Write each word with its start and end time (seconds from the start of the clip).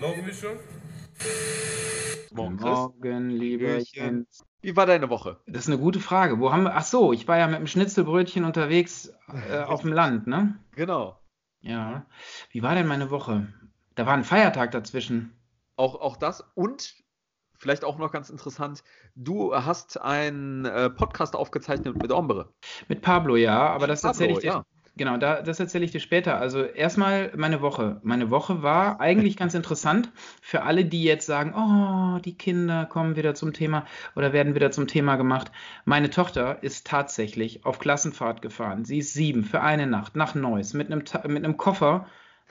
Laufen 0.00 0.24
wir 0.24 0.32
schon? 0.32 0.56
Morgen, 2.32 2.56
Chris. 2.56 2.70
Morgen, 2.70 3.28
lieber 3.30 3.68
Hallöchen. 3.68 3.86
Jens. 3.92 4.46
Wie 4.62 4.74
war 4.74 4.86
deine 4.86 5.10
Woche? 5.10 5.40
Das 5.46 5.64
ist 5.64 5.68
eine 5.68 5.78
gute 5.78 6.00
Frage. 6.00 6.40
Wo 6.40 6.52
haben 6.52 6.62
wir. 6.62 6.74
Ach 6.74 6.84
so, 6.84 7.12
ich 7.12 7.28
war 7.28 7.36
ja 7.36 7.46
mit 7.46 7.58
dem 7.58 7.66
Schnitzelbrötchen 7.66 8.44
unterwegs 8.44 9.12
äh, 9.50 9.58
auf 9.66 9.82
dem 9.82 9.92
Land, 9.92 10.26
ne? 10.26 10.58
Genau. 10.74 11.20
Ja. 11.60 12.06
Wie 12.50 12.62
war 12.62 12.74
denn 12.74 12.86
meine 12.86 13.10
Woche? 13.10 13.52
Da 13.94 14.06
war 14.06 14.14
ein 14.14 14.24
Feiertag 14.24 14.70
dazwischen. 14.70 15.36
Auch, 15.76 16.00
auch 16.00 16.16
das 16.16 16.44
und 16.54 16.94
vielleicht 17.58 17.84
auch 17.84 17.98
noch 17.98 18.10
ganz 18.10 18.30
interessant, 18.30 18.82
du 19.16 19.54
hast 19.54 20.00
einen 20.00 20.64
äh, 20.64 20.88
Podcast 20.88 21.36
aufgezeichnet 21.36 22.00
mit 22.00 22.10
Ombre. 22.10 22.54
Mit 22.88 23.02
Pablo, 23.02 23.36
ja, 23.36 23.68
aber 23.68 23.86
das 23.86 24.00
Pablo, 24.00 24.12
erzähle 24.12 24.32
ich 24.32 24.38
dir. 24.38 24.46
ja. 24.46 24.64
Genau, 24.96 25.16
da, 25.16 25.40
das 25.40 25.60
erzähle 25.60 25.84
ich 25.84 25.92
dir 25.92 26.00
später. 26.00 26.38
Also 26.38 26.62
erstmal 26.62 27.32
meine 27.36 27.62
Woche. 27.62 28.00
Meine 28.02 28.30
Woche 28.30 28.62
war 28.62 29.00
eigentlich 29.00 29.36
ganz 29.36 29.54
interessant 29.54 30.10
für 30.42 30.62
alle, 30.62 30.84
die 30.84 31.04
jetzt 31.04 31.26
sagen, 31.26 31.54
oh, 31.54 32.18
die 32.20 32.36
Kinder 32.36 32.84
kommen 32.86 33.16
wieder 33.16 33.34
zum 33.34 33.52
Thema 33.52 33.86
oder 34.14 34.32
werden 34.32 34.54
wieder 34.54 34.70
zum 34.70 34.86
Thema 34.88 35.16
gemacht. 35.16 35.52
Meine 35.84 36.10
Tochter 36.10 36.62
ist 36.62 36.86
tatsächlich 36.86 37.64
auf 37.64 37.78
Klassenfahrt 37.78 38.42
gefahren. 38.42 38.84
Sie 38.84 38.98
ist 38.98 39.14
sieben 39.14 39.44
für 39.44 39.62
eine 39.62 39.86
Nacht 39.86 40.16
nach 40.16 40.34
Neuss 40.34 40.74
mit 40.74 40.92
einem, 40.92 41.04
mit 41.28 41.44
einem 41.44 41.56
Koffer, 41.56 42.06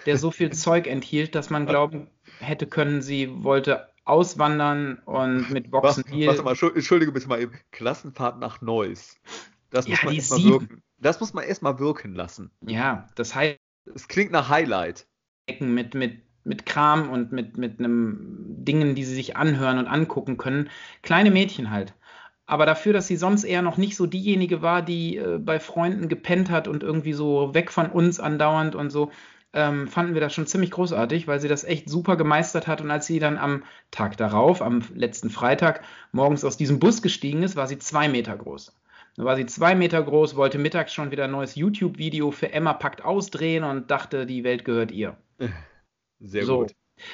der 0.06 0.18
so 0.18 0.32
viel 0.32 0.52
Zeug 0.52 0.88
enthielt, 0.88 1.36
dass 1.36 1.50
man 1.50 1.66
glauben 1.66 2.08
hätte 2.40 2.68
können, 2.68 3.02
sie 3.02 3.44
wollte 3.44 3.90
auswandern 4.06 5.00
und 5.06 5.52
mit 5.52 5.72
Was, 5.72 5.98
Boxen 5.98 6.26
warte 6.26 6.44
mal, 6.44 6.56
Schu- 6.56 6.74
entschuldige 6.74 7.12
bitte 7.12 7.28
mal 7.28 7.42
eben. 7.42 7.54
Klassenfahrt 7.72 8.40
nach 8.40 8.62
Neuss. 8.62 9.18
Das 9.70 9.86
Ja, 9.86 9.92
muss 9.92 10.04
man 10.04 10.14
die 10.14 10.18
erstmal 10.20 10.44
wirken. 10.44 10.82
Das 11.02 11.20
muss 11.20 11.34
man 11.34 11.44
erstmal 11.44 11.80
wirken 11.80 12.14
lassen. 12.14 12.52
Ja, 12.66 13.08
das 13.16 13.36
heißt, 13.36 13.60
Es 13.96 14.08
klingt 14.08 14.32
nach 14.32 14.50
Highlight. 14.50 15.08
Ecken 15.48 15.74
mit, 15.74 15.94
mit, 15.94 16.22
mit 16.44 16.66
Kram 16.66 17.10
und 17.10 17.32
mit, 17.32 17.58
mit 17.58 17.80
einem 17.80 18.46
Dingen, 18.66 18.96
die 18.96 19.04
sie 19.04 19.16
sich 19.16 19.38
anhören 19.38 19.80
und 19.80 19.88
angucken 19.88 20.38
können. 20.38 20.70
Kleine 21.02 21.32
Mädchen 21.32 21.72
halt. 21.72 21.94
Aber 22.46 22.66
dafür, 22.66 22.94
dass 22.94 23.08
sie 23.08 23.16
sonst 23.16 23.44
eher 23.44 23.62
noch 23.62 23.78
nicht 23.78 23.96
so 23.96 24.06
diejenige 24.08 24.62
war, 24.62 24.82
die 24.82 25.18
äh, 25.18 25.38
bei 25.38 25.60
Freunden 25.60 26.10
gepennt 26.10 26.50
hat 26.50 26.68
und 26.68 26.84
irgendwie 26.84 27.14
so 27.14 27.54
weg 27.54 27.72
von 27.72 27.92
uns 27.92 28.20
andauernd 28.20 28.76
und 28.76 28.90
so, 28.90 29.12
ähm, 29.54 29.88
fanden 29.88 30.14
wir 30.14 30.22
das 30.22 30.34
schon 30.34 30.48
ziemlich 30.48 30.72
großartig, 30.72 31.28
weil 31.28 31.40
sie 31.40 31.48
das 31.48 31.64
echt 31.64 31.90
super 31.90 32.18
gemeistert 32.18 32.68
hat. 32.68 32.82
Und 32.82 32.92
als 32.92 33.06
sie 33.08 33.20
dann 33.20 33.38
am 33.38 33.64
Tag 33.92 34.18
darauf, 34.18 34.62
am 34.62 34.82
letzten 34.94 35.30
Freitag, 35.30 35.84
morgens 36.12 36.44
aus 36.44 36.58
diesem 36.58 36.80
Bus 36.80 37.02
gestiegen 37.02 37.44
ist, 37.44 37.56
war 37.56 37.68
sie 37.68 37.78
zwei 37.80 38.10
Meter 38.10 38.36
groß. 38.38 38.79
Da 39.20 39.26
war 39.26 39.36
sie 39.36 39.46
zwei 39.48 39.76
Meter 39.76 40.02
groß, 40.02 40.38
wollte 40.38 40.58
mittags 40.58 40.94
schon 40.94 41.12
wieder 41.12 41.26
ein 41.26 41.32
neues 41.32 41.56
YouTube-Video 41.56 42.32
für 42.32 42.54
Emma 42.54 42.72
packt 42.72 43.04
ausdrehen 43.04 43.66
und 43.66 43.92
dachte, 43.92 44.26
die 44.26 44.46
Welt 44.46 44.64
gehört 44.64 44.92
ihr. 44.92 45.18
Sehr 46.22 46.46
So. 46.46 46.60
gut. 46.62 46.72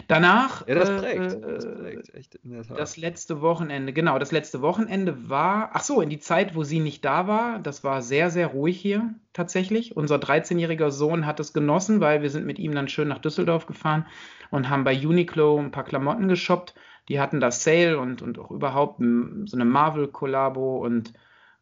Danach, 0.08 0.67
Ja, 0.67 0.76
das 0.76 0.89
äh, 0.89 0.98
prägt. 1.00 1.33
äh, 1.33 1.39
Das 1.42 1.66
prägt. 1.66 2.14
Echt 2.14 2.39
das 2.70 2.98
letzte 2.98 3.42
Wochenende, 3.42 3.92
genau, 3.92 4.20
das 4.20 4.31
letzte 4.31 4.61
Wochenende 4.61 5.30
war, 5.30 5.72
ach 5.73 5.81
so, 5.81 6.00
in 6.00 6.09
die 6.09 6.20
Zeit, 6.20 6.53
wo 6.56 6.64
sie 6.64 6.80
nicht 6.80 7.03
da 7.03 7.26
war, 7.26 7.58
das 7.58 7.83
war 7.83 8.03
sehr, 8.03 8.30
sehr 8.30 8.48
ruhig 8.48 8.80
hier 8.80 9.16
tatsächlich. 9.33 9.98
Unser 9.98 10.17
13-jähriger 10.17 10.92
Sohn 10.92 11.26
hat 11.26 11.39
es 11.39 11.53
genossen, 11.53 12.02
weil 12.02 12.22
wir 12.22 12.30
sind 12.30 12.45
mit 12.45 12.59
ihm 12.59 12.76
dann 12.76 12.88
schön 12.88 13.08
nach 13.08 13.17
Düsseldorf 13.20 13.66
gefahren 13.66 14.06
und 14.52 14.70
haben 14.70 14.83
bei 14.83 14.95
Uniqlo 14.95 15.58
ein 15.58 15.72
paar 15.72 15.86
Klamotten 15.86 16.28
geshoppt. 16.28 16.76
Die 17.09 17.20
hatten 17.20 17.39
da 17.39 17.50
Sale 17.50 17.98
und, 17.98 18.22
und 18.22 18.38
auch 18.38 18.52
überhaupt 18.52 19.00
so 19.00 19.58
eine 19.58 19.66
Marvel-Kollabo 19.66 20.78
und 20.86 21.14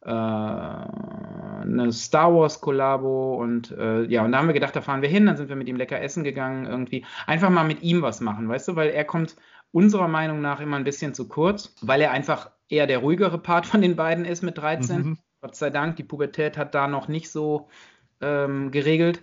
äh, 0.04 0.08
eine 0.08 1.92
Star 1.92 2.34
Wars-Kollabo 2.34 3.36
und 3.36 3.70
äh, 3.72 4.04
ja, 4.04 4.24
und 4.24 4.32
da 4.32 4.38
haben 4.38 4.48
wir 4.48 4.54
gedacht, 4.54 4.76
da 4.76 4.80
fahren 4.82 5.02
wir 5.02 5.08
hin, 5.08 5.26
dann 5.26 5.36
sind 5.36 5.48
wir 5.48 5.56
mit 5.56 5.68
ihm 5.68 5.76
lecker 5.76 6.00
essen 6.00 6.24
gegangen, 6.24 6.66
irgendwie. 6.66 7.04
Einfach 7.26 7.50
mal 7.50 7.64
mit 7.64 7.82
ihm 7.82 8.02
was 8.02 8.20
machen, 8.20 8.48
weißt 8.48 8.68
du, 8.68 8.76
weil 8.76 8.90
er 8.90 9.04
kommt 9.04 9.36
unserer 9.72 10.08
Meinung 10.08 10.40
nach 10.40 10.60
immer 10.60 10.76
ein 10.76 10.84
bisschen 10.84 11.14
zu 11.14 11.28
kurz, 11.28 11.74
weil 11.80 12.00
er 12.00 12.12
einfach 12.12 12.50
eher 12.68 12.86
der 12.86 12.98
ruhigere 12.98 13.38
Part 13.38 13.66
von 13.66 13.82
den 13.82 13.96
beiden 13.96 14.24
ist 14.24 14.42
mit 14.42 14.58
13. 14.58 15.02
Mhm. 15.02 15.18
Gott 15.40 15.56
sei 15.56 15.70
Dank, 15.70 15.96
die 15.96 16.04
Pubertät 16.04 16.56
hat 16.56 16.74
da 16.74 16.86
noch 16.86 17.08
nicht 17.08 17.30
so 17.30 17.68
ähm, 18.20 18.70
geregelt. 18.70 19.22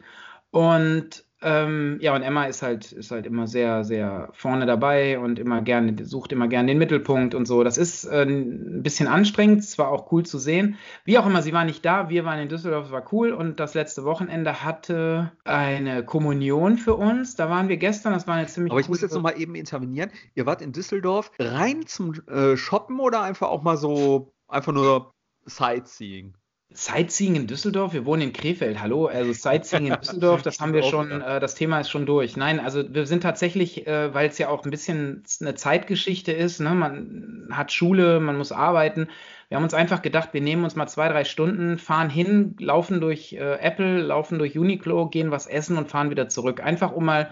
Und 0.52 1.24
ähm, 1.44 1.97
ja, 2.02 2.16
und 2.16 2.22
Emma 2.22 2.46
ist 2.46 2.62
halt, 2.62 2.91
ist 2.91 3.09
halt 3.09 3.25
immer 3.25 3.47
sehr, 3.47 3.84
sehr 3.84 4.29
vorne 4.34 4.68
dabei 4.68 5.18
und 5.18 5.40
immer 5.40 5.62
gerne, 5.62 5.96
sucht 6.06 6.31
immer 6.31 6.47
gerne 6.47 6.68
den 6.68 6.78
Mittelpunkt 6.78 7.34
und 7.34 7.47
so. 7.47 7.63
Das 7.63 7.79
ist 7.79 8.06
äh, 8.06 8.24
ein 8.24 8.84
bisschen 8.84 9.07
anstrengend, 9.07 9.62
es 9.62 9.79
war 9.79 9.90
auch 9.90 10.12
cool 10.12 10.24
zu 10.24 10.38
sehen. 10.38 10.78
Wie 11.03 11.18
auch 11.18 11.25
immer, 11.25 11.41
sie 11.41 11.52
war 11.52 11.66
nicht 11.66 11.84
da, 11.84 12.09
wir 12.09 12.25
waren 12.25 12.40
in 12.40 12.47
Düsseldorf, 12.50 12.85
es 12.85 12.91
war 12.91 13.12
cool. 13.12 13.31
Und 13.31 13.59
das 13.59 13.74
letzte 13.74 14.03
Wochenende 14.03 14.63
hatte 14.63 15.31
eine 15.44 16.06
Kommunion 16.06 16.78
für 16.78 16.94
uns. 16.94 17.35
Da 17.35 17.50
waren 17.50 17.69
wir 17.69 17.78
gestern, 17.78 18.13
das 18.13 18.28
war 18.28 18.35
eine 18.35 18.46
ziemlich 18.46 18.72
Aber 18.72 18.81
ich 18.81 18.90
muss 18.90 19.02
jetzt 19.02 19.16
noch 19.16 19.22
mal 19.23 19.40
eben 19.40 19.56
intervenieren. 19.56 20.12
Ihr 20.35 20.46
wart 20.46 20.62
in 20.62 20.73
Düsseldorf 20.73 21.31
rein 21.40 21.88
zum 21.88 22.13
äh, 22.28 22.56
Shoppen 22.56 23.00
oder 23.00 23.23
einfach 23.23 23.50
auch 23.50 23.63
mal 23.63 23.78
so, 23.78 24.31
einfach 24.47 24.73
nur 24.73 25.13
Sightseeing? 25.46 26.35
Sightseeing 26.74 27.36
in 27.36 27.48
Düsseldorf, 27.48 27.94
wir 27.94 28.06
wohnen 28.06 28.22
in 28.24 28.34
Krefeld, 28.34 28.82
hallo, 28.82 29.08
also 29.08 29.32
Sightseeing 29.34 29.88
in 29.88 29.94
Düsseldorf, 30.02 30.42
das 30.42 30.59
haben 30.59 30.74
wir 30.74 30.84
schon, 30.84 31.22
äh, 31.22 31.40
das 31.40 31.56
Thema 31.56 31.80
ist 31.80 31.90
schon 31.90 32.06
durch. 32.06 32.38
Nein, 32.38 32.59
also 32.59 32.84
wir 32.94 33.06
sind 33.06 33.24
tatsächlich, 33.24 33.88
äh, 33.88 34.14
weil 34.14 34.30
es 34.30 34.38
ja 34.38 34.50
auch 34.50 34.64
ein 34.64 34.72
bisschen 34.72 35.24
eine 35.42 35.56
Zeitgeschichte 35.56 36.32
ist, 36.32 36.59
ne? 36.59 36.72
man 36.74 37.48
hat 37.52 37.72
Schule, 37.72 38.20
man 38.20 38.38
muss 38.38 38.52
arbeiten. 38.52 39.08
Wir 39.50 39.58
haben 39.58 39.64
uns 39.66 39.74
einfach 39.74 40.02
gedacht, 40.02 40.30
wir 40.32 40.40
nehmen 40.40 40.64
uns 40.64 40.76
mal 40.78 40.88
zwei, 40.88 41.09
drei 41.09 41.26
Stunden, 41.26 41.78
fahren 41.78 42.09
hin, 42.09 42.56
laufen 42.58 43.02
durch 43.02 43.34
äh, 43.34 43.56
Apple, 43.59 44.02
laufen 44.02 44.40
durch 44.40 44.58
Uniqlo, 44.58 45.09
gehen 45.09 45.30
was 45.30 45.48
essen 45.48 45.78
und 45.78 45.90
fahren 45.90 46.09
wieder 46.09 46.30
zurück. 46.30 46.64
Einfach 46.64 46.94
um 46.94 47.03
mal, 47.03 47.32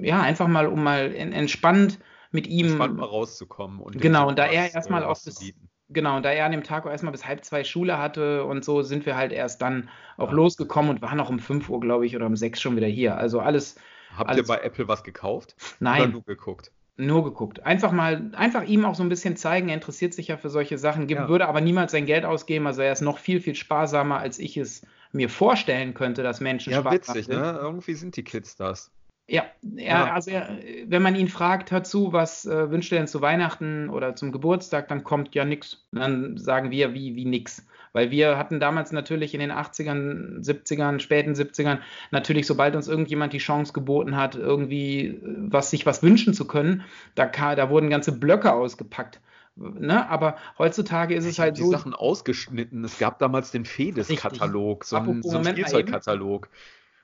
ja, 0.00 0.22
einfach 0.22 0.48
mal, 0.48 0.66
um 0.66 0.82
mal 0.82 1.14
en- 1.14 1.32
entspannt 1.32 1.98
mit 2.30 2.46
ihm 2.46 2.70
Spannend 2.74 2.96
mal 2.96 3.04
rauszukommen. 3.06 3.80
Und 3.80 4.00
Genau, 4.00 4.28
und 4.28 4.38
da 4.38 4.46
er 4.46 4.72
erstmal 4.72 5.02
äh, 5.02 5.06
auch 5.06 5.22
bis-. 5.22 5.52
Genau, 5.90 6.16
und 6.16 6.22
da 6.24 6.30
er 6.30 6.44
an 6.44 6.52
dem 6.52 6.62
Tag 6.62 6.84
auch 6.86 6.90
erstmal 6.90 7.12
bis 7.12 7.26
halb 7.26 7.44
zwei 7.44 7.64
Schule 7.64 7.96
hatte 7.98 8.44
und 8.44 8.64
so, 8.64 8.82
sind 8.82 9.06
wir 9.06 9.16
halt 9.16 9.32
erst 9.32 9.62
dann 9.62 9.88
auch 10.18 10.28
Ja. 10.28 10.34
losgekommen 10.34 10.90
und 10.90 11.02
waren 11.02 11.18
auch 11.20 11.30
um 11.30 11.38
5 11.38 11.68
Uhr, 11.70 11.80
glaube 11.80 12.04
ich, 12.04 12.14
oder 12.14 12.26
um 12.26 12.36
6 12.36 12.60
schon 12.60 12.76
wieder 12.76 12.86
hier. 12.86 13.16
Also 13.16 13.40
alles, 13.40 13.76
Habt 14.16 14.28
alles- 14.28 14.42
ihr 14.48 14.54
bei 14.54 14.60
Apple 14.62 14.86
was 14.88 15.02
gekauft? 15.02 15.54
Oder 15.58 15.90
nein, 15.90 16.10
nur 16.12 16.22
geguckt? 16.24 16.72
nur 17.00 17.22
geguckt. 17.24 17.64
Einfach 17.64 17.92
mal, 17.92 18.30
einfach 18.34 18.64
ihm 18.64 18.84
auch 18.84 18.96
so 18.96 19.04
ein 19.04 19.08
bisschen 19.08 19.36
zeigen, 19.36 19.68
er 19.68 19.74
interessiert 19.76 20.12
sich 20.14 20.28
ja 20.28 20.36
für 20.36 20.50
solche 20.50 20.76
Sachen, 20.78 21.06
gibt, 21.06 21.20
Ja. 21.20 21.28
würde 21.28 21.46
aber 21.46 21.60
niemals 21.60 21.92
sein 21.92 22.06
Geld 22.06 22.24
ausgeben. 22.24 22.66
Also 22.66 22.82
er 22.82 22.90
ist 22.92 23.02
noch 23.02 23.18
viel, 23.18 23.40
viel 23.40 23.54
sparsamer, 23.54 24.18
als 24.18 24.38
ich 24.40 24.56
es 24.56 24.82
mir 25.12 25.28
vorstellen 25.30 25.94
könnte, 25.94 26.22
dass 26.24 26.40
Menschen 26.40 26.72
Ja, 26.72 26.80
sparsam 26.80 27.14
witzig, 27.14 27.26
sind. 27.26 27.40
ne? 27.40 27.56
Irgendwie 27.62 27.94
sind 27.94 28.16
die 28.16 28.24
Kids 28.24 28.56
das. 28.56 28.90
Ja, 29.30 29.44
er, 29.76 29.86
Ja. 29.86 30.12
also 30.14 30.30
er, 30.30 30.48
wenn 30.86 31.02
man 31.02 31.14
ihn 31.14 31.28
fragt, 31.28 31.70
hör 31.70 31.84
zu, 31.84 32.12
was 32.12 32.46
äh, 32.46 32.70
wünscht 32.70 32.92
er 32.92 32.98
denn 32.98 33.08
zu 33.08 33.20
Weihnachten 33.20 33.90
oder 33.90 34.16
zum 34.16 34.32
Geburtstag, 34.32 34.88
dann 34.88 35.04
kommt 35.04 35.34
ja 35.34 35.44
nix. 35.44 35.86
Und 35.92 36.00
dann 36.00 36.38
sagen 36.38 36.70
wir, 36.70 36.94
wie, 36.94 37.14
wie 37.14 37.26
nix. 37.26 37.66
Weil 37.92 38.10
wir 38.10 38.38
hatten 38.38 38.58
damals 38.58 38.90
natürlich 38.92 39.34
in 39.34 39.40
den 39.40 39.52
80ern, 39.52 40.42
70ern, 40.42 41.00
späten 41.00 41.32
70ern, 41.32 41.78
natürlich, 42.10 42.46
sobald 42.46 42.74
uns 42.74 42.88
irgendjemand 42.88 43.32
die 43.34 43.38
Chance 43.38 43.72
geboten 43.74 44.16
hat, 44.16 44.34
irgendwie 44.34 45.06
äh, 45.08 45.20
was, 45.22 45.70
sich 45.70 45.84
was 45.84 46.02
wünschen 46.02 46.32
zu 46.32 46.46
können, 46.46 46.84
da, 47.14 47.26
da 47.26 47.68
wurden 47.68 47.90
ganze 47.90 48.12
Blöcke 48.12 48.52
ausgepackt. 48.52 49.20
Ne? 49.56 50.08
Aber 50.08 50.36
heutzutage 50.58 51.14
ist 51.14 51.24
es 51.24 51.32
Ich 51.32 51.38
hab 51.40 51.46
halt 51.46 51.58
die 51.58 51.62
so. 51.62 51.70
Sachen 51.70 51.92
ausgeschnitten. 51.92 52.84
Es 52.84 52.98
gab 52.98 53.18
damals 53.18 53.50
den 53.50 53.64
Fedes-Katalog, 53.64 54.84
so 54.84 54.96
einen, 54.96 55.22
so 55.22 55.36
einen. 55.36 55.46
Spielzeugkatalog. 55.46 56.48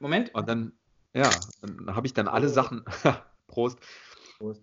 Moment. 0.01 0.35
Und 0.35 0.49
dann, 0.49 0.73
ja, 1.15 1.31
dann 1.63 1.95
habe 1.95 2.07
ich 2.07 2.15
dann 2.15 2.29
alle 2.29 2.49
Sachen, 2.49 2.85
Prost, 3.47 3.79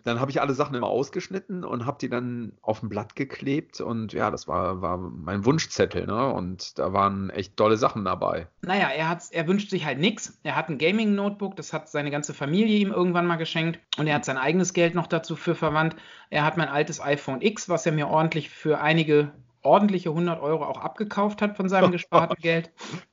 dann 0.04 0.20
habe 0.20 0.30
ich 0.30 0.40
alle 0.40 0.54
Sachen 0.54 0.74
immer 0.74 0.88
ausgeschnitten 0.88 1.64
und 1.64 1.86
habe 1.86 1.98
die 2.00 2.08
dann 2.08 2.52
auf 2.60 2.82
ein 2.82 2.88
Blatt 2.88 3.16
geklebt 3.16 3.80
und 3.80 4.12
ja, 4.12 4.30
das 4.30 4.46
war, 4.46 4.82
war 4.82 4.98
mein 4.98 5.44
Wunschzettel, 5.44 6.06
ne? 6.06 6.32
Und 6.32 6.78
da 6.78 6.92
waren 6.92 7.30
echt 7.30 7.56
tolle 7.56 7.76
Sachen 7.76 8.04
dabei. 8.04 8.48
Naja, 8.62 8.88
er, 8.88 9.08
hat's, 9.08 9.30
er 9.30 9.48
wünscht 9.48 9.70
sich 9.70 9.84
halt 9.84 9.98
nichts. 9.98 10.38
Er 10.42 10.56
hat 10.56 10.68
ein 10.68 10.78
Gaming-Notebook, 10.78 11.56
das 11.56 11.72
hat 11.72 11.88
seine 11.88 12.10
ganze 12.10 12.34
Familie 12.34 12.78
ihm 12.78 12.92
irgendwann 12.92 13.26
mal 13.26 13.36
geschenkt 13.36 13.80
und 13.98 14.06
er 14.06 14.16
hat 14.16 14.24
sein 14.24 14.38
eigenes 14.38 14.72
Geld 14.72 14.94
noch 14.94 15.06
dazu 15.06 15.36
für 15.36 15.54
verwandt. 15.54 15.96
Er 16.30 16.44
hat 16.44 16.56
mein 16.56 16.68
altes 16.68 17.00
iPhone 17.00 17.40
X, 17.40 17.68
was 17.68 17.86
er 17.86 17.92
mir 17.92 18.08
ordentlich 18.08 18.50
für 18.50 18.80
einige 18.80 19.32
ordentliche 19.62 20.10
100 20.10 20.40
Euro 20.40 20.64
auch 20.64 20.78
abgekauft 20.78 21.40
hat 21.40 21.56
von 21.56 21.68
seinem 21.68 21.92
gesparten 21.92 22.36
Geld. 22.40 22.70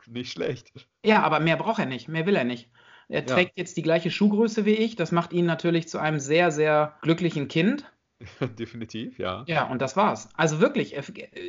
Nicht 0.07 0.31
schlecht. 0.31 0.73
Ja, 1.05 1.21
aber 1.23 1.39
mehr 1.39 1.57
braucht 1.57 1.79
er 1.79 1.85
nicht, 1.85 2.07
mehr 2.07 2.25
will 2.25 2.35
er 2.35 2.43
nicht. 2.43 2.69
Er 3.09 3.21
Ja. 3.21 3.25
trägt 3.25 3.57
jetzt 3.57 3.75
die 3.75 3.81
gleiche 3.81 4.11
Schuhgröße 4.11 4.65
wie 4.65 4.75
ich. 4.75 4.95
Das 4.95 5.11
macht 5.11 5.33
ihn 5.33 5.45
natürlich 5.45 5.87
zu 5.89 5.97
einem 5.97 6.19
sehr, 6.19 6.51
sehr 6.51 6.95
glücklichen 7.01 7.47
Kind. 7.47 7.91
Definitiv, 8.59 9.17
ja. 9.17 9.43
Ja, 9.47 9.67
und 9.67 9.81
das 9.81 9.97
war's. 9.97 10.29
Also 10.35 10.59
wirklich, 10.61 10.95
er, 10.95 11.03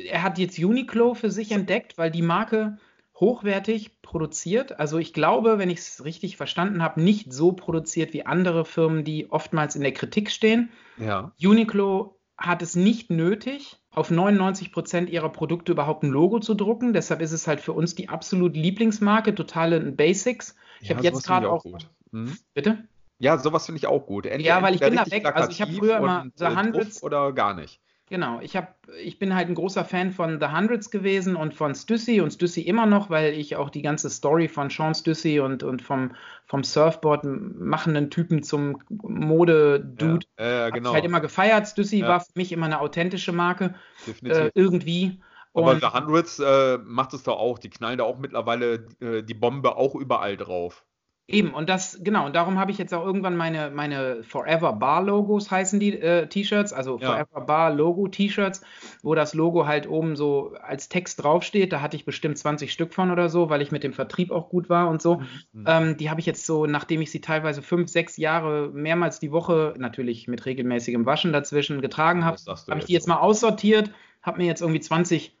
er 0.09 0.23
hat 0.23 0.37
jetzt 0.37 0.57
Uniqlo 0.57 1.13
für 1.13 1.29
sich 1.29 1.51
entdeckt, 1.51 1.97
weil 1.97 2.11
die 2.11 2.21
Marke 2.21 2.77
hochwertig 3.19 4.01
produziert. 4.01 4.79
Also 4.79 4.97
ich 4.97 5.13
glaube, 5.13 5.59
wenn 5.59 5.69
ich 5.69 5.79
es 5.79 6.03
richtig 6.03 6.37
verstanden 6.37 6.81
habe, 6.81 7.01
nicht 7.01 7.31
so 7.31 7.51
produziert 7.51 8.13
wie 8.13 8.25
andere 8.25 8.65
Firmen, 8.65 9.03
die 9.03 9.29
oftmals 9.29 9.75
in 9.75 9.83
der 9.83 9.91
Kritik 9.93 10.31
stehen. 10.31 10.69
Ja. 10.97 11.31
Uniqlo 11.41 12.17
hat 12.37 12.63
es 12.63 12.75
nicht 12.75 13.11
nötig, 13.11 13.77
auf 13.91 14.09
99 14.09 14.71
Prozent 14.71 15.09
ihrer 15.11 15.29
Produkte 15.29 15.73
überhaupt 15.73 16.01
ein 16.03 16.09
Logo 16.09 16.39
zu 16.39 16.55
drucken. 16.55 16.93
Deshalb 16.93 17.21
ist 17.21 17.33
es 17.33 17.45
halt 17.45 17.59
für 17.61 17.73
uns 17.73 17.93
die 17.93 18.09
absolut 18.09 18.55
Lieblingsmarke, 18.55 19.35
totale 19.35 19.79
Basics. 19.79 20.55
Ich 20.81 20.89
ja, 20.89 20.95
habe 20.95 21.05
jetzt 21.05 21.25
gerade 21.25 21.45
ich 21.45 21.51
auch. 21.51 21.63
gut. 21.63 21.89
Hm? 22.11 22.35
Bitte? 22.53 22.83
Ja, 23.19 23.37
sowas 23.37 23.65
finde 23.65 23.77
ich 23.77 23.87
auch 23.87 24.05
gut. 24.07 24.25
Entweder, 24.25 24.55
ja, 24.55 24.61
weil 24.63 24.73
ich 24.73 24.81
bin 24.81 24.95
da 24.95 25.09
weg. 25.09 25.25
Also 25.25 25.51
ich 25.51 25.61
habe 25.61 25.71
früher 25.71 25.97
immer 25.97 26.25
The 26.35 26.45
äh, 26.45 26.55
Hundreds 26.55 27.03
oder 27.03 27.31
gar 27.33 27.53
nicht. 27.53 27.79
Genau, 28.11 28.41
ich, 28.41 28.57
hab, 28.57 28.75
ich 29.01 29.19
bin 29.19 29.33
halt 29.33 29.47
ein 29.47 29.55
großer 29.55 29.85
Fan 29.85 30.11
von 30.11 30.41
The 30.41 30.47
Hundreds 30.47 30.91
gewesen 30.91 31.37
und 31.37 31.53
von 31.53 31.73
Stussy 31.73 32.19
und 32.19 32.31
Stussy 32.33 32.59
immer 32.59 32.85
noch, 32.85 33.09
weil 33.09 33.31
ich 33.33 33.55
auch 33.55 33.69
die 33.69 33.81
ganze 33.81 34.09
Story 34.09 34.49
von 34.49 34.69
Sean 34.69 34.93
Stussy 34.93 35.39
und, 35.39 35.63
und 35.63 35.81
vom, 35.81 36.11
vom 36.45 36.65
Surfboard 36.65 37.23
machenden 37.23 38.09
Typen 38.09 38.43
zum 38.43 38.79
Mode-Dude 38.89 40.25
ja, 40.37 40.45
ja, 40.45 40.69
genau. 40.71 40.89
ich 40.89 40.95
halt 40.95 41.05
immer 41.05 41.21
gefeiert. 41.21 41.69
Stussy 41.69 41.99
ja. 41.99 42.09
war 42.09 42.19
für 42.19 42.33
mich 42.35 42.51
immer 42.51 42.65
eine 42.65 42.81
authentische 42.81 43.31
Marke. 43.31 43.75
Definitiv. 44.05 44.43
Äh, 44.43 44.51
irgendwie. 44.55 45.21
Aber 45.53 45.79
The 45.79 45.87
Hundreds 45.87 46.39
äh, 46.39 46.77
macht 46.79 47.13
es 47.13 47.23
doch 47.23 47.37
auch. 47.37 47.59
Die 47.59 47.69
knallen 47.69 47.97
da 47.97 48.03
auch 48.05 48.17
mittlerweile 48.17 48.87
äh, 49.01 49.21
die 49.21 49.33
Bombe 49.33 49.75
auch 49.75 49.95
überall 49.95 50.37
drauf. 50.37 50.85
Eben, 51.31 51.53
und 51.53 51.69
das, 51.69 51.99
genau, 52.03 52.25
und 52.25 52.35
darum 52.35 52.59
habe 52.59 52.71
ich 52.71 52.77
jetzt 52.77 52.93
auch 52.93 53.05
irgendwann 53.05 53.37
meine, 53.37 53.69
meine 53.69 54.23
Forever 54.23 54.73
Bar 54.73 55.03
Logos 55.03 55.49
heißen 55.49 55.79
die 55.79 55.97
äh, 55.97 56.27
T-Shirts, 56.27 56.73
also 56.73 56.99
ja. 56.99 57.07
Forever 57.07 57.45
Bar 57.45 57.73
Logo 57.73 58.07
T-Shirts, 58.07 58.61
wo 59.01 59.15
das 59.15 59.33
Logo 59.33 59.65
halt 59.65 59.87
oben 59.87 60.15
so 60.15 60.53
als 60.61 60.89
Text 60.89 61.23
draufsteht. 61.23 61.71
Da 61.71 61.81
hatte 61.81 61.95
ich 61.95 62.05
bestimmt 62.05 62.37
20 62.37 62.73
Stück 62.73 62.93
von 62.93 63.11
oder 63.11 63.29
so, 63.29 63.49
weil 63.49 63.61
ich 63.61 63.71
mit 63.71 63.83
dem 63.83 63.93
Vertrieb 63.93 64.31
auch 64.31 64.49
gut 64.49 64.69
war 64.69 64.89
und 64.89 65.01
so. 65.01 65.21
Mhm. 65.53 65.65
Ähm, 65.67 65.97
die 65.97 66.09
habe 66.09 66.19
ich 66.19 66.25
jetzt 66.25 66.45
so, 66.45 66.65
nachdem 66.65 67.01
ich 67.01 67.11
sie 67.11 67.21
teilweise 67.21 67.61
fünf, 67.61 67.89
sechs 67.89 68.17
Jahre 68.17 68.69
mehrmals 68.73 69.19
die 69.19 69.31
Woche, 69.31 69.73
natürlich 69.77 70.27
mit 70.27 70.45
regelmäßigem 70.45 71.05
Waschen 71.05 71.31
dazwischen 71.31 71.81
getragen 71.81 72.25
habe, 72.25 72.37
habe 72.45 72.79
ich 72.79 72.85
die 72.85 72.93
jetzt 72.93 73.07
mal 73.07 73.19
aussortiert, 73.19 73.91
habe 74.21 74.39
mir 74.39 74.47
jetzt 74.47 74.61
irgendwie 74.61 74.81
20 74.81 75.37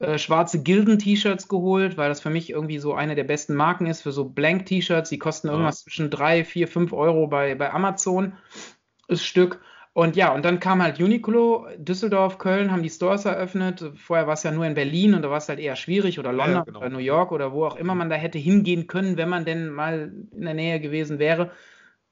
äh, 0.00 0.18
schwarze 0.18 0.62
Gilden-T-Shirts 0.62 1.48
geholt, 1.48 1.96
weil 1.96 2.08
das 2.08 2.20
für 2.20 2.30
mich 2.30 2.50
irgendwie 2.50 2.78
so 2.78 2.94
eine 2.94 3.14
der 3.14 3.24
besten 3.24 3.54
Marken 3.54 3.86
ist 3.86 4.02
für 4.02 4.12
so 4.12 4.28
Blank-T-Shirts. 4.28 5.10
Die 5.10 5.18
kosten 5.18 5.48
irgendwas 5.48 5.80
ja. 5.80 5.84
zwischen 5.84 6.10
3, 6.10 6.44
4, 6.44 6.68
5 6.68 6.92
Euro 6.92 7.26
bei, 7.26 7.54
bei 7.54 7.72
Amazon 7.72 8.34
das 9.08 9.24
Stück. 9.24 9.60
Und 9.94 10.14
ja, 10.14 10.32
und 10.32 10.44
dann 10.44 10.60
kam 10.60 10.80
halt 10.80 11.00
Uniqlo, 11.00 11.66
Düsseldorf, 11.76 12.38
Köln 12.38 12.70
haben 12.70 12.84
die 12.84 12.90
Stores 12.90 13.24
eröffnet. 13.24 13.84
Vorher 13.96 14.28
war 14.28 14.34
es 14.34 14.44
ja 14.44 14.52
nur 14.52 14.64
in 14.64 14.74
Berlin 14.74 15.14
und 15.14 15.22
da 15.22 15.30
war 15.30 15.38
es 15.38 15.48
halt 15.48 15.58
eher 15.58 15.74
schwierig 15.74 16.20
oder 16.20 16.32
London 16.32 16.54
ja, 16.58 16.62
genau. 16.62 16.78
oder 16.78 16.90
New 16.90 16.98
York 16.98 17.32
oder 17.32 17.52
wo 17.52 17.64
auch 17.64 17.74
immer 17.74 17.96
man 17.96 18.08
da 18.08 18.14
hätte 18.14 18.38
hingehen 18.38 18.86
können, 18.86 19.16
wenn 19.16 19.28
man 19.28 19.44
denn 19.44 19.70
mal 19.70 20.12
in 20.30 20.42
der 20.42 20.54
Nähe 20.54 20.78
gewesen 20.78 21.18
wäre. 21.18 21.50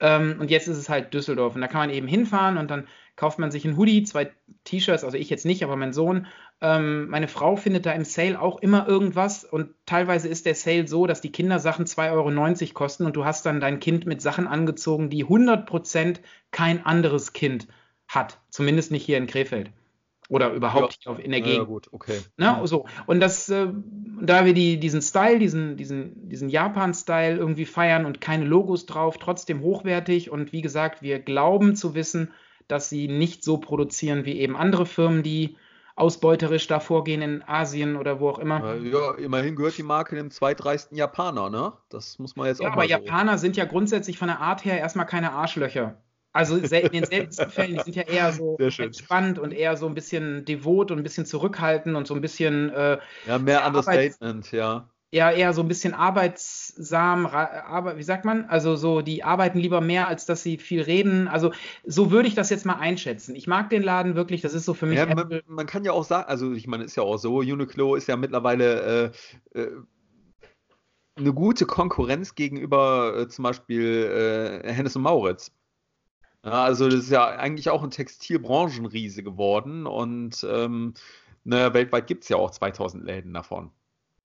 Ähm, 0.00 0.36
und 0.40 0.50
jetzt 0.50 0.66
ist 0.66 0.78
es 0.78 0.88
halt 0.88 1.14
Düsseldorf 1.14 1.54
und 1.54 1.60
da 1.60 1.68
kann 1.68 1.82
man 1.82 1.90
eben 1.90 2.08
hinfahren 2.08 2.58
und 2.58 2.70
dann 2.70 2.88
kauft 3.14 3.38
man 3.38 3.50
sich 3.50 3.64
ein 3.64 3.76
Hoodie, 3.76 4.02
zwei 4.02 4.32
T-Shirts, 4.64 5.04
also 5.04 5.16
ich 5.16 5.30
jetzt 5.30 5.46
nicht, 5.46 5.62
aber 5.62 5.76
mein 5.76 5.92
Sohn. 5.92 6.26
Ähm, 6.62 7.08
meine 7.08 7.28
Frau 7.28 7.56
findet 7.56 7.84
da 7.84 7.92
im 7.92 8.04
Sale 8.04 8.40
auch 8.40 8.60
immer 8.60 8.88
irgendwas 8.88 9.44
und 9.44 9.70
teilweise 9.84 10.28
ist 10.28 10.46
der 10.46 10.54
Sale 10.54 10.88
so, 10.88 11.06
dass 11.06 11.20
die 11.20 11.32
Kindersachen 11.32 11.84
2,90 11.84 12.12
Euro 12.12 12.72
kosten 12.72 13.04
und 13.04 13.14
du 13.14 13.24
hast 13.26 13.44
dann 13.44 13.60
dein 13.60 13.78
Kind 13.78 14.06
mit 14.06 14.22
Sachen 14.22 14.46
angezogen, 14.46 15.10
die 15.10 15.26
100% 15.26 16.20
kein 16.52 16.84
anderes 16.86 17.34
Kind 17.34 17.68
hat. 18.08 18.38
Zumindest 18.48 18.90
nicht 18.90 19.04
hier 19.04 19.18
in 19.18 19.26
Krefeld. 19.26 19.70
Oder 20.28 20.52
überhaupt 20.52 20.94
ja, 20.94 20.98
hier 21.02 21.12
auf, 21.12 21.18
in 21.18 21.30
der 21.30 21.40
Gegend. 21.40 21.58
Ja, 21.58 21.64
gut, 21.64 21.88
okay. 21.92 22.20
Ne? 22.36 22.60
So. 22.64 22.86
Und 23.06 23.20
das, 23.20 23.48
äh, 23.48 23.68
da 24.20 24.44
wir 24.44 24.54
die, 24.54 24.80
diesen 24.80 25.02
Style, 25.02 25.38
diesen, 25.38 25.76
diesen, 25.76 26.28
diesen 26.28 26.48
Japan-Style 26.48 27.36
irgendwie 27.36 27.66
feiern 27.66 28.06
und 28.06 28.20
keine 28.20 28.44
Logos 28.44 28.86
drauf, 28.86 29.18
trotzdem 29.18 29.60
hochwertig 29.60 30.30
und 30.30 30.52
wie 30.52 30.62
gesagt, 30.62 31.02
wir 31.02 31.20
glauben 31.20 31.76
zu 31.76 31.94
wissen, 31.94 32.32
dass 32.66 32.88
sie 32.88 33.06
nicht 33.06 33.44
so 33.44 33.58
produzieren 33.58 34.24
wie 34.24 34.40
eben 34.40 34.56
andere 34.56 34.86
Firmen, 34.86 35.22
die 35.22 35.56
ausbeuterisch 35.96 36.66
da 36.66 36.78
vorgehen 36.78 37.22
in 37.22 37.42
Asien 37.42 37.96
oder 37.96 38.20
wo 38.20 38.28
auch 38.28 38.38
immer. 38.38 38.76
Ja, 38.76 39.14
immerhin 39.14 39.56
gehört 39.56 39.78
die 39.78 39.82
Marke 39.82 40.14
dem 40.14 40.30
zweitreichsten 40.30 40.96
Japaner, 40.96 41.50
ne? 41.50 41.72
Das 41.88 42.18
muss 42.18 42.36
man 42.36 42.46
jetzt 42.46 42.60
ja, 42.60 42.68
auch 42.68 42.76
mal 42.76 42.84
aber 42.84 42.84
so. 42.84 42.90
Japaner 42.90 43.38
sind 43.38 43.56
ja 43.56 43.64
grundsätzlich 43.64 44.18
von 44.18 44.28
der 44.28 44.40
Art 44.40 44.64
her 44.64 44.78
erstmal 44.78 45.06
keine 45.06 45.32
Arschlöcher. 45.32 46.00
Also 46.32 46.56
in 46.56 46.68
den 46.92 47.04
seltensten 47.04 47.50
Fällen, 47.50 47.76
die 47.76 47.82
sind 47.82 47.96
ja 47.96 48.02
eher 48.02 48.30
so 48.30 48.58
entspannt 48.58 49.38
und 49.38 49.52
eher 49.52 49.78
so 49.78 49.86
ein 49.86 49.94
bisschen 49.94 50.44
devot 50.44 50.90
und 50.90 50.98
ein 50.98 51.02
bisschen 51.02 51.24
zurückhaltend 51.24 51.96
und 51.96 52.06
so 52.06 52.14
ein 52.14 52.20
bisschen. 52.20 52.68
Äh, 52.68 52.98
ja, 53.26 53.38
mehr 53.38 53.66
Understatement, 53.66 54.52
ja 54.52 54.86
ja 55.12 55.30
eher 55.30 55.52
so 55.52 55.62
ein 55.62 55.68
bisschen 55.68 55.94
arbeitsam, 55.94 57.26
aber 57.26 57.96
wie 57.96 58.02
sagt 58.02 58.24
man? 58.24 58.44
Also 58.46 58.76
so, 58.76 59.02
die 59.02 59.22
arbeiten 59.22 59.58
lieber 59.58 59.80
mehr, 59.80 60.08
als 60.08 60.26
dass 60.26 60.42
sie 60.42 60.58
viel 60.58 60.82
reden. 60.82 61.28
Also 61.28 61.52
so 61.84 62.10
würde 62.10 62.28
ich 62.28 62.34
das 62.34 62.50
jetzt 62.50 62.66
mal 62.66 62.74
einschätzen. 62.74 63.34
Ich 63.36 63.46
mag 63.46 63.70
den 63.70 63.82
Laden 63.82 64.16
wirklich, 64.16 64.40
das 64.40 64.52
ist 64.52 64.64
so 64.64 64.74
für 64.74 64.86
mich. 64.86 64.98
Ja, 64.98 65.06
man, 65.06 65.40
man, 65.46 65.66
kann 65.66 65.84
ja 65.84 65.92
auch 65.92 66.04
sagen, 66.04 66.28
also 66.28 66.52
ich 66.52 66.66
meine, 66.66 66.84
ist 66.84 66.96
ja 66.96 67.02
auch 67.02 67.18
so, 67.18 67.38
Uniqlo 67.38 67.94
ist 67.94 68.08
ja 68.08 68.16
mittlerweile 68.16 69.12
äh, 69.54 69.60
äh, 69.60 69.70
eine 71.16 71.32
gute 71.32 71.66
Konkurrenz 71.66 72.34
gegenüber 72.34 73.16
äh, 73.16 73.28
zum 73.28 73.44
Beispiel 73.44 74.62
äh, 74.64 74.72
Hennes 74.72 74.96
und 74.96 75.02
Mauritz. 75.02 75.52
Ja, 76.44 76.64
also 76.64 76.88
das 76.88 77.00
ist 77.00 77.10
ja 77.10 77.26
eigentlich 77.26 77.70
auch 77.70 77.82
ein 77.82 77.90
Textilbranchenriese 77.90 79.22
geworden 79.22 79.86
und 79.86 80.46
ähm, 80.48 80.94
naja, 81.44 81.72
weltweit 81.74 82.06
gibt 82.06 82.24
es 82.24 82.28
ja 82.28 82.36
auch 82.36 82.50
2000 82.50 83.04
Läden 83.04 83.32
davon. 83.32 83.70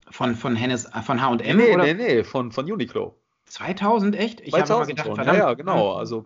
Von, 0.10 0.36
von 0.36 0.56
Hennes, 0.56 0.86
äh, 0.86 1.02
von 1.02 1.22
H&M? 1.22 1.58
Nee, 1.58 1.74
oder? 1.74 1.84
nee, 1.84 1.94
nee, 1.94 2.24
von, 2.24 2.52
von 2.52 2.70
Uniqlo. 2.72 3.16
2000, 3.46 4.16
echt? 4.16 4.42
Ich 4.42 4.54
habe 4.54 4.74
immer 4.74 4.86
gedacht, 4.86 5.06
schon. 5.08 5.16
verdammt. 5.16 5.38
Ja, 5.38 5.50
ja, 5.50 5.54
genau. 5.54 5.94
Also 5.94 6.26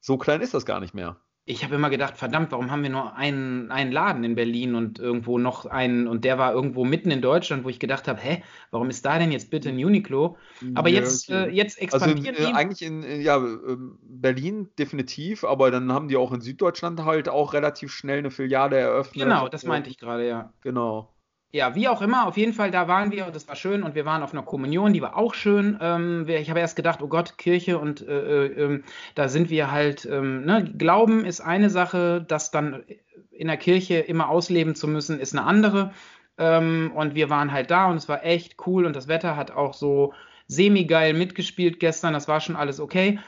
so 0.00 0.16
klein 0.16 0.40
ist 0.40 0.54
das 0.54 0.64
gar 0.64 0.80
nicht 0.80 0.94
mehr. 0.94 1.16
Ich 1.48 1.62
habe 1.62 1.76
immer 1.76 1.90
gedacht, 1.90 2.16
verdammt, 2.16 2.50
warum 2.50 2.72
haben 2.72 2.82
wir 2.82 2.90
nur 2.90 3.14
einen, 3.14 3.70
einen 3.70 3.92
Laden 3.92 4.24
in 4.24 4.34
Berlin 4.34 4.74
und 4.74 4.98
irgendwo 4.98 5.38
noch 5.38 5.64
einen, 5.66 6.08
und 6.08 6.24
der 6.24 6.38
war 6.38 6.52
irgendwo 6.52 6.84
mitten 6.84 7.12
in 7.12 7.22
Deutschland, 7.22 7.64
wo 7.64 7.68
ich 7.68 7.78
gedacht 7.78 8.08
habe, 8.08 8.20
hä, 8.20 8.42
warum 8.72 8.90
ist 8.90 9.06
da 9.06 9.16
denn 9.16 9.30
jetzt 9.30 9.50
bitte 9.50 9.68
ein 9.68 9.76
Uniqlo? 9.76 10.36
Aber 10.74 10.88
ja, 10.88 11.00
jetzt, 11.00 11.30
okay. 11.30 11.48
äh, 11.48 11.50
jetzt 11.50 11.80
expandieren 11.80 12.36
also 12.36 12.50
äh, 12.50 12.52
Eigentlich 12.52 12.82
in, 12.82 13.04
äh, 13.04 13.20
ja, 13.20 13.36
ähm, 13.36 13.96
Berlin 14.02 14.70
definitiv, 14.76 15.44
aber 15.44 15.70
dann 15.70 15.92
haben 15.92 16.08
die 16.08 16.16
auch 16.16 16.32
in 16.32 16.40
Süddeutschland 16.40 17.04
halt 17.04 17.28
auch 17.28 17.52
relativ 17.52 17.92
schnell 17.92 18.18
eine 18.18 18.32
Filiale 18.32 18.76
eröffnet. 18.76 19.24
Genau, 19.24 19.48
das 19.48 19.64
meinte 19.64 19.88
ich 19.88 19.98
gerade, 19.98 20.26
ja. 20.26 20.52
Genau 20.62 21.15
ja, 21.56 21.74
wie 21.74 21.88
auch 21.88 22.02
immer, 22.02 22.26
auf 22.26 22.36
jeden 22.36 22.52
Fall, 22.52 22.70
da 22.70 22.86
waren 22.86 23.10
wir 23.10 23.26
und 23.26 23.34
das 23.34 23.48
war 23.48 23.56
schön 23.56 23.82
und 23.82 23.94
wir 23.94 24.04
waren 24.04 24.22
auf 24.22 24.32
einer 24.32 24.42
Kommunion, 24.42 24.92
die 24.92 25.00
war 25.00 25.16
auch 25.16 25.32
schön. 25.32 25.78
Ähm, 25.80 26.28
ich 26.28 26.50
habe 26.50 26.60
erst 26.60 26.76
gedacht, 26.76 27.00
oh 27.02 27.08
Gott, 27.08 27.38
Kirche 27.38 27.78
und 27.78 28.06
äh, 28.06 28.46
äh, 28.46 28.62
ähm, 28.62 28.84
da 29.14 29.28
sind 29.28 29.48
wir 29.48 29.72
halt, 29.72 30.04
ähm, 30.04 30.44
ne? 30.44 30.70
Glauben 30.76 31.24
ist 31.24 31.40
eine 31.40 31.70
Sache, 31.70 32.24
das 32.28 32.50
dann 32.50 32.84
in 33.30 33.48
der 33.48 33.56
Kirche 33.56 33.98
immer 33.98 34.28
ausleben 34.28 34.74
zu 34.74 34.86
müssen, 34.86 35.18
ist 35.18 35.34
eine 35.34 35.46
andere. 35.46 35.92
Ähm, 36.36 36.92
und 36.94 37.14
wir 37.14 37.30
waren 37.30 37.52
halt 37.52 37.70
da 37.70 37.86
und 37.86 37.96
es 37.96 38.08
war 38.08 38.22
echt 38.22 38.56
cool 38.66 38.84
und 38.84 38.94
das 38.94 39.08
Wetter 39.08 39.36
hat 39.36 39.50
auch 39.50 39.72
so 39.72 40.12
semi-geil 40.48 41.14
mitgespielt 41.14 41.80
gestern, 41.80 42.12
das 42.12 42.28
war 42.28 42.40
schon 42.40 42.56
alles 42.56 42.80
okay. 42.80 43.18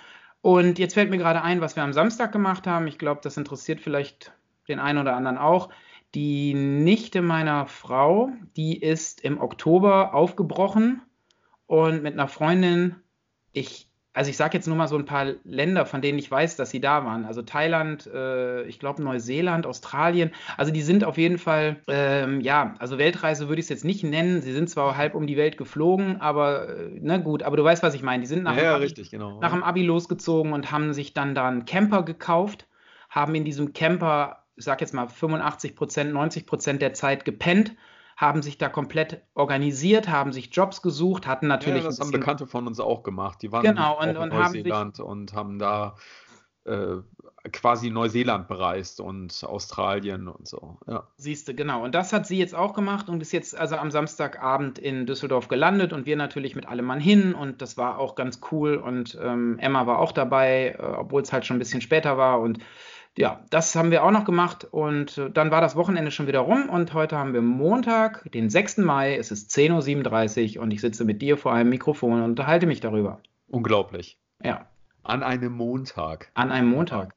Und 0.42 0.78
jetzt 0.78 0.94
fällt 0.94 1.10
mir 1.10 1.19
gerade 1.19 1.42
ein, 1.42 1.62
was 1.62 1.76
wir 1.76 1.82
am 1.82 1.94
Samstag 1.94 2.30
gemacht 2.30 2.66
haben. 2.66 2.86
Ich 2.86 2.98
glaube, 2.98 3.20
das 3.25 3.38
interessiert 3.38 3.80
vielleicht 3.80 4.32
den 4.68 4.78
einen 4.78 4.99
oder 4.99 5.16
anderen 5.16 5.38
auch. 5.38 5.70
Die 6.15 6.55
Nichte 6.55 7.21
meiner 7.21 7.67
Frau, 7.67 8.31
die 8.57 8.81
ist 8.81 9.21
im 9.23 9.41
Oktober 9.41 10.15
aufgebrochen 10.15 11.03
und 11.67 12.03
mit 12.03 12.15
einer 12.15 12.29
Freundin, 12.29 12.97
ich, 13.53 13.91
also 14.15 14.31
ich 14.31 14.38
sage 14.38 14.57
jetzt 14.57 14.67
nur 14.67 14.77
mal 14.77 14.88
so 14.88 14.97
ein 14.97 15.05
paar 15.05 15.35
Länder, 15.45 15.85
von 15.85 16.00
denen 16.00 16.19
ich 16.19 16.31
weiß, 16.31 16.57
dass 16.57 16.71
sie 16.71 16.81
da 16.81 17.05
waren. 17.05 17.27
Also 17.27 17.43
Thailand, 17.43 18.07
äh, 18.07 18.65
ich 18.65 18.79
glaube 18.79 19.03
Neuseeland, 19.03 19.67
Australien. 19.67 20.31
Also 20.57 20.73
die 20.73 20.81
sind 20.81 21.05
auf 21.05 21.19
jeden 21.19 21.37
Fall, 21.37 21.83
ähm, 21.88 22.41
ja, 22.41 22.75
also 22.79 22.97
Weltreise 22.97 23.49
würde 23.49 23.61
ich 23.61 23.67
es 23.67 23.71
jetzt 23.71 23.85
nicht 23.85 24.03
nennen. 24.03 24.41
Sie 24.41 24.55
sind 24.55 24.71
zwar 24.71 24.97
halb 24.97 25.15
um 25.15 25.27
die 25.27 25.37
Welt 25.37 25.59
geflogen, 25.59 26.23
aber 26.23 26.71
äh, 26.71 26.99
na 27.03 27.19
gut, 27.19 27.43
aber 27.43 27.59
du 27.59 27.65
weißt, 27.65 27.83
was 27.83 27.95
ich 27.95 28.03
meine. 28.03 28.23
Die 28.23 28.29
sind 28.29 28.45
nach, 28.45 28.57
ja, 28.57 28.62
dem, 28.62 28.75
Abi, 28.77 28.85
richtig, 28.85 29.11
genau. 29.11 29.41
nach 29.41 29.53
dem 29.53 29.62
Abi 29.62 29.83
losgezogen 29.83 30.55
und 30.55 30.73
haben 30.73 30.95
sich 30.95 31.12
dann 31.12 31.35
da 31.35 31.47
einen 31.47 31.67
Camper 31.67 32.03
gekauft, 32.03 32.67
haben 33.11 33.35
in 33.35 33.45
diesem 33.45 33.75
Camper 33.75 34.48
ich 34.59 34.65
sage 34.65 34.81
jetzt 34.81 34.93
mal 34.93 35.09
85 35.09 35.77
Prozent, 35.77 36.12
90 36.12 36.47
Prozent 36.47 36.83
der 36.83 36.93
Zeit 36.93 37.25
gepennt, 37.25 37.75
haben 38.17 38.43
sich 38.43 38.59
da 38.59 38.69
komplett 38.69 39.23
organisiert, 39.35 40.09
haben 40.09 40.33
sich 40.33 40.53
Jobs 40.53 40.83
gesucht, 40.83 41.27
hatten 41.27 41.47
natürlich. 41.47 41.85
Ja, 41.85 41.88
das 41.88 42.00
haben 42.00 42.11
Bekannte 42.11 42.49
von 42.49 42.67
uns 42.67 42.81
auch 42.81 43.05
gemacht. 43.05 43.41
Die 43.43 43.53
waren 43.53 43.62
genau, 43.62 44.00
und, 44.00 44.09
in 44.09 44.17
und 44.17 44.31
Neuseeland 44.31 44.97
sich, 44.97 45.05
und 45.05 45.33
haben 45.35 45.61
da 45.61 45.95
äh, 46.65 46.97
quasi 47.53 47.91
Neuseeland 47.91 48.49
bereist 48.49 49.00
und 49.00 49.45
Australien 49.45 50.27
und 50.27 50.49
so. 50.49 50.79
Ja. 50.88 51.07
Siehst 51.17 51.47
du, 51.47 51.55
genau. 51.55 51.85
Und 51.85 51.95
das 51.95 52.12
hat 52.12 52.27
sie 52.27 52.38
jetzt 52.38 52.55
auch 52.55 52.75
gemacht 52.75 53.09
und 53.09 53.21
ist 53.23 53.33
jetzt 53.33 53.57
also 53.57 53.77
am 53.77 53.93
Samstagabend 53.93 54.81
in 54.81 55.07
Düsseldorf 55.07 55.47
gelandet 55.47 55.93
und 55.93 56.05
wir 56.05 56.17
natürlich 56.17 56.57
mit 56.57 56.67
allem 56.67 56.87
Mann 56.87 57.00
hin 57.00 57.35
und 57.35 57.62
das 57.62 57.77
war 57.77 57.99
auch 57.99 58.17
ganz 58.17 58.41
cool 58.50 58.75
und 58.75 59.17
ähm, 59.23 59.59
Emma 59.61 59.87
war 59.87 60.00
auch 60.00 60.11
dabei, 60.11 60.77
äh, 60.79 60.83
obwohl 60.83 61.23
es 61.23 61.33
halt 61.33 61.47
schon 61.47 61.57
ein 61.57 61.61
bisschen 61.61 61.81
später 61.81 62.19
war 62.19 62.41
und 62.41 62.59
ja, 63.18 63.40
das 63.50 63.75
haben 63.75 63.90
wir 63.90 64.04
auch 64.04 64.12
noch 64.12 64.25
gemacht 64.25 64.64
und 64.70 65.18
äh, 65.18 65.28
dann 65.28 65.50
war 65.50 65.60
das 65.60 65.75
Wochenende 65.75 66.12
schon 66.12 66.28
wieder 66.28 66.38
rum 66.38 66.68
und 66.68 66.94
heute 66.94 67.18
haben 67.18 67.32
wir 67.32 67.42
Montag, 67.42 68.30
den 68.30 68.48
6. 68.48 68.78
Mai, 68.78 69.16
es 69.16 69.32
ist 69.32 69.50
10.37 69.50 70.56
Uhr 70.56 70.62
und 70.62 70.70
ich 70.70 70.80
sitze 70.80 71.04
mit 71.04 71.20
dir 71.20 71.37
vor 71.37 71.52
einem 71.52 71.68
Mikrofon 71.68 72.12
und 72.12 72.22
unterhalte 72.22 72.66
mich 72.66 72.78
darüber. 72.78 73.20
Unglaublich. 73.48 74.18
Ja. 74.44 74.66
An 75.02 75.25
einem 75.25 75.52
Montag. 75.52 76.30
An 76.34 76.52
einem 76.52 76.68
Montag. 76.68 77.12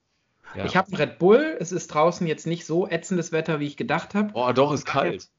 Ja. 0.56 0.66
Ich 0.66 0.76
habe 0.76 0.98
Red 0.98 1.20
Bull, 1.20 1.56
es 1.60 1.72
ist 1.72 1.90
draußen 1.90 2.26
jetzt 2.26 2.48
nicht 2.48 2.66
so 2.66 2.88
ätzendes 2.88 3.32
Wetter, 3.32 3.60
wie 3.60 3.68
ich 3.68 3.78
gedacht 3.78 4.16
habe. 4.16 4.32
Oh, 4.34 4.52
doch, 4.54 4.74
ist 4.74 4.86
kalt. 4.86 5.30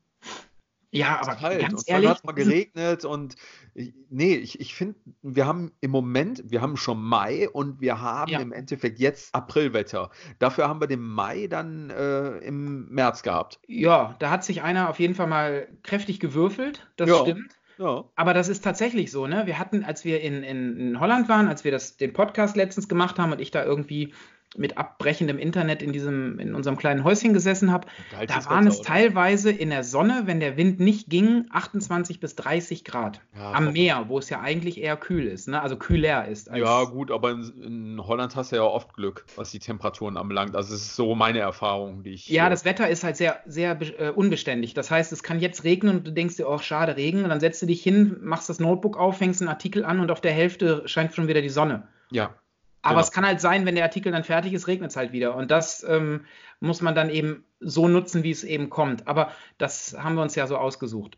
Ja, 0.94 1.20
aber 1.22 1.34
kalt. 1.36 1.60
ganz 1.60 1.72
und 1.82 1.88
ehrlich, 1.88 2.04
dann 2.04 2.10
hat 2.10 2.18
es 2.18 2.24
mal 2.24 2.32
geregnet 2.32 3.04
und 3.06 3.34
ich, 3.74 3.94
nee, 4.10 4.34
ich, 4.34 4.60
ich 4.60 4.74
finde, 4.74 4.94
wir 5.22 5.46
haben 5.46 5.72
im 5.80 5.90
Moment, 5.90 6.42
wir 6.50 6.60
haben 6.60 6.76
schon 6.76 7.02
Mai 7.02 7.48
und 7.48 7.80
wir 7.80 8.00
haben 8.00 8.30
Ja. 8.30 8.40
im 8.40 8.52
Endeffekt 8.52 8.98
jetzt 8.98 9.34
Aprilwetter. 9.34 10.10
Dafür 10.38 10.68
haben 10.68 10.80
wir 10.80 10.86
den 10.88 11.00
Mai 11.00 11.46
dann 11.46 11.88
äh, 11.90 12.36
im 12.38 12.88
März 12.90 13.22
gehabt. 13.22 13.58
ja, 13.66 14.14
da 14.18 14.30
hat 14.30 14.44
sich 14.44 14.62
einer 14.62 14.90
auf 14.90 15.00
jeden 15.00 15.14
Fall 15.14 15.26
mal 15.28 15.66
kräftig 15.82 16.20
gewürfelt, 16.20 16.86
das 16.96 17.08
Ja. 17.08 17.20
stimmt. 17.22 17.52
Ja. 17.78 18.04
Aber 18.16 18.34
das 18.34 18.48
ist 18.48 18.62
tatsächlich 18.62 19.10
so, 19.10 19.26
ne? 19.26 19.46
Wir 19.46 19.58
hatten, 19.58 19.82
als 19.82 20.04
wir 20.04 20.20
in, 20.20 20.42
in, 20.42 20.76
in 20.76 21.00
Holland 21.00 21.30
waren, 21.30 21.48
als 21.48 21.64
wir 21.64 21.72
das, 21.72 21.96
den 21.96 22.12
Podcast 22.12 22.54
letztens 22.54 22.86
gemacht 22.86 23.18
haben 23.18 23.32
und 23.32 23.40
ich 23.40 23.50
da 23.50 23.64
irgendwie 23.64 24.12
mit 24.56 24.76
abbrechendem 24.76 25.38
Internet 25.38 25.82
in 25.82 25.92
diesem, 25.92 26.38
in 26.38 26.54
unserem 26.54 26.76
kleinen 26.76 27.04
Häuschen 27.04 27.32
gesessen 27.32 27.72
habe, 27.72 27.88
da 28.26 28.44
waren 28.46 28.66
es 28.66 28.82
teilweise 28.82 29.50
in 29.50 29.70
der 29.70 29.82
Sonne, 29.84 30.22
wenn 30.26 30.40
der 30.40 30.56
Wind 30.56 30.78
nicht 30.80 31.08
ging, 31.08 31.46
28 31.50 32.20
bis 32.20 32.36
30 32.36 32.84
Grad. 32.84 33.20
Ja, 33.34 33.52
Am. 33.52 33.72
Meer, 33.72 34.04
wo 34.08 34.18
es 34.18 34.28
ja 34.28 34.40
eigentlich 34.40 34.78
eher 34.78 34.96
kühl 34.96 35.26
ist, 35.26 35.48
ne? 35.48 35.62
Also 35.62 35.76
kühler 35.76 36.28
ist. 36.28 36.50
Ja, 36.54 36.84
gut, 36.84 37.10
aber 37.10 37.30
in, 37.30 37.62
in 37.62 38.06
Holland 38.06 38.36
hast 38.36 38.52
du 38.52 38.56
ja 38.56 38.62
oft 38.62 38.92
Glück, 38.94 39.24
was 39.36 39.50
die 39.50 39.58
Temperaturen 39.58 40.16
anbelangt. 40.18 40.54
Also, 40.54 40.74
es 40.74 40.82
ist 40.82 40.96
so 40.96 41.14
meine 41.14 41.38
Erfahrung, 41.38 42.02
die 42.02 42.10
ich. 42.10 42.28
Ja, 42.28 42.50
das 42.50 42.64
Wetter 42.66 42.88
ist 42.88 43.04
halt 43.04 43.16
sehr, 43.16 43.40
sehr 43.46 43.78
äh, 43.98 44.10
unbeständig. 44.10 44.74
Das 44.74 44.90
heißt, 44.90 45.12
es 45.12 45.22
kann 45.22 45.40
jetzt 45.40 45.64
regnen 45.64 45.98
und 45.98 46.06
du 46.06 46.12
denkst 46.12 46.36
dir, 46.36 46.48
oh, 46.48 46.58
schade, 46.58 46.96
Regen. 46.96 47.22
Und 47.22 47.30
dann 47.30 47.40
setzt 47.40 47.62
du 47.62 47.66
dich 47.66 47.82
hin, 47.82 48.18
machst 48.20 48.48
das 48.48 48.60
Notebook 48.60 48.98
auf, 48.98 49.16
fängst 49.18 49.40
einen 49.40 49.48
Artikel 49.48 49.84
an 49.84 50.00
und 50.00 50.10
auf 50.10 50.20
der 50.20 50.32
Hälfte 50.32 50.82
scheint 50.86 51.14
schon 51.14 51.28
wieder 51.28 51.40
die 51.40 51.48
Sonne. 51.48 51.88
Ja, 52.10 52.34
Aber 52.82 52.94
Genau. 52.94 53.00
es 53.02 53.12
kann 53.12 53.24
halt 53.24 53.40
sein, 53.40 53.64
wenn 53.64 53.74
der 53.76 53.84
Artikel 53.84 54.12
dann 54.12 54.24
fertig 54.24 54.52
ist, 54.52 54.66
regnet 54.66 54.90
es 54.90 54.96
halt 54.96 55.12
wieder. 55.12 55.34
Und 55.36 55.50
das 55.50 55.84
ähm, 55.88 56.24
muss 56.60 56.80
man 56.82 56.94
dann 56.94 57.10
eben 57.10 57.44
so 57.60 57.88
nutzen, 57.88 58.22
wie 58.24 58.30
es 58.30 58.44
eben 58.44 58.70
kommt. 58.70 59.06
Aber 59.06 59.30
das 59.58 59.96
haben 59.98 60.16
wir 60.16 60.22
uns 60.22 60.34
ja 60.34 60.46
so 60.46 60.56
ausgesucht. 60.56 61.16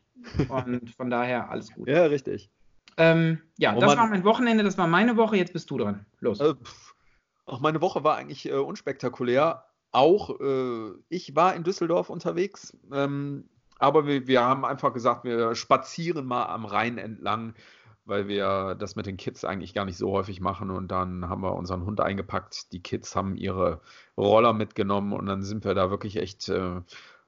Und 0.49 0.90
von 0.94 1.11
daher 1.11 1.50
alles 1.50 1.73
gut. 1.73 1.88
ja, 1.88 2.04
richtig. 2.04 2.50
Ähm, 2.97 3.40
ja, 3.59 3.75
Oh 3.75 3.80
das 3.80 3.97
war 3.97 4.06
mein 4.06 4.25
Wochenende, 4.25 4.62
das 4.62 4.78
war 4.78 4.87
meine 4.87 5.16
Woche. 5.16 5.37
Jetzt 5.37 5.52
bist 5.52 5.71
du 5.71 5.78
dran. 5.78 6.06
Los. 6.21 6.40
Äh, 6.40 6.54
auch 7.47 7.61
meine 7.61 7.80
Woche 7.80 8.04
war 8.04 8.16
eigentlich 8.16 8.49
äh, 8.49 8.52
unspektakulär. 8.52 9.64
Auch 9.90 10.38
äh, 10.40 10.90
ich 11.09 11.35
war 11.37 11.54
in 11.54 11.62
Düsseldorf 11.64 12.11
unterwegs, 12.11 12.76
ähm, 12.92 13.49
aber 13.78 14.06
wir, 14.06 14.26
wir 14.26 14.42
haben 14.42 14.64
einfach 14.64 14.92
gesagt, 14.92 15.25
wir 15.25 15.54
spazieren 15.54 16.26
mal 16.26 16.47
am 16.47 16.64
Rhein 16.64 16.99
entlang, 16.99 17.54
weil 18.04 18.28
wir 18.28 18.75
das 18.76 18.96
mit 18.96 19.06
den 19.06 19.16
Kids 19.16 19.44
eigentlich 19.44 19.75
gar 19.75 19.84
nicht 19.84 19.96
so 19.99 20.11
häufig 20.12 20.40
machen. 20.40 20.70
Und 20.70 20.88
dann 20.88 21.28
haben 21.28 21.42
wir 21.42 21.54
unseren 21.54 21.84
Hund 21.84 22.00
eingepackt. 22.00 22.73
Die 22.73 22.82
Kids 22.82 23.16
haben 23.16 23.37
ihre 23.37 23.80
Roller 24.16 24.52
mitgenommen 24.52 25.12
und 25.12 25.26
dann 25.26 25.42
sind 25.42 25.64
wir 25.64 25.75
da 25.75 25.90
wirklich 25.90 26.16
echt 26.16 26.49
äh, 26.49 26.80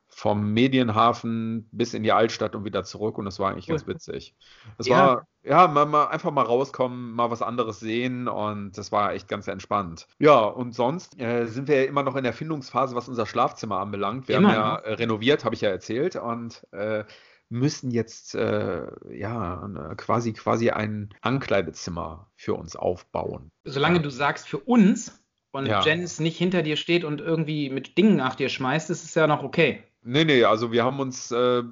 vom 0.09 0.53
Medienhafen 0.53 1.69
bis 1.73 1.93
in 1.95 2.03
die 2.03 2.13
Altstadt 2.13 2.55
und 2.55 2.65
wieder 2.65 2.85
zurück. 2.85 3.19
Und 3.19 3.25
das 3.27 3.39
war 3.39 3.51
eigentlich 3.51 3.67
ganz 3.67 3.87
witzig. 3.87 4.35
Das 4.79 4.87
Ja. 4.87 4.97
war 4.97 5.27
ja, 5.43 5.69
mal, 5.69 5.87
mal 5.87 6.07
einfach 6.07 6.33
mal 6.33 6.43
rauskommen, 6.45 7.13
mal 7.13 7.31
was 7.31 7.43
anderes 7.43 7.79
sehen 7.79 8.27
und 8.27 8.77
das 8.77 8.91
war 8.91 9.13
echt 9.13 9.29
ganz 9.29 9.47
entspannt. 9.47 10.09
Ja, 10.19 10.41
und 10.41 10.75
sonst 10.75 11.21
äh, 11.21 11.47
sind 11.47 11.69
wir 11.69 11.83
ja 11.83 11.89
immer 11.89 12.03
noch 12.03 12.17
in 12.17 12.25
der 12.25 12.33
Findungsphase, 12.33 12.97
was 12.97 13.09
unser 13.09 13.27
Schlafzimmer 13.27 13.79
anbelangt. 13.79 14.27
Wir 14.27 14.39
Immer 14.39 14.49
haben 14.49 14.55
ja 14.55 14.77
äh, 14.77 14.93
renoviert, 14.95 15.45
habe 15.45 15.55
ich 15.55 15.61
ja 15.61 15.69
erzählt, 15.71 16.17
und 16.17 16.67
äh, 16.73 17.05
müssen 17.49 17.91
jetzt 17.91 18.35
äh, 18.35 18.87
ja 19.17 19.63
eine- 19.63 19.95
quasi 19.97 20.33
quasi 20.33 20.71
ein 20.71 21.11
Ankleidezimmer 21.21 22.31
für 22.35 22.55
uns 22.55 22.77
aufbauen. 22.77 23.51
Solange 23.65 24.01
du 24.01 24.11
sagst, 24.11 24.49
für 24.49 24.59
uns 24.59 25.23
und 25.53 25.67
Ja. 25.67 25.83
Jens 25.83 26.19
nicht 26.21 26.37
hinter 26.37 26.63
dir 26.63 26.77
steht 26.77 27.05
und 27.05 27.21
irgendwie 27.21 27.71
mit 27.71 27.97
Dingen 27.99 28.17
nach 28.17 28.35
dir 28.35 28.49
schmeißt, 28.49 28.91
ist 28.91 29.05
es 29.05 29.15
ja 29.15 29.27
noch 29.27 29.43
okay. 29.43 29.83
Nee, 30.03 30.25
nee, 30.25 30.45
also 30.45 30.71
wir 30.73 30.85
haben 30.85 31.01
uns 31.01 31.31
äh, 31.31 31.63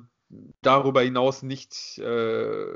darüber 0.63 1.03
hinaus 1.03 1.43
nicht 1.43 1.99
äh, 1.99 2.67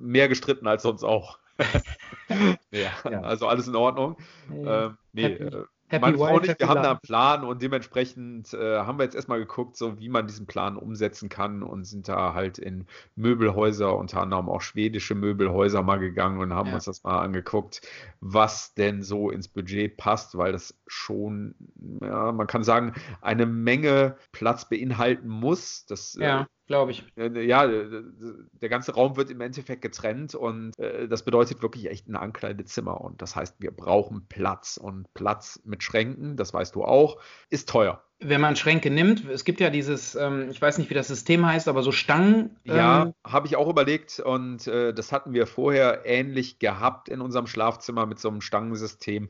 mehr 0.00 0.28
gestritten 0.28 0.66
als 0.66 0.82
sonst 0.82 1.04
auch. 1.04 1.38
ja, 2.70 2.92
Ja. 3.10 3.20
also 3.22 3.46
alles 3.46 3.68
in 3.68 3.76
Ordnung. 3.76 4.16
Ähm, 4.50 4.96
nee, 5.12 5.22
Happy- 5.24 5.44
äh, 5.44 5.64
happy 5.92 6.00
meine 6.00 6.18
Frau 6.18 6.36
und 6.36 6.44
ich, 6.46 6.58
wir 6.58 6.68
haben 6.68 6.82
da 6.82 6.90
einen 6.92 7.00
Plan 7.00 7.44
und 7.44 7.62
dementsprechend 7.62 8.52
äh, 8.54 8.78
haben 8.80 8.98
wir 8.98 9.04
jetzt 9.04 9.14
erstmal 9.14 9.38
geguckt, 9.38 9.76
so 9.76 9.98
wie 9.98 10.08
man 10.08 10.26
diesen 10.26 10.46
Plan 10.46 10.76
umsetzen 10.76 11.28
kann 11.28 11.62
und 11.62 11.84
sind 11.84 12.08
da 12.08 12.34
halt 12.34 12.58
in 12.58 12.86
Möbelhäuser, 13.16 13.96
unter 13.96 14.20
anderem 14.22 14.48
auch 14.48 14.60
schwedische 14.62 15.14
Möbelhäuser 15.14 15.82
mal 15.82 15.98
gegangen 15.98 16.40
und 16.40 16.52
haben 16.54 16.68
Ja. 16.68 16.74
uns 16.74 16.84
das 16.86 17.02
mal 17.04 17.20
angeguckt, 17.20 17.82
was 18.20 18.74
denn 18.74 19.02
so 19.02 19.30
ins 19.30 19.48
Budget 19.48 19.96
passt, 19.96 20.36
weil 20.36 20.52
das 20.52 20.74
schon, 20.86 21.54
ja, 22.00 22.32
man 22.32 22.46
kann 22.46 22.64
sagen, 22.64 22.94
eine 23.20 23.46
Menge 23.46 24.16
Platz 24.32 24.68
beinhalten 24.68 25.28
muss. 25.28 25.86
Das 25.86 26.16
äh, 26.16 26.24
Ja, 26.24 26.46
glaube 26.72 26.92
ich. 26.92 27.04
äh, 27.16 27.46
Ja, 27.46 27.66
der 27.66 28.68
ganze 28.70 28.94
Raum 28.94 29.16
wird 29.16 29.30
im 29.30 29.42
Endeffekt 29.42 29.82
getrennt 29.82 30.34
und 30.34 30.78
äh, 30.78 31.06
das 31.06 31.22
bedeutet 31.22 31.62
wirklich 31.62 31.90
echt 31.90 32.08
ein 32.08 32.16
Ankleidezimmer. 32.16 32.98
Und 33.00 33.20
das 33.20 33.36
heißt, 33.36 33.56
wir 33.58 33.72
brauchen 33.72 34.26
Platz. 34.28 34.78
Und 34.78 35.12
Platz 35.12 35.60
mit 35.64 35.82
Schränken, 35.82 36.36
das 36.36 36.54
weißt 36.54 36.74
du 36.74 36.84
auch, 36.84 37.20
ist 37.50 37.68
teuer. 37.68 38.02
Wenn 38.20 38.40
man 38.40 38.56
Schränke 38.56 38.90
nimmt, 38.90 39.28
es 39.28 39.44
gibt 39.44 39.60
ja 39.60 39.68
dieses, 39.68 40.14
ähm, 40.14 40.48
ich 40.50 40.62
weiß 40.62 40.78
nicht, 40.78 40.88
wie 40.88 40.94
das 40.94 41.08
System 41.08 41.44
heißt, 41.44 41.68
aber 41.68 41.82
so 41.82 41.92
Stangen. 41.92 42.56
Ja, 42.64 43.02
ähm, 43.02 43.14
habe 43.24 43.46
ich 43.48 43.56
auch 43.56 43.68
überlegt 43.68 44.20
und 44.20 44.66
äh, 44.66 44.94
das 44.94 45.12
hatten 45.12 45.34
wir 45.34 45.46
vorher 45.46 46.06
ähnlich 46.06 46.58
gehabt 46.58 47.08
in 47.08 47.20
unserem 47.20 47.46
Schlafzimmer 47.46 48.06
mit 48.06 48.18
so 48.18 48.28
einem 48.28 48.40
Stangensystem. 48.40 49.28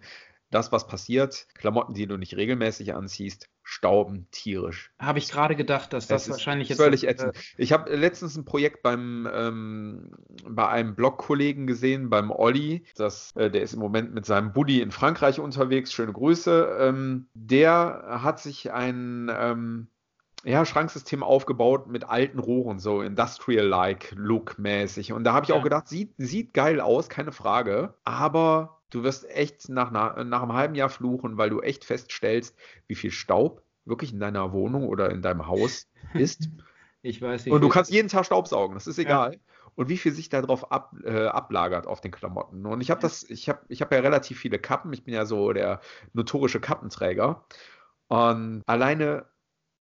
Das, 0.52 0.70
was 0.70 0.86
passiert, 0.86 1.48
Klamotten, 1.54 1.94
die 1.94 2.06
du 2.06 2.16
nicht 2.18 2.36
regelmäßig 2.36 2.94
anziehst, 2.94 3.48
stauben 3.62 4.28
tierisch. 4.32 4.92
Habe 4.98 5.18
ich 5.18 5.30
gerade 5.30 5.56
gedacht, 5.56 5.92
dass 5.92 6.06
das 6.06 6.26
ist 6.26 6.30
wahrscheinlich 6.32 6.68
jetzt. 6.68 6.78
völlig 6.78 7.04
äh, 7.04 7.10
ätzend. 7.10 7.36
Ich 7.56 7.72
habe 7.72 7.94
letztens 7.94 8.36
ein 8.36 8.44
Projekt 8.44 8.82
beim 8.82 9.26
ähm, 9.32 10.10
bei 10.46 10.68
einem 10.68 10.94
Blogkollegen 10.94 11.66
gesehen, 11.66 12.10
beim 12.10 12.30
Olli. 12.30 12.84
Das, 12.96 13.34
äh, 13.34 13.50
der 13.50 13.62
ist 13.62 13.72
im 13.72 13.80
Moment 13.80 14.12
mit 14.12 14.26
seinem 14.26 14.52
Buddy 14.52 14.82
in 14.82 14.90
Frankreich 14.90 15.40
unterwegs. 15.40 15.92
Schöne 15.92 16.12
Grüße. 16.12 16.76
Ähm, 16.80 17.28
der 17.34 18.20
hat 18.22 18.38
sich 18.38 18.72
ein 18.72 19.30
ähm, 19.34 19.86
ja, 20.44 20.66
Schranksystem 20.66 21.22
aufgebaut 21.22 21.86
mit 21.86 22.04
alten 22.04 22.38
Rohren, 22.40 22.78
so 22.78 23.00
Industrial-like 23.00 24.12
Look 24.16 24.58
mäßig. 24.58 25.12
Und 25.12 25.24
da 25.24 25.32
habe 25.32 25.44
ich 25.44 25.50
Ja. 25.50 25.56
auch 25.56 25.62
gedacht, 25.62 25.88
sieht, 25.88 26.12
sieht 26.18 26.52
geil 26.52 26.80
aus, 26.80 27.08
keine 27.08 27.32
Frage. 27.32 27.94
Aber 28.04 28.81
du 28.94 29.02
wirst 29.02 29.28
echt 29.30 29.68
nach, 29.68 29.90
nach, 29.90 30.22
nach 30.24 30.42
einem 30.42 30.52
halben 30.52 30.74
Jahr 30.74 30.88
fluchen, 30.88 31.38
weil 31.38 31.50
du 31.50 31.60
echt 31.60 31.84
feststellst, 31.84 32.56
wie 32.86 32.94
viel 32.94 33.10
Staub 33.10 33.62
wirklich 33.84 34.12
in 34.12 34.20
deiner 34.20 34.52
Wohnung 34.52 34.86
oder 34.86 35.10
in 35.10 35.22
deinem 35.22 35.46
Haus 35.46 35.88
ist. 36.14 36.48
Ich 37.02 37.20
weiß 37.20 37.46
nicht. 37.46 37.54
Und 37.54 37.62
du 37.62 37.68
kannst 37.68 37.90
jeden 37.90 38.08
Tag 38.08 38.24
Staubsaugen, 38.24 38.74
das 38.74 38.86
ist 38.86 38.98
Ja. 38.98 39.02
egal. 39.02 39.40
Und 39.74 39.88
wie 39.88 39.96
viel 39.96 40.12
sich 40.12 40.28
darauf 40.28 40.70
ab, 40.70 40.94
äh, 41.02 41.24
ablagert 41.24 41.86
auf 41.86 42.02
den 42.02 42.10
Klamotten. 42.10 42.66
Und 42.66 42.82
ich 42.82 42.90
habe 42.90 43.00
das, 43.00 43.22
ich 43.24 43.48
habe 43.48 43.60
ich 43.68 43.80
hab 43.80 43.90
ja 43.90 44.00
relativ 44.00 44.38
viele 44.38 44.58
Kappen. 44.58 44.92
Ich 44.92 45.02
bin 45.02 45.14
ja 45.14 45.24
so 45.24 45.52
der 45.54 45.80
notorische 46.12 46.60
Kappenträger. 46.60 47.46
Und 48.08 48.62
alleine 48.66 49.24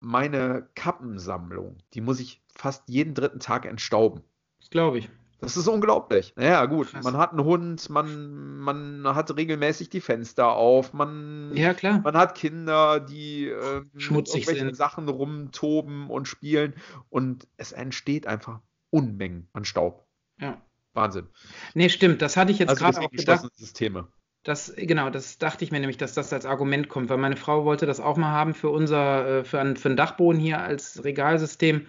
meine 0.01 0.69
Kappensammlung, 0.75 1.79
die 1.95 2.03
muss 2.03 2.21
ich 2.21 2.43
fast 2.55 2.89
jeden 2.89 3.15
dritten 3.15 3.41
Tag 3.41 3.65
entstauben. 3.65 4.23
Das 4.59 4.69
glaube 4.69 4.99
ich. 4.99 5.09
Das 5.41 5.57
ist 5.57 5.67
unglaublich. 5.69 6.35
Naja, 6.37 6.67
gut, 6.67 6.91
Krass. 6.91 7.05
man 7.05 7.17
hat 7.17 7.33
einen 7.33 7.45
Hund, 7.45 7.89
man, 7.89 8.59
man 8.59 9.05
hat 9.15 9.35
regelmäßig 9.37 9.89
die 9.89 10.01
Fenster 10.01 10.53
auf, 10.53 10.93
man, 10.93 11.53
Ja, 11.55 11.75
klar. 11.75 12.01
man 12.03 12.17
hat 12.17 12.35
Kinder, 12.35 13.01
die 13.01 13.49
äh, 13.49 13.83
mit 13.93 14.03
Schmutzig 14.03 14.43
irgendwelchen 14.43 14.69
sind. 14.69 14.77
Sachen 14.77 15.09
rumtoben 15.09 16.09
und 16.11 16.29
spielen 16.29 16.75
und 17.09 17.47
es 17.57 17.73
entsteht 17.73 18.27
einfach 18.27 18.61
Unmengen 18.91 19.49
an 19.53 19.65
Staub. 19.65 20.07
Ja. 20.41 20.61
Wahnsinn. 20.93 21.29
Nee, 21.75 21.89
stimmt. 21.89 22.21
Das 22.21 22.37
hatte 22.37 22.53
ich 22.53 22.59
jetzt 22.59 22.71
also 22.71 22.85
gerade 22.85 23.01
auch 23.01 23.11
gedacht. 23.11 23.47
Systeme. 23.55 24.09
Das, 24.43 24.73
genau, 24.75 25.11
das 25.11 25.37
dachte 25.39 25.65
ich 25.65 25.71
mir 25.71 25.81
nämlich, 25.81 25.99
dass 25.99 26.15
das 26.15 26.33
als 26.33 26.47
Argument 26.47 26.89
kommt, 26.89 27.11
weil 27.11 27.19
meine 27.19 27.37
Frau 27.37 27.65
wollte 27.65 27.85
das 27.85 28.01
auch 28.01 28.17
mal 28.17 28.33
haben 28.33 28.55
für 28.55 28.71
unser, 28.71 29.41
äh, 29.41 29.45
für 29.45 29.61
einen, 29.61 29.77
für 29.77 29.89
einen 29.89 29.97
Dachboden 29.97 30.41
hier 30.41 30.61
als 30.61 31.05
Regalsystem, 31.05 31.87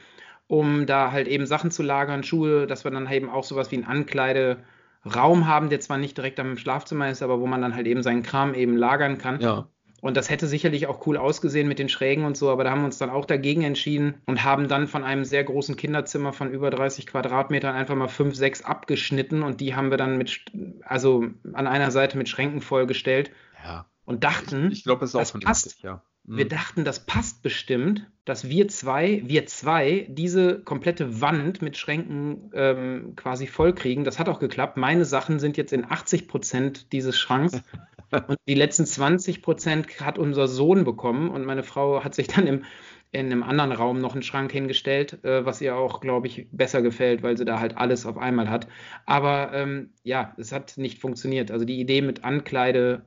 um 0.51 0.85
da 0.85 1.13
halt 1.13 1.29
eben 1.29 1.45
Sachen 1.45 1.71
zu 1.71 1.81
lagern, 1.81 2.23
Schuhe, 2.23 2.67
dass 2.67 2.83
wir 2.83 2.91
dann 2.91 3.09
eben 3.09 3.29
auch 3.29 3.45
sowas 3.45 3.71
wie 3.71 3.77
einen 3.77 3.85
Ankleideraum 3.85 5.47
haben, 5.47 5.69
der 5.69 5.79
zwar 5.79 5.97
nicht 5.97 6.17
direkt 6.17 6.41
am 6.41 6.57
Schlafzimmer 6.57 7.09
ist, 7.09 7.21
aber 7.21 7.39
wo 7.39 7.47
man 7.47 7.61
dann 7.61 7.73
halt 7.73 7.87
eben 7.87 8.03
seinen 8.03 8.21
Kram 8.21 8.53
eben 8.53 8.75
lagern 8.75 9.17
kann. 9.17 9.39
Ja. 9.39 9.69
Und 10.01 10.17
das 10.17 10.29
hätte 10.29 10.47
sicherlich 10.47 10.87
auch 10.87 11.07
cool 11.07 11.15
ausgesehen 11.15 11.69
mit 11.69 11.79
den 11.79 11.87
Schrägen 11.87 12.25
und 12.25 12.35
so, 12.35 12.49
aber 12.49 12.65
da 12.65 12.71
haben 12.71 12.81
wir 12.81 12.87
uns 12.87 12.97
dann 12.97 13.09
auch 13.09 13.23
dagegen 13.23 13.61
entschieden 13.61 14.15
und 14.25 14.43
haben 14.43 14.67
dann 14.67 14.87
von 14.87 15.05
einem 15.05 15.23
sehr 15.23 15.45
großen 15.45 15.77
Kinderzimmer 15.77 16.33
von 16.33 16.51
über 16.51 16.69
30 16.69 17.07
Quadratmetern 17.07 17.73
einfach 17.73 17.95
mal 17.95 18.09
fünf, 18.09 18.35
sechs 18.35 18.61
abgeschnitten 18.61 19.43
und 19.43 19.61
die 19.61 19.73
haben 19.73 19.89
wir 19.89 19.97
dann 19.97 20.17
mit, 20.17 20.43
also 20.83 21.27
an 21.53 21.67
einer 21.67 21.91
Seite 21.91 22.17
mit 22.17 22.27
Schränken 22.27 22.59
vollgestellt 22.59 23.31
ja. 23.63 23.85
und 24.03 24.25
dachten, 24.25 24.69
Ich 24.71 24.83
glaube, 24.83 25.05
es 25.05 25.11
ist 25.11 25.15
auch 25.15 25.39
das 25.39 25.45
passt. 25.45 25.81
ja. 25.81 26.01
Wir 26.23 26.45
Mhm. 26.45 26.49
dachten, 26.49 26.85
das 26.85 27.05
passt 27.05 27.41
bestimmt, 27.43 28.09
dass 28.25 28.47
wir 28.47 28.67
zwei, 28.67 29.21
wir 29.25 29.47
zwei, 29.47 30.05
diese 30.09 30.59
komplette 30.59 31.19
Wand 31.21 31.61
mit 31.61 31.77
Schränken 31.77 32.51
ähm, 32.53 33.13
quasi 33.15 33.47
vollkriegen. 33.47 34.03
Das 34.03 34.19
hat 34.19 34.29
auch 34.29 34.39
geklappt. 34.39 34.77
Meine 34.77 35.05
Sachen 35.05 35.39
sind 35.39 35.57
jetzt 35.57 35.73
in 35.73 35.83
80 35.89 36.27
Prozent 36.27 36.91
dieses 36.91 37.17
Schranks. 37.17 37.61
Und 38.27 38.37
die 38.47 38.55
letzten 38.55 38.85
20 38.85 39.41
Prozent 39.41 40.01
hat 40.01 40.19
unser 40.19 40.47
Sohn 40.49 40.83
bekommen 40.83 41.29
und 41.29 41.45
meine 41.45 41.63
Frau 41.63 42.03
hat 42.03 42.13
sich 42.13 42.27
dann 42.27 42.45
im, 42.45 42.65
in 43.11 43.27
einem 43.27 43.41
anderen 43.41 43.71
Raum 43.71 43.99
noch 43.99 44.13
einen 44.13 44.21
Schrank 44.21 44.51
hingestellt, 44.51 45.23
äh, 45.23 45.45
was 45.45 45.61
ihr 45.61 45.77
auch, 45.77 46.01
glaube 46.01 46.27
ich, 46.27 46.47
besser 46.51 46.81
gefällt, 46.81 47.23
weil 47.23 47.37
sie 47.37 47.45
da 47.45 47.59
halt 47.61 47.77
alles 47.77 48.05
auf 48.05 48.17
einmal 48.17 48.49
hat. 48.49 48.67
Aber 49.05 49.53
ähm, 49.53 49.91
ja, 50.03 50.33
es 50.37 50.51
hat 50.51 50.77
nicht 50.77 50.99
funktioniert. 50.99 51.51
Also 51.51 51.63
die 51.63 51.79
Idee 51.79 52.01
mit 52.01 52.25
Ankleide, 52.25 53.05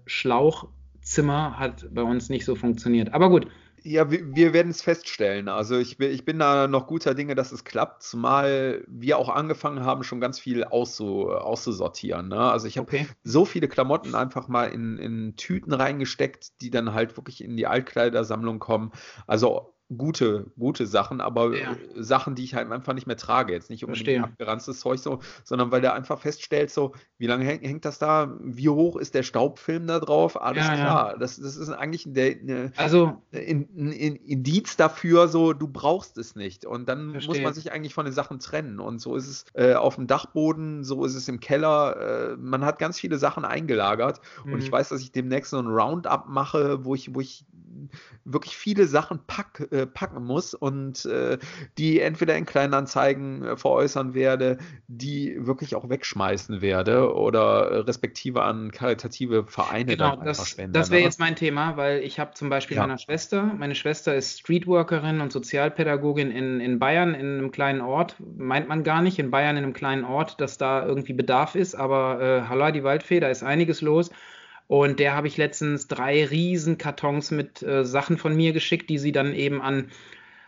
Schlauchzimmer 1.05 1.59
hat 1.59 1.87
bei 1.93 2.03
uns 2.03 2.31
nicht 2.31 2.45
so 2.45 2.55
funktioniert. 2.55 3.13
Aber 3.13 3.29
gut, 3.29 3.47
ja, 3.83 4.11
wir, 4.11 4.35
wir 4.35 4.55
werden 4.55 4.71
es 4.71 4.81
feststellen. 4.81 5.49
Also 5.49 5.77
ich, 5.77 6.01
ich 6.01 6.25
bin 6.25 6.39
da 6.39 6.67
noch 6.67 6.87
guter 6.87 7.15
Dinge, 7.15 7.35
dass 7.35 7.53
es 7.53 7.65
klappt, 7.65 8.03
zumal 8.03 8.83
wir 8.89 9.19
auch 9.19 9.29
angefangen 9.29 9.85
haben, 9.85 10.03
schon 10.03 10.21
ganz 10.21 10.39
viel 10.39 10.65
auszu, 10.65 11.29
auszusortieren. 11.29 12.29
Ne? 12.29 12.39
Also 12.39 12.67
ich 12.67 12.79
habe 12.79 12.89
okay. 12.89 13.07
so 13.23 13.45
viele 13.45 13.69
Klamotten 13.69 14.15
einfach 14.15 14.49
mal 14.49 14.65
in, 14.65 14.97
in 14.97 15.37
Tüten 15.37 15.75
reingesteckt, 15.75 16.63
die 16.63 16.71
dann 16.71 16.95
halt 16.95 17.15
wirklich 17.19 17.45
in 17.45 17.57
die 17.59 17.67
Altkleidersammlung 17.67 18.59
kommen. 18.59 18.91
Also 19.27 19.74
gute, 19.97 20.47
gute 20.59 20.87
Sachen, 20.87 21.21
aber 21.21 21.57
ja. 21.57 21.77
Sachen, 21.95 22.35
die 22.35 22.45
ich 22.45 22.55
halt 22.55 22.71
einfach 22.71 22.95
nicht 22.95 23.07
mehr 23.07 23.17
trage. 23.17 23.53
Jetzt 23.53 23.71
nicht 23.71 23.85
unbedingt 23.85 24.07
Verstehe. 24.07 24.25
abgeranztes 24.25 24.81
Zeug 24.81 24.99
so, 24.99 25.21
sondern 25.45 25.71
weil 25.71 25.83
der 25.83 25.95
einfach 25.95 26.19
feststellt, 26.19 26.71
so, 26.71 26.93
wie 27.19 27.27
lange 27.27 27.45
hängt, 27.45 27.63
hängt 27.65 27.85
das 27.85 27.99
da, 27.99 28.35
wie 28.41 28.69
hoch 28.69 28.97
ist 28.97 29.15
der 29.15 29.23
Staubfilm 29.23 29.87
da 29.87 30.01
drauf? 30.01 30.41
Alles 30.41 30.67
ja, 30.67 30.75
klar. 30.75 31.13
Ja. 31.13 31.19
Das, 31.19 31.37
das 31.37 31.57
ist 31.57 31.69
eigentlich 31.69 32.05
der, 32.07 32.37
ne, 32.43 32.73
also, 32.77 33.23
ein, 33.33 33.69
ein, 33.77 33.89
ein 33.89 34.17
Indiz 34.17 34.77
dafür, 34.77 35.29
so, 35.29 35.53
du 35.53 35.69
brauchst 35.69 36.17
es 36.19 36.35
nicht. 36.35 36.65
Und 36.65 36.89
dann 36.89 37.13
Verstehe. 37.13 37.35
muss 37.35 37.43
man 37.43 37.55
sich 37.55 37.73
eigentlich 37.73 37.95
von 37.95 38.07
den 38.07 38.15
Sachen 38.15 38.39
trennen. 38.39 38.81
Und 38.81 39.01
so 39.01 39.17
ist 39.17 39.29
es 39.29 39.45
äh, 39.55 39.75
auf 39.75 39.97
dem 39.97 40.07
Dachboden, 40.07 40.83
so 40.85 41.05
ist 41.05 41.15
es 41.15 41.29
im 41.29 41.41
Keller. 41.41 42.33
Äh, 42.33 42.37
man 42.39 42.65
hat 42.65 42.79
ganz 42.79 42.99
viele 42.99 43.19
Sachen 43.19 43.45
eingelagert. 43.45 44.21
Mhm. 44.45 44.55
Und 44.55 44.61
ich 44.61 44.71
mhm. 44.71 44.73
weiß, 44.73 44.89
dass 44.89 45.03
ich 45.03 45.13
demnächst 45.13 45.51
so 45.51 45.59
ein 45.59 45.67
Roundup 45.67 46.27
mache, 46.29 46.85
wo 46.85 46.95
ich, 46.95 47.15
wo 47.15 47.21
ich 47.21 47.45
wirklich 48.25 48.57
viele 48.57 48.87
Sachen 48.87 49.21
pack, 49.27 49.69
äh, 49.75 49.87
packen 49.87 50.25
muss 50.25 50.55
und 50.55 51.05
äh, 51.07 51.39
die 51.79 52.01
entweder 52.01 52.37
in 52.37 52.47
Kleinanzeigen 52.47 53.43
äh, 53.43 53.57
veräußern 53.57 54.15
werde, 54.15 54.59
die 54.87 55.37
wirklich 55.39 55.75
auch 55.75 55.89
wegschmeißen 55.89 56.61
werde 56.61 57.13
oder 57.13 57.87
respektive 57.87 58.43
an 58.43 58.71
karitative 58.71 59.45
Vereine 59.47 59.97
genau, 59.97 60.17
dann 60.17 60.25
das, 60.25 60.49
spenden. 60.49 60.73
Das 60.73 60.91
wäre 60.91 61.03
jetzt 61.03 61.19
mein 61.19 61.35
Thema, 61.35 61.77
weil 61.77 62.01
ich 62.01 62.21
habe 62.21 62.35
zum 62.35 62.51
Beispiel 62.51 62.77
ja. 62.77 62.87
meine 62.87 62.99
Schwester, 62.99 63.53
meine 63.59 63.75
Schwester 63.75 64.15
ist 64.15 64.39
Streetworkerin 64.39 65.21
und 65.21 65.33
Sozialpädagogin 65.33 66.31
in, 66.31 66.61
in 66.61 66.79
Bayern, 66.79 67.15
in 67.15 67.39
einem 67.39 67.51
kleinen 67.51 67.81
Ort, 67.81 68.17
meint 68.37 68.69
man 68.69 68.85
gar 68.85 69.03
nicht, 69.03 69.19
in 69.19 69.31
Bayern 69.31 69.57
in 69.57 69.65
einem 69.65 69.73
kleinen 69.73 70.05
Ort, 70.05 70.41
dass 70.41 70.57
da 70.57 70.87
irgendwie 70.87 71.15
Bedarf 71.15 71.57
ist, 71.57 71.75
aber 71.75 72.21
äh, 72.21 72.49
Halla, 72.49 72.71
die 72.71 72.85
Waldfee, 72.85 73.21
da 73.21 73.29
ist 73.29 73.43
einiges 73.43 73.81
los. 73.81 74.11
Und 74.67 74.99
der 74.99 75.15
habe 75.15 75.29
ich 75.29 75.37
letztens 75.37 75.89
drei 75.89 76.25
riesen 76.25 76.79
Kartons 76.79 77.31
mit 77.31 77.63
äh, 77.63 77.85
Sachen 77.85 78.17
von 78.17 78.35
mir 78.35 78.53
geschickt, 78.53 78.89
die 78.89 78.99
sie 78.99 79.13
dann 79.13 79.35
eben 79.35 79.61
an 79.61 79.91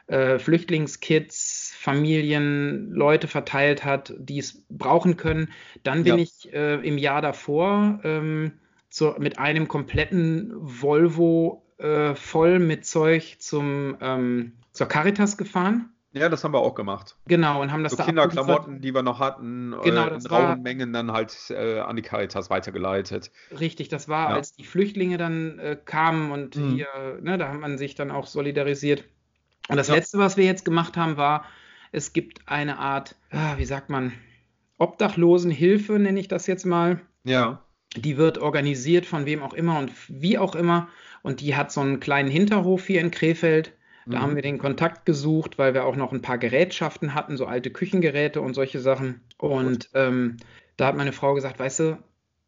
äh, 0.06 0.38
Flüchtlingskids, 0.38 1.74
Familien, 1.76 2.90
Leute 2.92 3.28
verteilt 3.28 3.84
hat, 3.84 4.14
die 4.18 4.38
es 4.38 4.64
brauchen 4.68 5.16
können. 5.16 5.52
Dann 5.82 6.04
bin 6.04 6.18
ja. 6.18 6.22
ich 6.22 6.52
äh, 6.52 6.76
im 6.86 6.98
Jahr 6.98 7.22
davor 7.22 8.00
ähm, 8.04 8.52
zu, 8.88 9.14
mit 9.18 9.38
einem 9.38 9.68
kompletten 9.68 10.52
Volvo 10.54 11.66
äh, 11.78 12.14
voll 12.14 12.58
mit 12.58 12.86
Zeug 12.86 13.36
zum, 13.38 13.96
ähm, 14.00 14.52
zur 14.72 14.86
Caritas 14.86 15.36
gefahren. 15.36 15.90
Ja, 16.16 16.30
das 16.30 16.42
haben 16.44 16.54
wir 16.54 16.60
auch 16.60 16.74
gemacht. 16.74 17.14
Genau, 17.26 17.60
und 17.60 17.70
haben 17.72 17.82
das 17.82 17.92
so 17.92 17.98
da 17.98 18.04
Kinderklamotten, 18.04 18.80
die 18.80 18.94
wir 18.94 19.02
noch 19.02 19.20
hatten, 19.20 19.74
genau, 19.84 20.06
äh, 20.06 20.14
in 20.14 20.26
rauen 20.26 20.62
Mengen 20.62 20.94
dann 20.94 21.12
halt 21.12 21.36
äh, 21.50 21.80
an 21.80 21.94
die 21.94 22.00
Caritas 22.02 22.48
weitergeleitet. 22.48 23.30
Richtig, 23.60 23.88
das 23.88 24.08
war, 24.08 24.30
ja. 24.30 24.36
als 24.36 24.54
die 24.54 24.64
Flüchtlinge 24.64 25.18
dann 25.18 25.58
äh, 25.58 25.76
kamen 25.76 26.30
und 26.30 26.56
mhm. 26.56 26.74
hier, 26.74 27.18
ne, 27.20 27.36
da 27.36 27.48
hat 27.48 27.60
man 27.60 27.76
sich 27.76 27.96
dann 27.96 28.10
auch 28.10 28.26
solidarisiert. 28.26 29.04
Und 29.68 29.76
das 29.76 29.88
ja. 29.88 29.94
Letzte, 29.94 30.18
was 30.18 30.38
wir 30.38 30.46
jetzt 30.46 30.64
gemacht 30.64 30.96
haben, 30.96 31.18
war, 31.18 31.44
es 31.92 32.14
gibt 32.14 32.48
eine 32.48 32.78
Art, 32.78 33.14
ah, 33.30 33.58
wie 33.58 33.66
sagt 33.66 33.90
man, 33.90 34.12
Obdachlosenhilfe, 34.78 35.98
nenne 35.98 36.18
ich 36.18 36.28
das 36.28 36.46
jetzt 36.46 36.64
mal. 36.64 37.02
Ja. 37.24 37.62
Die 37.94 38.16
wird 38.16 38.38
organisiert 38.38 39.04
von 39.04 39.26
wem 39.26 39.42
auch 39.42 39.52
immer 39.52 39.78
und 39.78 39.92
wie 40.08 40.38
auch 40.38 40.54
immer. 40.54 40.88
Und 41.22 41.40
die 41.42 41.56
hat 41.56 41.72
so 41.72 41.82
einen 41.82 42.00
kleinen 42.00 42.30
Hinterhof 42.30 42.86
hier 42.86 43.02
in 43.02 43.10
Krefeld 43.10 43.75
da 44.06 44.18
mhm. 44.18 44.22
haben 44.22 44.34
wir 44.36 44.42
den 44.42 44.58
Kontakt 44.58 45.04
gesucht, 45.04 45.58
weil 45.58 45.74
wir 45.74 45.84
auch 45.84 45.96
noch 45.96 46.12
ein 46.12 46.22
paar 46.22 46.38
Gerätschaften 46.38 47.14
hatten, 47.14 47.36
so 47.36 47.46
alte 47.46 47.70
Küchengeräte 47.70 48.40
und 48.40 48.54
solche 48.54 48.78
Sachen. 48.78 49.20
Und 49.36 49.90
ähm, 49.94 50.36
da 50.76 50.86
hat 50.86 50.96
meine 50.96 51.12
Frau 51.12 51.34
gesagt, 51.34 51.58
weißt 51.58 51.80
du, 51.80 51.98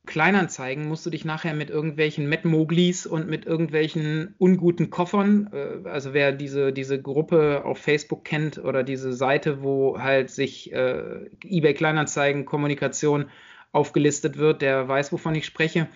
Kleinanzeigen 0.06 0.88
musst 0.88 1.04
du 1.04 1.10
dich 1.10 1.26
nachher 1.26 1.52
mit 1.52 1.68
irgendwelchen 1.68 2.28
Met 2.28 2.44
Moglis 2.44 3.06
und 3.06 3.28
mit 3.28 3.44
irgendwelchen 3.44 4.34
unguten 4.38 4.88
Koffern, 4.88 5.50
äh, 5.52 5.88
also 5.88 6.14
wer 6.14 6.32
diese, 6.32 6.72
diese 6.72 7.02
Gruppe 7.02 7.64
auf 7.64 7.78
Facebook 7.78 8.24
kennt 8.24 8.56
oder 8.58 8.84
diese 8.84 9.12
Seite, 9.12 9.62
wo 9.62 9.98
halt 9.98 10.30
sich 10.30 10.72
äh, 10.72 11.28
eBay 11.44 11.74
Kleinanzeigen 11.74 12.46
Kommunikation 12.46 13.26
aufgelistet 13.72 14.38
wird, 14.38 14.62
der 14.62 14.88
weiß, 14.88 15.12
wovon 15.12 15.34
ich 15.34 15.44
spreche, 15.44 15.88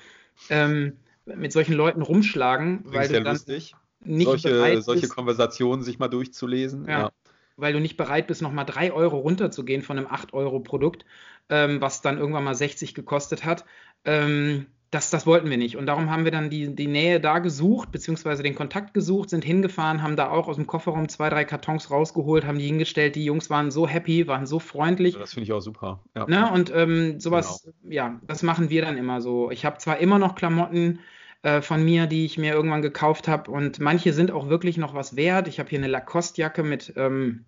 ähm, 0.51 0.99
mit 1.25 1.53
solchen 1.53 1.75
Leuten 1.75 2.03
rumschlagen, 2.03 2.81
weil 2.85 3.09
du 3.09 3.23
dann, 3.23 3.33
lustig 3.33 3.75
nicht 4.05 4.27
solche, 4.27 4.51
bereit 4.51 4.83
solche 4.83 5.03
bist, 5.03 5.15
Konversationen 5.15 5.83
sich 5.83 5.99
mal 5.99 6.09
durchzulesen. 6.09 6.87
Ja, 6.87 7.01
ja. 7.01 7.13
Weil 7.57 7.73
du 7.73 7.81
nicht 7.81 7.97
bereit 7.97 8.27
bist, 8.27 8.43
nochmal 8.43 8.65
3 8.65 8.93
Euro 8.93 9.19
runterzugehen 9.19 9.83
von 9.83 9.99
einem 9.99 10.07
8-Euro-Produkt, 10.07 11.05
ähm, 11.49 11.81
was 11.81 12.01
dann 12.01 12.19
irgendwann 12.19 12.45
mal 12.45 12.55
60 12.55 12.95
gekostet 12.95 13.45
hat. 13.45 13.65
Ähm, 14.05 14.67
das, 14.93 15.09
das 15.09 15.27
wollten 15.27 15.49
wir 15.49 15.57
nicht. 15.57 15.79
Und 15.79 15.87
darum 15.87 16.11
haben 16.11 16.25
wir 16.25 16.31
dann 16.31 16.51
die, 16.51 16.75
die 16.75 16.87
Nähe 16.87 17.19
da 17.19 17.39
gesucht, 17.39 17.91
beziehungsweise 17.93 18.43
den 18.43 18.55
Kontakt 18.55 18.93
gesucht, 18.93 19.31
sind 19.31 19.43
hingefahren, 19.43 20.03
haben 20.03 20.17
da 20.17 20.29
auch 20.29 20.49
aus 20.49 20.57
dem 20.57 20.67
Kofferraum 20.67 21.09
zwei, 21.09 21.31
drei 21.31 21.47
Kartons 21.47 21.91
rausgeholt, 21.91 22.45
haben 22.45 22.59
die 22.59 22.67
hingestellt. 22.67 23.17
Die 23.17 23.25
Jungs 23.25 23.49
waren 23.49 23.71
so 23.71 23.89
happy, 23.89 24.27
waren 24.29 24.45
so 24.45 24.59
freundlich. 24.59 25.17
Das 25.17 25.33
finde 25.33 25.45
ich 25.45 25.53
auch 25.55 25.61
super. 25.61 26.05
Ja. 26.15 26.27
Ne? 26.27 26.51
Und 26.53 26.71
ähm, 26.75 27.19
sowas, 27.21 27.63
genau. 27.65 27.95
ja, 27.95 28.21
das 28.27 28.43
machen 28.43 28.69
wir 28.69 28.83
dann 28.83 28.99
immer 28.99 29.23
so. 29.23 29.51
Ich 29.51 29.65
habe 29.65 29.79
zwar 29.79 29.97
immer 29.97 30.19
noch 30.19 30.35
Klamotten, 30.35 30.99
äh, 31.43 31.61
von 31.61 31.85
mir, 31.85 32.07
die 32.07 32.25
ich 32.25 32.39
mir 32.39 32.53
irgendwann 32.53 32.83
gekauft 32.83 33.29
habe. 33.29 33.51
Und 33.51 33.81
manche 33.81 34.13
sind 34.13 34.31
auch 34.31 34.49
wirklich 34.49 34.77
noch 34.77 34.95
was 34.95 35.17
wert. 35.17 35.49
Ich 35.49 35.59
habe 35.59 35.69
hier 35.69 35.79
eine 35.79 35.89
Lacoste-Jacke 35.89 36.63
mit. 36.63 36.93
Ähm, 36.97 37.45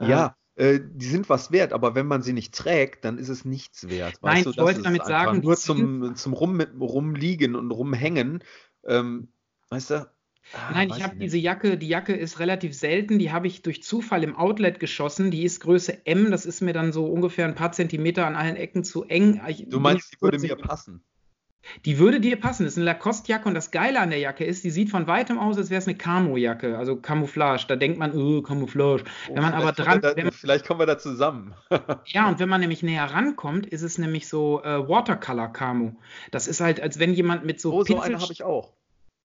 äh, 0.00 0.08
ja, 0.08 0.36
äh, 0.56 0.80
die 0.82 1.06
sind 1.06 1.28
was 1.28 1.50
wert, 1.50 1.72
aber 1.72 1.94
wenn 1.94 2.06
man 2.06 2.22
sie 2.22 2.32
nicht 2.32 2.54
trägt, 2.54 3.04
dann 3.04 3.18
ist 3.18 3.28
es 3.28 3.44
nichts 3.44 3.88
wert. 3.88 4.14
Nein, 4.22 4.44
du, 4.44 4.50
ich 4.50 4.58
wollte 4.58 4.82
damit 4.82 5.04
sagen, 5.04 5.40
nur 5.40 5.56
zum, 5.56 6.14
zum 6.14 6.32
Rum, 6.32 6.60
Rumliegen 6.60 7.54
und 7.54 7.70
Rumhängen. 7.70 8.42
Ähm, 8.86 9.28
weißt 9.70 9.90
du? 9.90 10.10
Ah, 10.54 10.72
Nein, 10.72 10.90
ich 10.90 11.02
habe 11.02 11.16
diese 11.16 11.38
Jacke, 11.38 11.78
die 11.78 11.88
Jacke 11.88 12.14
ist 12.14 12.40
relativ 12.40 12.74
selten, 12.74 13.18
die 13.18 13.30
habe 13.30 13.46
ich 13.46 13.62
durch 13.62 13.82
Zufall 13.82 14.24
im 14.24 14.36
Outlet 14.36 14.80
geschossen. 14.80 15.30
Die 15.30 15.44
ist 15.44 15.60
Größe 15.60 16.04
M, 16.04 16.30
das 16.30 16.44
ist 16.44 16.60
mir 16.60 16.72
dann 16.72 16.92
so 16.92 17.06
ungefähr 17.06 17.46
ein 17.46 17.54
paar 17.54 17.72
Zentimeter 17.72 18.26
an 18.26 18.34
allen 18.34 18.56
Ecken 18.56 18.84
zu 18.84 19.04
eng. 19.04 19.40
Ich, 19.48 19.68
du 19.68 19.80
meinst, 19.80 20.12
die 20.12 20.20
würde 20.20 20.38
mir 20.38 20.56
passen? 20.56 21.04
Die 21.84 21.98
würde 21.98 22.20
dir 22.20 22.38
passen. 22.40 22.64
Das 22.64 22.72
ist 22.72 22.78
eine 22.78 22.86
Lacoste-Jacke 22.86 23.48
und 23.48 23.54
das 23.54 23.70
Geile 23.70 24.00
an 24.00 24.10
der 24.10 24.18
Jacke 24.18 24.44
ist, 24.44 24.64
die 24.64 24.70
sieht 24.70 24.90
von 24.90 25.06
weitem 25.06 25.38
aus, 25.38 25.56
als 25.56 25.70
wäre 25.70 25.78
es 25.78 25.86
eine 25.86 25.96
Camo-Jacke, 25.96 26.76
also 26.76 26.96
Camouflage. 26.96 27.66
Da 27.68 27.76
denkt 27.76 27.98
man, 27.98 28.12
oh, 28.12 28.42
Camouflage. 28.42 29.04
Oh, 29.28 29.34
wenn 29.34 29.42
man 29.42 29.54
aber 29.54 29.72
dran. 29.72 30.00
Da, 30.00 30.14
man, 30.16 30.32
vielleicht 30.32 30.66
kommen 30.66 30.80
wir 30.80 30.86
da 30.86 30.98
zusammen. 30.98 31.54
ja, 32.06 32.28
und 32.28 32.38
wenn 32.38 32.48
man 32.48 32.60
nämlich 32.60 32.82
näher 32.82 33.04
rankommt, 33.04 33.66
ist 33.66 33.82
es 33.82 33.98
nämlich 33.98 34.28
so 34.28 34.62
äh, 34.62 34.88
Watercolor-Camo. 34.88 35.96
Das 36.30 36.48
ist 36.48 36.60
halt, 36.60 36.80
als 36.80 36.98
wenn 36.98 37.14
jemand 37.14 37.44
mit 37.44 37.60
so. 37.60 37.72
Oh, 37.72 37.84
so 37.84 38.00
eine 38.00 38.20
habe 38.20 38.32
ich 38.32 38.42
auch. 38.42 38.72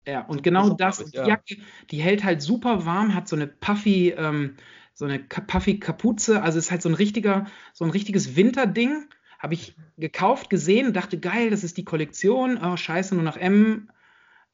Ja, 0.08 0.21
und 0.21 0.43
genau 0.43 0.69
das, 0.69 1.00
ich, 1.00 1.13
ja. 1.13 1.24
die 1.24 1.30
Jacke, 1.30 1.58
die 1.89 1.98
hält 1.98 2.24
halt 2.24 2.41
super 2.41 2.86
warm, 2.86 3.15
hat 3.15 3.28
so 3.28 3.36
eine 3.36 3.48
puffy, 3.48 4.13
ähm, 4.15 4.56
so 4.93 5.06
eine 5.06 5.19
puffy 5.19 5.80
Kapuze, 5.80 6.41
also 6.41 6.60
ist 6.60 6.71
halt 6.71 6.82
so 6.82 6.89
ein 6.89 6.95
richtiger, 6.95 7.48
so 7.74 7.86
ein 7.86 7.91
richtiges 7.91 8.36
Winterding 8.36 9.08
habe 9.45 9.53
ich 9.53 9.75
gekauft, 9.97 10.49
gesehen, 10.49 10.91
dachte, 10.91 11.19
geil, 11.19 11.51
das 11.51 11.63
ist 11.63 11.77
die 11.77 11.86
Kollektion. 11.86 12.58
Oh, 12.58 12.75
scheiße, 12.77 13.13
nur 13.13 13.23
nach 13.23 13.38
M. 13.38 13.91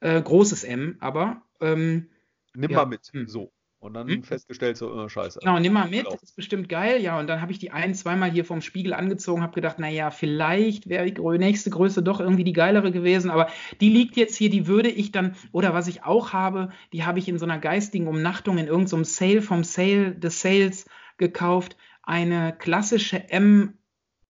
Äh, 0.00 0.20
großes 0.20 0.64
M, 0.64 0.96
aber. 1.00 1.40
Ähm, 1.62 2.10
Nimm 2.54 2.70
ja. 2.70 2.76
mal 2.76 2.84
mit, 2.84 3.06
hm. 3.10 3.26
so. 3.26 3.50
Und 3.78 3.94
dann 3.94 4.06
hm? 4.06 4.22
festgestellt, 4.22 4.76
so, 4.76 4.92
oh, 4.92 5.08
scheiße. 5.08 5.38
Genau, 5.40 5.58
nimm 5.58 5.72
mal 5.72 5.88
mit, 5.88 6.06
das 6.06 6.22
ist 6.22 6.36
bestimmt 6.36 6.68
geil. 6.68 7.00
Ja, 7.00 7.18
und 7.18 7.26
dann 7.26 7.40
habe 7.40 7.52
ich 7.52 7.58
die 7.58 7.70
ein, 7.70 7.94
zweimal 7.94 8.30
hier 8.30 8.44
vom 8.44 8.60
Spiegel 8.60 8.92
angezogen, 8.92 9.40
habe 9.40 9.54
gedacht, 9.54 9.78
naja, 9.78 10.10
vielleicht 10.10 10.90
wäre 10.90 11.10
die 11.10 11.22
nächste 11.38 11.70
Größe 11.70 12.02
doch 12.02 12.20
irgendwie 12.20 12.44
die 12.44 12.52
geilere 12.52 12.92
gewesen, 12.92 13.30
aber 13.30 13.48
die 13.80 13.88
liegt 13.88 14.18
jetzt 14.18 14.36
hier, 14.36 14.50
die 14.50 14.66
würde 14.66 14.90
ich 14.90 15.10
dann, 15.10 15.36
oder 15.52 15.72
was 15.72 15.88
ich 15.88 16.04
auch 16.04 16.34
habe, 16.34 16.68
die 16.92 17.04
habe 17.04 17.18
ich 17.18 17.30
in 17.30 17.38
so 17.38 17.46
einer 17.46 17.58
geistigen 17.58 18.08
Umnachtung 18.08 18.58
in 18.58 18.66
irgendeinem 18.66 19.04
so 19.04 19.10
Sale 19.10 19.40
vom 19.40 19.64
Sale 19.64 20.14
des 20.14 20.42
Sales 20.42 20.84
gekauft. 21.16 21.78
Eine 22.02 22.54
klassische 22.54 23.30
M 23.30 23.78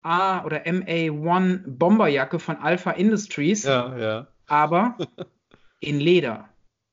A 0.01 0.45
oder 0.45 0.65
MA1 0.65 1.63
Bomberjacke 1.65 2.39
von 2.39 2.57
Alpha 2.57 2.91
Industries. 2.91 3.63
Ja, 3.63 3.97
ja. 3.97 4.27
Aber 4.47 4.97
in 5.79 5.99
Leder. 5.99 6.49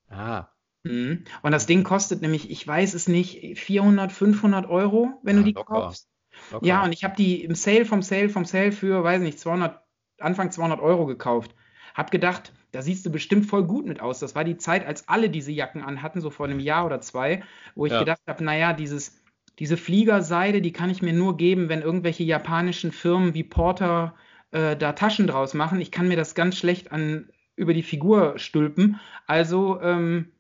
Ah. 0.09 0.49
Mhm. 0.85 1.25
Und 1.43 1.53
das 1.53 1.67
Ding 1.67 1.85
kostet 1.85 2.23
nämlich, 2.23 2.51
ich 2.51 2.67
weiß 2.67 2.95
es 2.95 3.09
nicht, 3.09 3.59
400, 3.59 4.13
500 4.13 4.69
Euro, 4.69 5.19
wenn 5.23 5.37
ja, 5.37 5.43
du 5.43 5.49
die 5.49 5.55
locker. 5.55 5.75
kaufst. 5.75 6.09
Locker. 6.53 6.67
Ja, 6.67 6.85
und 6.85 6.93
ich 6.93 7.03
habe 7.05 7.17
die 7.17 7.43
im 7.43 7.55
Sale, 7.55 7.85
vom 7.85 8.03
Sale, 8.03 8.29
vom 8.29 8.45
Sale 8.45 8.73
für, 8.73 9.03
weiß 9.03 9.23
nicht, 9.23 9.39
200, 9.39 9.81
Anfang 10.19 10.51
200 10.51 10.81
Euro 10.81 11.07
gekauft. 11.07 11.55
Hab 11.95 12.11
gedacht, 12.11 12.53
da 12.73 12.83
siehst 12.83 13.07
du 13.07 13.11
bestimmt 13.11 13.47
voll 13.47 13.65
gut 13.65 13.87
mit 13.87 14.01
aus. 14.01 14.21
Das 14.21 14.35
war 14.35 14.45
die 14.45 14.59
Zeit, 14.59 14.87
als 14.87 15.09
alle 15.09 15.31
diese 15.31 15.51
Jacken 15.51 15.83
anhatten, 15.83 16.21
so 16.21 16.31
vor 16.31 16.47
einem 16.47 16.61
Jahr 16.61 16.85
oder 16.85 17.01
zwei, 17.01 17.43
wo 17.75 17.87
ich 17.87 17.93
ja. 17.93 18.01
gedacht 18.01 18.21
habe, 18.27 18.45
naja, 18.45 18.75
dieses, 18.75 19.19
diese 19.59 19.77
Fliegerseide, 19.77 20.61
die 20.61 20.73
kann 20.73 20.91
ich 20.91 21.03
mir 21.03 21.13
nur 21.13 21.37
geben, 21.37 21.69
wenn 21.69 21.83
irgendwelche 21.83 22.25
japanischen 22.25 22.93
Firmen 22.93 23.35
wie 23.35 23.45
Porter 23.45 24.15
äh, 24.51 24.77
da 24.77 24.93
Taschen 24.93 25.27
draus 25.27 25.55
machen. 25.55 25.81
Ich 25.81 25.91
kann 25.91 26.09
mir 26.09 26.17
das 26.17 26.35
ganz 26.35 26.57
schlecht 26.57 26.93
an, 26.93 27.31
über 27.57 27.73
die 27.73 27.83
Figur 27.83 28.39
stülpen. 28.39 29.01
Also 29.27 29.81
ähm, 29.81 30.33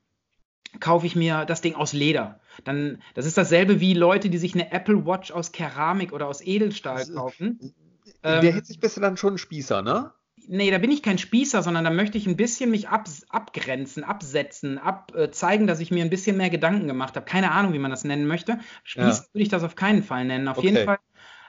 kaufe 0.80 1.06
ich 1.06 1.16
mir 1.16 1.44
das 1.46 1.62
Ding 1.62 1.74
aus 1.74 1.92
Leder. 1.92 2.40
Dann, 2.64 3.02
das 3.14 3.26
ist 3.26 3.38
dasselbe 3.38 3.80
wie 3.80 3.94
Leute, 3.94 4.28
die 4.28 4.38
sich 4.38 4.54
eine 4.54 4.70
Apple 4.72 5.06
Watch 5.06 5.30
aus 5.30 5.52
Keramik 5.52 6.12
oder 6.12 6.26
aus 6.26 6.40
Edelstahl 6.40 6.98
also, 6.98 7.14
kaufen. 7.14 7.74
Der 8.22 8.42
ähm, 8.42 8.54
Hinsicht 8.54 8.80
bist 8.80 8.96
du 8.96 9.00
dann 9.00 9.16
schon 9.16 9.34
ein 9.34 9.38
Spießer, 9.38 9.82
ne? 9.82 10.12
Nee, 10.48 10.70
da 10.70 10.78
bin 10.78 10.92
ich 10.92 11.02
kein 11.02 11.18
Spießer, 11.18 11.62
sondern 11.62 11.84
da 11.84 11.90
möchte 11.90 12.18
ich 12.18 12.26
ein 12.26 12.36
bisschen 12.36 12.70
mich 12.70 12.88
ab, 12.88 13.08
abgrenzen, 13.28 14.04
absetzen, 14.04 14.78
ab, 14.78 15.12
äh, 15.16 15.30
zeigen, 15.30 15.66
dass 15.66 15.80
ich 15.80 15.90
mir 15.90 16.04
ein 16.04 16.10
bisschen 16.10 16.36
mehr 16.36 16.50
Gedanken 16.50 16.86
gemacht 16.86 17.16
habe. 17.16 17.26
Keine 17.26 17.50
Ahnung, 17.50 17.72
wie 17.72 17.78
man 17.78 17.90
das 17.90 18.04
nennen 18.04 18.26
möchte. 18.26 18.58
Spießer 18.84 19.08
ja. 19.08 19.32
würde 19.32 19.42
ich 19.42 19.48
das 19.48 19.64
auf 19.64 19.74
keinen 19.74 20.02
Fall 20.02 20.24
nennen. 20.24 20.48
Auf 20.48 20.58
okay. 20.58 20.68
jeden 20.68 20.84
Fall 20.84 20.98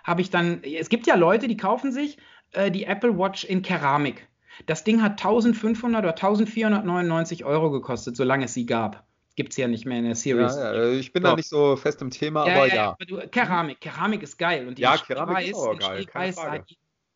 habe 0.03 0.21
ich 0.21 0.29
dann, 0.29 0.63
es 0.63 0.89
gibt 0.89 1.05
ja 1.05 1.15
Leute, 1.15 1.47
die 1.47 1.57
kaufen 1.57 1.91
sich 1.91 2.17
äh, 2.51 2.71
die 2.71 2.85
Apple 2.85 3.17
Watch 3.17 3.43
in 3.43 3.61
Keramik. 3.61 4.27
Das 4.65 4.83
Ding 4.83 5.03
hat 5.03 5.11
1500 5.11 6.03
oder 6.03 6.11
1499 6.11 7.45
Euro 7.45 7.69
gekostet, 7.69 8.15
solange 8.15 8.45
es 8.45 8.53
sie 8.53 8.65
gab 8.65 9.05
gibt 9.37 9.51
es 9.51 9.57
ja 9.57 9.67
nicht 9.67 9.85
mehr 9.85 9.99
in 9.99 10.05
der 10.05 10.15
Series. 10.15 10.55
Ja, 10.55 10.73
ja, 10.73 10.91
ich 10.93 11.13
bin 11.13 11.21
so. 11.21 11.29
da 11.29 11.35
nicht 11.35 11.47
so 11.47 11.75
fest 11.75 12.01
im 12.01 12.09
Thema, 12.09 12.41
aber 12.41 12.73
ja. 12.73 12.89
Aber 12.89 13.05
du, 13.05 13.17
Keramik, 13.29 13.79
Keramik 13.79 14.23
ist 14.23 14.37
geil. 14.37 14.67
Und 14.67 14.79
ja, 14.79 14.97
Keramik 14.97 15.49
ist 15.49 15.55
auch 15.55 15.77
geil. 15.77 16.05
Keine 16.05 16.33
Frage. 16.33 16.65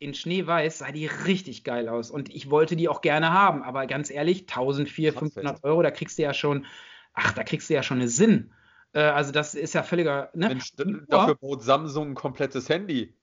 In 0.01 0.15
Schneeweiß 0.15 0.79
sah 0.79 0.91
die 0.91 1.05
richtig 1.05 1.63
geil 1.63 1.87
aus 1.87 2.09
und 2.09 2.33
ich 2.33 2.49
wollte 2.49 2.75
die 2.75 2.89
auch 2.89 3.01
gerne 3.01 3.31
haben, 3.31 3.61
aber 3.61 3.85
ganz 3.85 4.09
ehrlich, 4.09 4.47
1400, 4.49 5.13
500 5.15 5.63
Euro, 5.63 5.83
da 5.83 5.91
kriegst 5.91 6.17
du 6.17 6.23
ja 6.23 6.33
schon, 6.33 6.65
ach, 7.13 7.33
da 7.33 7.43
kriegst 7.43 7.69
du 7.69 7.75
ja 7.75 7.83
schon 7.83 7.99
eine 7.99 8.07
Sinn. 8.07 8.51
Äh, 8.93 9.01
also 9.01 9.31
das 9.31 9.53
ist 9.53 9.75
ja 9.75 9.83
völliger, 9.83 10.31
ne? 10.33 10.47
Mensch, 10.47 10.73
dafür 11.07 11.35
baut 11.35 11.61
Samsung 11.61 12.09
ein 12.09 12.15
komplettes 12.15 12.67
Handy. 12.67 13.13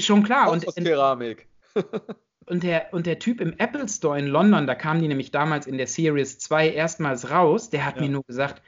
Schon 0.00 0.24
klar. 0.24 0.50
Und, 0.50 0.66
Keramik. 0.74 1.48
und 2.46 2.64
der, 2.64 2.92
und 2.92 3.06
der 3.06 3.20
Typ 3.20 3.40
im 3.40 3.54
Apple 3.58 3.88
Store 3.88 4.18
in 4.18 4.26
London, 4.26 4.66
da 4.66 4.74
kam 4.74 5.00
die 5.00 5.06
nämlich 5.06 5.30
damals 5.30 5.68
in 5.68 5.78
der 5.78 5.86
Series 5.86 6.40
2 6.40 6.70
erstmals 6.70 7.30
raus, 7.30 7.70
der 7.70 7.86
hat 7.86 7.94
ja. 7.94 8.02
mir 8.02 8.08
nur 8.08 8.24
gesagt, 8.24 8.60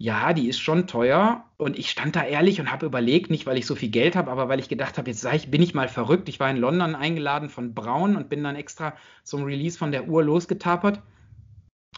ja, 0.00 0.32
die 0.32 0.48
ist 0.48 0.58
schon 0.58 0.86
teuer. 0.86 1.44
Und 1.58 1.78
ich 1.78 1.90
stand 1.90 2.16
da 2.16 2.24
ehrlich 2.24 2.58
und 2.58 2.72
habe 2.72 2.86
überlegt, 2.86 3.30
nicht 3.30 3.44
weil 3.44 3.58
ich 3.58 3.66
so 3.66 3.74
viel 3.74 3.90
Geld 3.90 4.16
habe, 4.16 4.30
aber 4.30 4.48
weil 4.48 4.58
ich 4.58 4.70
gedacht 4.70 4.96
habe, 4.96 5.10
jetzt 5.10 5.22
ich, 5.26 5.50
bin 5.50 5.60
ich 5.60 5.74
mal 5.74 5.88
verrückt. 5.88 6.30
Ich 6.30 6.40
war 6.40 6.48
in 6.50 6.56
London 6.56 6.94
eingeladen 6.94 7.50
von 7.50 7.74
Braun 7.74 8.16
und 8.16 8.30
bin 8.30 8.42
dann 8.42 8.56
extra 8.56 8.94
zum 9.24 9.44
Release 9.44 9.76
von 9.76 9.92
der 9.92 10.08
Uhr 10.08 10.24
losgetapert. 10.24 11.02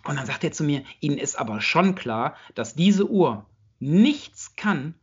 Und 0.04 0.16
dann 0.16 0.26
sagt 0.26 0.42
er 0.42 0.50
zu 0.50 0.64
mir, 0.64 0.82
Ihnen 0.98 1.16
ist 1.16 1.36
aber 1.36 1.60
schon 1.60 1.94
klar, 1.94 2.34
dass 2.56 2.74
diese 2.74 3.08
Uhr 3.08 3.46
nichts 3.78 4.56
kann, 4.56 4.96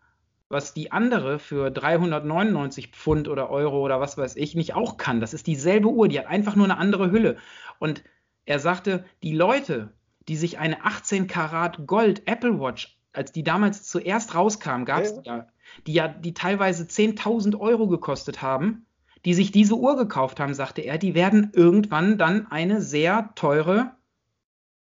was 0.50 0.74
die 0.74 0.92
andere 0.92 1.40
für 1.40 1.72
399 1.72 2.90
Pfund 2.90 3.30
oder 3.30 3.50
Euro 3.50 3.80
oder 3.80 4.02
was 4.02 4.18
weiß 4.18 4.36
ich 4.36 4.56
nicht 4.56 4.76
auch 4.76 4.98
kann. 4.98 5.22
Das 5.22 5.34
ist 5.34 5.48
dieselbe 5.48 5.88
Uhr, 5.88 6.10
die 6.10 6.20
hat 6.20 6.28
einfach 6.28 6.58
nur 6.58 6.66
eine 6.66 6.78
andere 6.78 7.12
Hülle. 7.12 7.38
Und 7.80 8.04
er 8.44 8.60
sagte, 8.60 9.06
die 9.24 9.34
Leute, 9.34 9.94
die 10.30 10.38
sich 10.38 10.60
eine 10.60 10.86
18 10.86 11.28
Karat 11.28 11.86
Gold 11.88 12.28
Apple 12.28 12.60
Watch, 12.60 12.98
als 13.12 13.32
die 13.32 13.44
damals 13.44 13.84
zuerst 13.84 14.36
rauskam, 14.36 14.86
gab 14.86 15.02
es 15.02 15.20
ja. 15.26 15.38
ja, 15.38 15.48
die 15.88 15.94
ja, 15.94 16.08
die 16.08 16.34
teilweise 16.34 16.84
10.000 16.84 17.60
Euro 17.60 17.88
gekostet 17.88 18.42
haben, 18.42 18.86
die 19.26 19.34
sich 19.34 19.52
diese 19.52 19.76
Uhr 19.76 19.98
gekauft 19.98 20.40
haben, 20.40 20.54
sagte 20.54 20.82
er, 20.82 20.98
die 20.98 21.16
werden 21.16 21.52
irgendwann 21.54 22.18
dann 22.18 22.48
eine 22.52 22.82
sehr 22.82 23.32
teure 23.36 23.92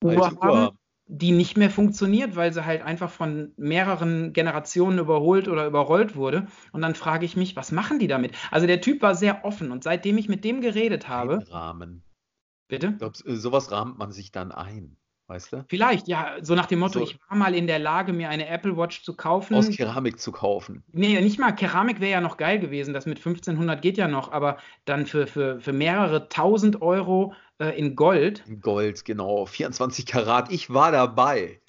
Uhr 0.02 0.30
haben, 0.40 0.78
die 1.06 1.32
nicht 1.32 1.58
mehr 1.58 1.70
funktioniert, 1.70 2.34
weil 2.34 2.52
sie 2.52 2.64
halt 2.64 2.82
einfach 2.82 3.10
von 3.10 3.52
mehreren 3.56 4.32
Generationen 4.32 4.98
überholt 4.98 5.48
oder 5.48 5.66
überrollt 5.66 6.16
wurde. 6.16 6.46
Und 6.72 6.80
dann 6.80 6.94
frage 6.94 7.26
ich 7.26 7.36
mich, 7.36 7.54
was 7.54 7.70
machen 7.70 7.98
die 7.98 8.08
damit? 8.08 8.32
Also 8.50 8.66
der 8.66 8.80
Typ 8.80 9.02
war 9.02 9.14
sehr 9.14 9.44
offen 9.44 9.70
und 9.70 9.84
seitdem 9.84 10.16
ich 10.16 10.28
mit 10.28 10.44
dem 10.44 10.62
geredet 10.62 11.08
habe. 11.08 11.44
Rahmen. 11.50 12.02
Bitte? 12.68 12.88
Ich 12.88 12.98
glaube, 12.98 13.36
sowas 13.36 13.70
rahmt 13.70 13.98
man 13.98 14.10
sich 14.10 14.32
dann 14.32 14.50
ein. 14.50 14.96
Weißt 15.26 15.52
du? 15.52 15.64
Vielleicht, 15.68 16.06
ja, 16.06 16.36
so 16.42 16.54
nach 16.54 16.66
dem 16.66 16.80
Motto, 16.80 16.98
so, 16.98 17.04
ich 17.04 17.18
war 17.28 17.36
mal 17.36 17.54
in 17.54 17.66
der 17.66 17.78
Lage, 17.78 18.12
mir 18.12 18.28
eine 18.28 18.46
Apple 18.46 18.76
Watch 18.76 19.02
zu 19.02 19.16
kaufen. 19.16 19.54
Aus 19.54 19.70
Keramik 19.70 20.20
zu 20.20 20.32
kaufen. 20.32 20.84
Nee, 20.92 21.18
nicht 21.22 21.38
mal. 21.38 21.52
Keramik 21.52 22.00
wäre 22.00 22.12
ja 22.12 22.20
noch 22.20 22.36
geil 22.36 22.58
gewesen. 22.58 22.92
Das 22.92 23.06
mit 23.06 23.18
1500 23.18 23.80
geht 23.80 23.96
ja 23.96 24.06
noch, 24.06 24.32
aber 24.32 24.58
dann 24.84 25.06
für, 25.06 25.26
für, 25.26 25.60
für 25.60 25.72
mehrere 25.72 26.28
tausend 26.28 26.82
Euro 26.82 27.32
äh, 27.58 27.78
in 27.78 27.96
Gold. 27.96 28.44
In 28.46 28.60
Gold, 28.60 29.06
genau. 29.06 29.46
24 29.46 30.04
Karat. 30.04 30.52
Ich 30.52 30.72
war 30.72 30.92
dabei. 30.92 31.60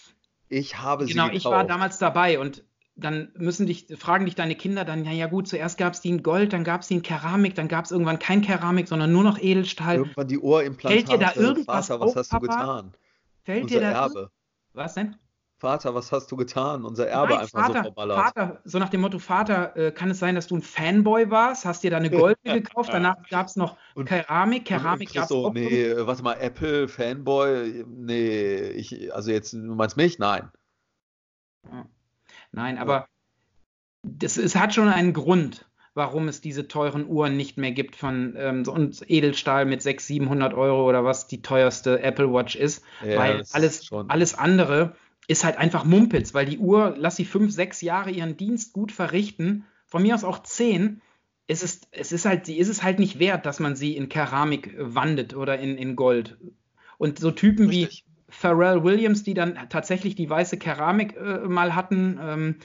Ich 0.50 0.78
habe 0.82 1.06
genau, 1.06 1.26
sie 1.26 1.30
Genau, 1.30 1.38
ich 1.38 1.46
war 1.46 1.64
damals 1.64 1.98
dabei 1.98 2.40
und 2.40 2.66
dann 2.98 3.32
müssen 3.36 3.68
dich, 3.68 3.88
fragen 3.98 4.26
dich 4.26 4.36
deine 4.36 4.56
Kinder 4.56 4.86
dann, 4.86 5.06
ja, 5.06 5.12
ja 5.12 5.28
gut, 5.28 5.48
zuerst 5.48 5.78
gab 5.78 5.94
es 5.94 6.02
die 6.02 6.10
in 6.10 6.24
Gold, 6.24 6.54
dann 6.54 6.64
gab 6.64 6.82
es 6.82 6.88
die 6.88 6.96
in 6.96 7.02
Keramik, 7.02 7.56
dann 7.56 7.68
gab 7.68 7.86
es 7.86 7.92
irgendwann 7.92 8.20
kein 8.20 8.42
Keramik, 8.42 8.88
sondern 8.88 9.12
nur 9.12 9.24
noch 9.24 9.38
Edelstahl. 9.38 9.98
Irgendwann 9.98 10.28
die 10.28 10.40
Ohrimplantate. 10.40 11.08
Fällt 11.08 11.22
dir 11.22 11.26
da 11.26 11.40
irgendwas 11.40 11.88
Vater, 11.88 12.00
was 12.00 12.12
auf, 12.12 12.16
hast 12.16 12.34
du 12.34 12.40
getan? 12.40 12.94
Fällt 13.46 13.64
Unser 13.64 13.76
dir 13.76 13.82
da 13.82 13.92
Erbe. 13.92 14.32
Was 14.74 14.96
denn? 14.96 15.16
Vater, 15.58 15.96
was 15.96 16.12
hast 16.12 16.32
du 16.32 16.36
getan? 16.36 16.84
Unser 16.84 17.08
Erbe 17.08 17.34
Nein, 17.34 17.42
einfach 17.44 17.60
Vater, 17.60 17.78
so 17.78 17.84
verballert. 17.84 18.18
Vater, 18.18 18.62
so 18.66 18.80
nach 18.80 18.90
dem 18.90 19.02
Motto, 19.02 19.20
Vater, 19.20 19.78
äh, 19.78 19.92
kann 19.92 20.10
es 20.10 20.20
sein, 20.20 20.36
dass 20.36 20.48
du 20.48 20.58
ein 20.58 20.62
Fanboy 20.64 21.30
warst? 21.30 21.64
Hast 21.64 21.84
dir 21.84 21.92
da 21.92 21.98
eine 21.98 22.10
goldene 22.10 22.62
gekauft? 22.62 22.90
Danach 22.92 23.18
gab 23.30 23.48
es 23.48 23.56
noch 23.56 23.78
und, 23.94 24.06
Keramik. 24.06 24.66
Keramik 24.66 25.14
gab 25.14 25.24
es 25.24 25.30
so, 25.30 25.52
Nee, 25.52 25.94
noch. 25.94 26.08
warte 26.08 26.24
mal, 26.24 26.34
Apple, 26.34 26.88
Fanboy, 26.88 27.86
nee, 27.88 28.70
ich, 28.72 29.14
also 29.14 29.32
jetzt, 29.32 29.54
du 29.54 29.76
meinst 29.76 29.96
mich? 29.96 30.18
Nein. 30.18 30.52
Nein, 32.52 32.78
aber 32.78 33.08
das, 34.02 34.38
es 34.38 34.56
hat 34.56 34.74
schon 34.74 34.88
einen 34.88 35.14
Grund, 35.14 35.70
warum 35.96 36.28
es 36.28 36.42
diese 36.42 36.68
teuren 36.68 37.08
Uhren 37.08 37.36
nicht 37.38 37.58
mehr 37.58 37.72
gibt 37.72 37.96
von 37.96 38.36
ähm, 38.38 38.64
und 38.68 39.10
Edelstahl 39.10 39.66
mit 39.66 39.82
600, 39.82 40.06
700 40.06 40.54
Euro 40.54 40.88
oder 40.88 41.04
was 41.04 41.28
die 41.28 41.42
teuerste 41.42 42.02
Apple 42.04 42.32
Watch 42.32 42.56
ist, 42.56 42.84
ja, 43.04 43.18
weil 43.18 43.44
alles, 43.54 43.90
alles 44.08 44.38
andere 44.38 44.96
ist 45.28 45.44
halt 45.44 45.58
einfach 45.58 45.86
Mumpitz, 45.86 46.34
weil 46.34 46.46
die 46.46 46.60
Uhr, 46.60 46.94
lass 46.98 47.16
sie 47.16 47.26
fünf, 47.26 47.52
sechs 47.52 47.82
Jahre 47.82 48.12
ihren 48.12 48.38
Dienst 48.38 48.74
gut 48.74 48.92
verrichten, 48.92 49.66
von 49.88 50.04
mir 50.04 50.14
aus 50.14 50.24
auch 50.24 50.44
zehn, 50.44 51.02
es 51.48 51.64
ist, 51.64 51.88
es 51.92 52.12
ist 52.12 52.26
halt, 52.26 52.46
sie 52.46 52.58
ist 52.58 52.70
es 52.70 52.84
halt 52.84 53.00
nicht 53.00 53.20
wert, 53.20 53.46
dass 53.46 53.60
man 53.60 53.76
sie 53.76 53.96
in 53.96 54.10
Keramik 54.10 54.76
wandet 54.78 55.36
oder 55.36 55.58
in, 55.60 55.78
in 55.78 55.96
Gold. 55.96 56.38
Und 56.98 57.20
so 57.20 57.32
Typen 57.32 57.70
Richtig. 57.70 58.06
wie 58.06 58.32
Pharrell 58.32 58.84
Williams, 58.84 59.24
die 59.24 59.34
dann 59.34 59.58
tatsächlich 59.70 60.16
die 60.16 60.30
weiße 60.30 60.58
Keramik 60.58 61.16
äh, 61.16 61.48
mal 61.48 61.76
hatten, 61.76 62.20
ähm, 62.22 62.56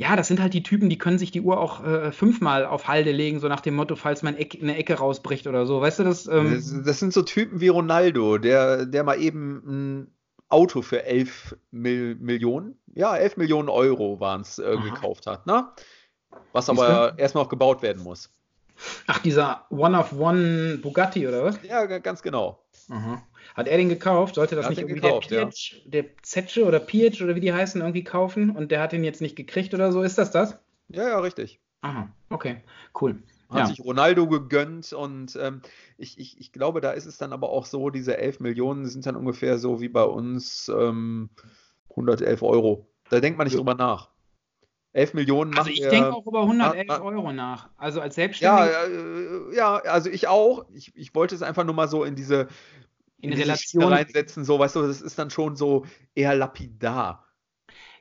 ja, 0.00 0.16
das 0.16 0.28
sind 0.28 0.40
halt 0.40 0.54
die 0.54 0.62
Typen, 0.62 0.88
die 0.88 0.96
können 0.96 1.18
sich 1.18 1.30
die 1.30 1.42
Uhr 1.42 1.60
auch 1.60 1.84
äh, 1.84 2.10
fünfmal 2.10 2.64
auf 2.64 2.88
Halde 2.88 3.12
legen, 3.12 3.38
so 3.38 3.48
nach 3.48 3.60
dem 3.60 3.74
Motto, 3.74 3.96
falls 3.96 4.22
man 4.22 4.34
Eck, 4.34 4.58
eine 4.62 4.78
Ecke 4.78 4.94
rausbricht 4.94 5.46
oder 5.46 5.66
so. 5.66 5.82
Weißt 5.82 5.98
du 5.98 6.04
das, 6.04 6.26
ähm 6.26 6.54
das? 6.54 6.74
das? 6.86 7.00
sind 7.00 7.12
so 7.12 7.20
Typen 7.20 7.60
wie 7.60 7.68
Ronaldo, 7.68 8.38
der, 8.38 8.86
der 8.86 9.04
mal 9.04 9.20
eben 9.20 9.62
ein 9.66 10.14
Auto 10.48 10.80
für 10.80 11.04
11 11.04 11.54
Mil 11.70 12.14
Millionen, 12.14 12.78
ja, 12.94 13.14
11 13.14 13.36
Millionen 13.36 13.68
Euro 13.68 14.18
waren 14.20 14.40
es, 14.40 14.58
äh, 14.58 14.78
gekauft 14.78 15.26
hat, 15.26 15.46
ne? 15.46 15.68
Was 16.52 16.70
aber 16.70 17.18
erstmal 17.18 17.44
auch 17.44 17.50
gebaut 17.50 17.82
werden 17.82 18.02
muss. 18.02 18.30
Ach, 19.06 19.18
dieser 19.18 19.66
One-of-One 19.68 20.78
Bugatti 20.78 21.28
oder 21.28 21.44
was? 21.44 21.58
Ja, 21.62 21.84
ganz 21.84 22.22
genau. 22.22 22.64
Aha. 22.88 23.22
Hat 23.54 23.68
er 23.68 23.76
den 23.76 23.88
gekauft? 23.88 24.34
Sollte 24.34 24.56
das 24.56 24.68
nicht 24.68 24.78
irgendwie 24.78 25.00
gekauft, 25.00 25.30
der 25.30 25.46
Pietsch, 25.46 25.74
ja. 25.84 25.90
der 25.90 26.04
Zetsche 26.22 26.64
oder 26.64 26.80
Pietsch 26.80 27.22
oder 27.22 27.34
wie 27.34 27.40
die 27.40 27.52
heißen, 27.52 27.80
irgendwie 27.80 28.04
kaufen 28.04 28.50
und 28.50 28.70
der 28.70 28.80
hat 28.80 28.92
den 28.92 29.04
jetzt 29.04 29.20
nicht 29.20 29.36
gekriegt 29.36 29.74
oder 29.74 29.92
so? 29.92 30.02
Ist 30.02 30.18
das 30.18 30.30
das? 30.30 30.58
Ja, 30.88 31.08
ja, 31.08 31.18
richtig. 31.20 31.60
Aha, 31.82 32.08
okay, 32.28 32.62
cool. 33.00 33.22
Hat 33.48 33.58
ja. 33.58 33.66
sich 33.66 33.80
Ronaldo 33.80 34.28
gegönnt 34.28 34.92
und 34.92 35.36
ähm, 35.40 35.62
ich, 35.98 36.18
ich, 36.18 36.38
ich 36.38 36.52
glaube, 36.52 36.80
da 36.80 36.92
ist 36.92 37.06
es 37.06 37.18
dann 37.18 37.32
aber 37.32 37.50
auch 37.50 37.66
so, 37.66 37.90
diese 37.90 38.16
11 38.16 38.40
Millionen 38.40 38.86
sind 38.86 39.06
dann 39.06 39.16
ungefähr 39.16 39.58
so 39.58 39.80
wie 39.80 39.88
bei 39.88 40.04
uns 40.04 40.68
ähm, 40.68 41.30
111 41.90 42.42
Euro. 42.42 42.86
Da 43.08 43.18
denkt 43.18 43.38
man 43.38 43.46
nicht 43.46 43.54
ja. 43.54 43.58
drüber 43.58 43.74
nach. 43.74 44.10
11 44.92 45.14
Millionen 45.14 45.56
Also 45.56 45.70
ich 45.70 45.80
denke 45.80 46.12
auch 46.12 46.26
über 46.26 46.42
111 46.42 46.86
na, 46.88 46.98
na, 46.98 47.04
Euro 47.04 47.32
nach. 47.32 47.70
Also 47.76 48.00
als 48.00 48.16
Selbstständiger. 48.16 48.70
Ja, 48.70 48.84
äh, 48.84 49.56
ja, 49.56 49.76
also 49.76 50.10
ich 50.10 50.26
auch. 50.28 50.66
Ich, 50.72 50.92
ich 50.96 51.14
wollte 51.14 51.34
es 51.34 51.42
einfach 51.42 51.64
nur 51.64 51.74
mal 51.74 51.88
so 51.88 52.04
in 52.04 52.16
diese, 52.16 52.48
in, 53.20 53.32
in 53.32 53.38
Relation 53.38 53.84
reinsetzen, 53.84 54.44
so, 54.44 54.58
weißt 54.58 54.76
du, 54.76 54.82
das 54.86 55.00
ist 55.00 55.18
dann 55.18 55.30
schon 55.30 55.56
so 55.56 55.86
eher 56.14 56.34
lapidar. 56.34 57.26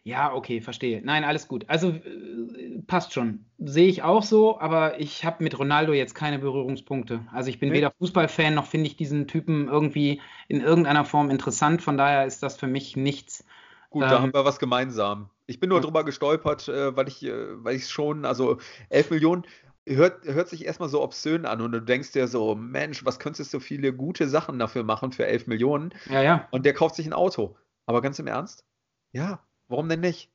Ja, 0.03 0.33
okay, 0.33 0.61
verstehe. 0.61 1.01
Nein, 1.03 1.23
alles 1.23 1.47
gut. 1.47 1.65
Also 1.67 1.89
äh, 1.89 2.81
passt 2.87 3.13
schon. 3.13 3.45
Sehe 3.59 3.87
ich 3.87 4.01
auch 4.01 4.23
so, 4.23 4.59
aber 4.59 4.99
ich 4.99 5.25
habe 5.25 5.43
mit 5.43 5.59
Ronaldo 5.59 5.93
jetzt 5.93 6.15
keine 6.15 6.39
Berührungspunkte. 6.39 7.27
Also 7.31 7.49
ich 7.49 7.59
bin 7.59 7.69
nee. 7.69 7.75
weder 7.75 7.91
Fußballfan 7.99 8.53
noch 8.53 8.65
finde 8.65 8.87
ich 8.87 8.95
diesen 8.95 9.27
Typen 9.27 9.67
irgendwie 9.67 10.21
in 10.47 10.61
irgendeiner 10.61 11.05
Form 11.05 11.29
interessant. 11.29 11.81
Von 11.81 11.97
daher 11.97 12.25
ist 12.25 12.41
das 12.41 12.57
für 12.57 12.67
mich 12.67 12.95
nichts. 12.95 13.45
Gut, 13.89 14.03
ähm, 14.03 14.09
da 14.09 14.21
haben 14.21 14.33
wir 14.33 14.45
was 14.45 14.59
gemeinsam. 14.59 15.29
Ich 15.47 15.59
bin 15.59 15.69
nur 15.69 15.81
drüber 15.81 16.03
gestolpert, 16.03 16.67
äh, 16.69 16.95
weil 16.95 17.07
ich, 17.07 17.23
äh, 17.25 17.63
weil 17.63 17.75
ich 17.75 17.87
schon, 17.89 18.25
also 18.25 18.57
11 18.89 19.11
Millionen, 19.11 19.43
hört, 19.87 20.25
hört 20.25 20.49
sich 20.49 20.65
erstmal 20.65 20.89
so 20.89 21.01
obszön 21.01 21.45
an 21.45 21.61
und 21.61 21.71
du 21.71 21.81
denkst 21.81 22.11
dir 22.11 22.27
so, 22.27 22.55
Mensch, 22.55 23.05
was 23.05 23.19
könntest 23.19 23.53
du 23.53 23.59
viele 23.59 23.93
gute 23.93 24.27
Sachen 24.27 24.59
dafür 24.59 24.83
machen 24.83 25.11
für 25.11 25.25
11 25.25 25.47
Millionen? 25.47 25.93
Ja, 26.09 26.21
ja. 26.21 26.47
Und 26.51 26.65
der 26.65 26.73
kauft 26.73 26.95
sich 26.95 27.05
ein 27.05 27.13
Auto. 27.13 27.55
Aber 27.85 28.01
ganz 28.01 28.19
im 28.19 28.27
Ernst? 28.27 28.65
Ja, 29.11 29.43
warum 29.67 29.89
denn 29.89 30.01
nicht? 30.01 30.31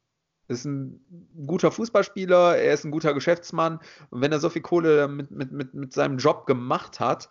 ist 0.49 0.65
ein 0.65 1.01
guter 1.47 1.71
Fußballspieler, 1.71 2.57
er 2.59 2.75
ist 2.75 2.85
ein 2.85 2.91
guter 2.91 3.15
Geschäftsmann. 3.15 3.81
Und 4.11 4.21
wenn 4.21 4.33
er 4.33 4.41
so 4.41 4.51
viel 4.51 4.63
Kohle 4.63 5.09
mit, 5.09 5.31
mit, 5.31 5.53
mit, 5.53 5.75
mit 5.75 5.93
seinem 5.93 6.19
Job 6.19 6.47
gemacht 6.47 7.01
hat, 7.01 7.31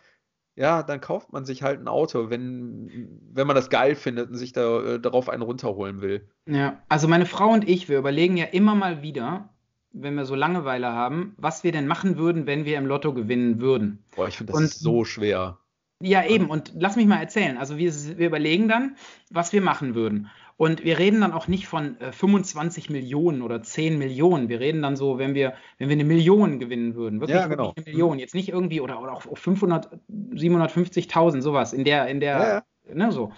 ja, 0.56 0.84
dann 0.84 1.02
kauft 1.02 1.34
man 1.34 1.46
sich 1.46 1.64
halt 1.64 1.80
ein 1.80 1.88
Auto, 1.88 2.30
wenn, 2.30 3.20
wenn 3.32 3.48
man 3.48 3.56
das 3.56 3.70
geil 3.70 3.96
findet 3.96 4.30
und 4.30 4.36
sich 4.36 4.54
da, 4.54 4.82
äh, 4.84 5.00
darauf 5.00 5.30
einen 5.30 5.42
runterholen 5.42 6.02
will. 6.02 6.30
Ja, 6.48 6.82
also 6.90 7.08
meine 7.08 7.26
Frau 7.26 7.50
und 7.50 7.68
ich, 7.68 7.90
wir 7.90 7.98
überlegen 7.98 8.38
ja 8.38 8.46
immer 8.46 8.76
mal 8.76 9.02
wieder, 9.02 9.53
wenn 9.94 10.16
wir 10.16 10.26
so 10.26 10.36
Langeweile 10.36 10.92
haben, 10.92 11.36
was 11.38 11.64
wir 11.64 11.72
denn 11.72 11.88
machen 11.88 12.18
würden, 12.18 12.46
wenn 12.48 12.66
wir 12.66 12.78
im 12.78 12.86
Lotto 12.86 13.14
gewinnen 13.14 13.62
würden. 13.62 14.04
Boah, 14.16 14.28
ich 14.28 14.38
finde 14.38 14.52
das 14.54 14.62
und, 14.62 14.70
so 14.72 15.06
schwer. 15.06 15.60
Ja, 16.02 16.26
eben. 16.26 16.50
Und 16.50 16.74
lass 16.78 16.98
mich 16.98 17.06
mal 17.06 17.22
erzählen. 17.22 17.58
Also 17.58 17.78
wir, 17.78 17.94
wir 18.18 18.28
überlegen 18.28 18.68
dann, 18.68 18.98
was 19.30 19.54
wir 19.54 19.62
machen 19.62 19.96
würden. 19.96 20.30
Und 20.58 20.84
wir 20.84 21.00
reden 21.00 21.22
dann 21.22 21.32
auch 21.32 21.48
nicht 21.48 21.68
von 21.68 22.00
äh, 22.00 22.12
25 22.12 22.90
Millionen 22.90 23.42
oder 23.42 23.64
10 23.64 23.98
Millionen. 23.98 24.50
Wir 24.50 24.60
reden 24.60 24.82
dann 24.82 24.96
so, 24.96 25.18
wenn 25.18 25.34
wir, 25.34 25.54
wenn 25.78 25.90
wir 25.90 25.96
eine 25.96 26.04
Million 26.04 26.60
gewinnen 26.60 26.96
würden. 26.96 27.22
Wirklich, 27.22 27.40
ja, 27.40 27.48
genau. 27.48 27.74
eine 27.76 27.86
Million. 27.86 28.20
Jetzt 28.20 28.36
nicht 28.36 28.50
irgendwie 28.50 28.82
oder, 28.82 29.02
oder 29.02 29.14
auch 29.14 29.38
500, 29.38 29.90
750.000, 30.12 31.42
sowas 31.42 31.74
in 31.74 31.86
der, 31.86 32.08
in 32.08 32.20
der, 32.20 32.38
ja, 32.38 32.64
ja. 32.90 32.96
ne, 32.96 33.12
so. 33.12 33.32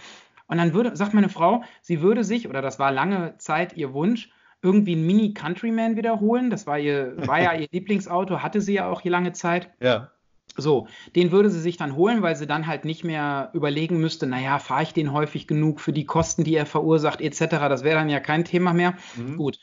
Und 0.48 0.58
dann 0.58 0.74
würde, 0.74 0.96
sagt 0.96 1.14
meine 1.14 1.30
Frau, 1.30 1.64
sie 1.82 2.02
würde 2.02 2.24
sich, 2.24 2.48
oder 2.50 2.62
das 2.62 2.80
war 2.80 2.92
lange 2.92 3.36
Zeit 3.38 3.76
ihr 3.78 3.94
Wunsch, 3.94 4.30
irgendwie 4.66 4.96
ein 4.96 5.06
Mini 5.06 5.34
Countryman 5.34 5.96
wiederholen. 5.96 6.50
Das 6.50 6.66
war 6.66 6.80
ihr, 6.80 7.16
war 7.28 7.42
ja 7.42 7.54
ihr 7.58 7.68
Lieblingsauto, 7.72 8.42
hatte 8.42 8.60
sie 8.60 8.74
ja 8.74 8.90
auch 8.90 9.02
hier 9.02 9.12
lange 9.12 9.32
Zeit. 9.32 9.70
Ja. 9.80 10.12
So, 10.58 10.88
den 11.16 11.32
würde 11.32 11.50
sie 11.50 11.60
sich 11.60 11.78
dann 11.78 11.96
holen, 11.96 12.22
weil 12.22 12.36
sie 12.36 12.48
dann 12.48 12.66
halt 12.66 12.86
nicht 12.86 13.04
mehr 13.04 13.52
überlegen 13.54 14.00
müsste, 14.00 14.26
naja, 14.26 14.58
fahre 14.60 14.84
ich 14.84 14.94
den 14.94 15.12
häufig 15.12 15.48
genug 15.48 15.82
für 15.82 15.92
die 15.92 16.06
Kosten, 16.06 16.44
die 16.44 16.56
er 16.56 16.66
verursacht, 16.66 17.20
etc. 17.20 17.40
Das 17.68 17.84
wäre 17.84 17.98
dann 17.98 18.10
ja 18.10 18.20
kein 18.20 18.46
Thema 18.46 18.74
mehr. 18.74 18.96
Mhm. 19.18 19.38
Gut. 19.38 19.60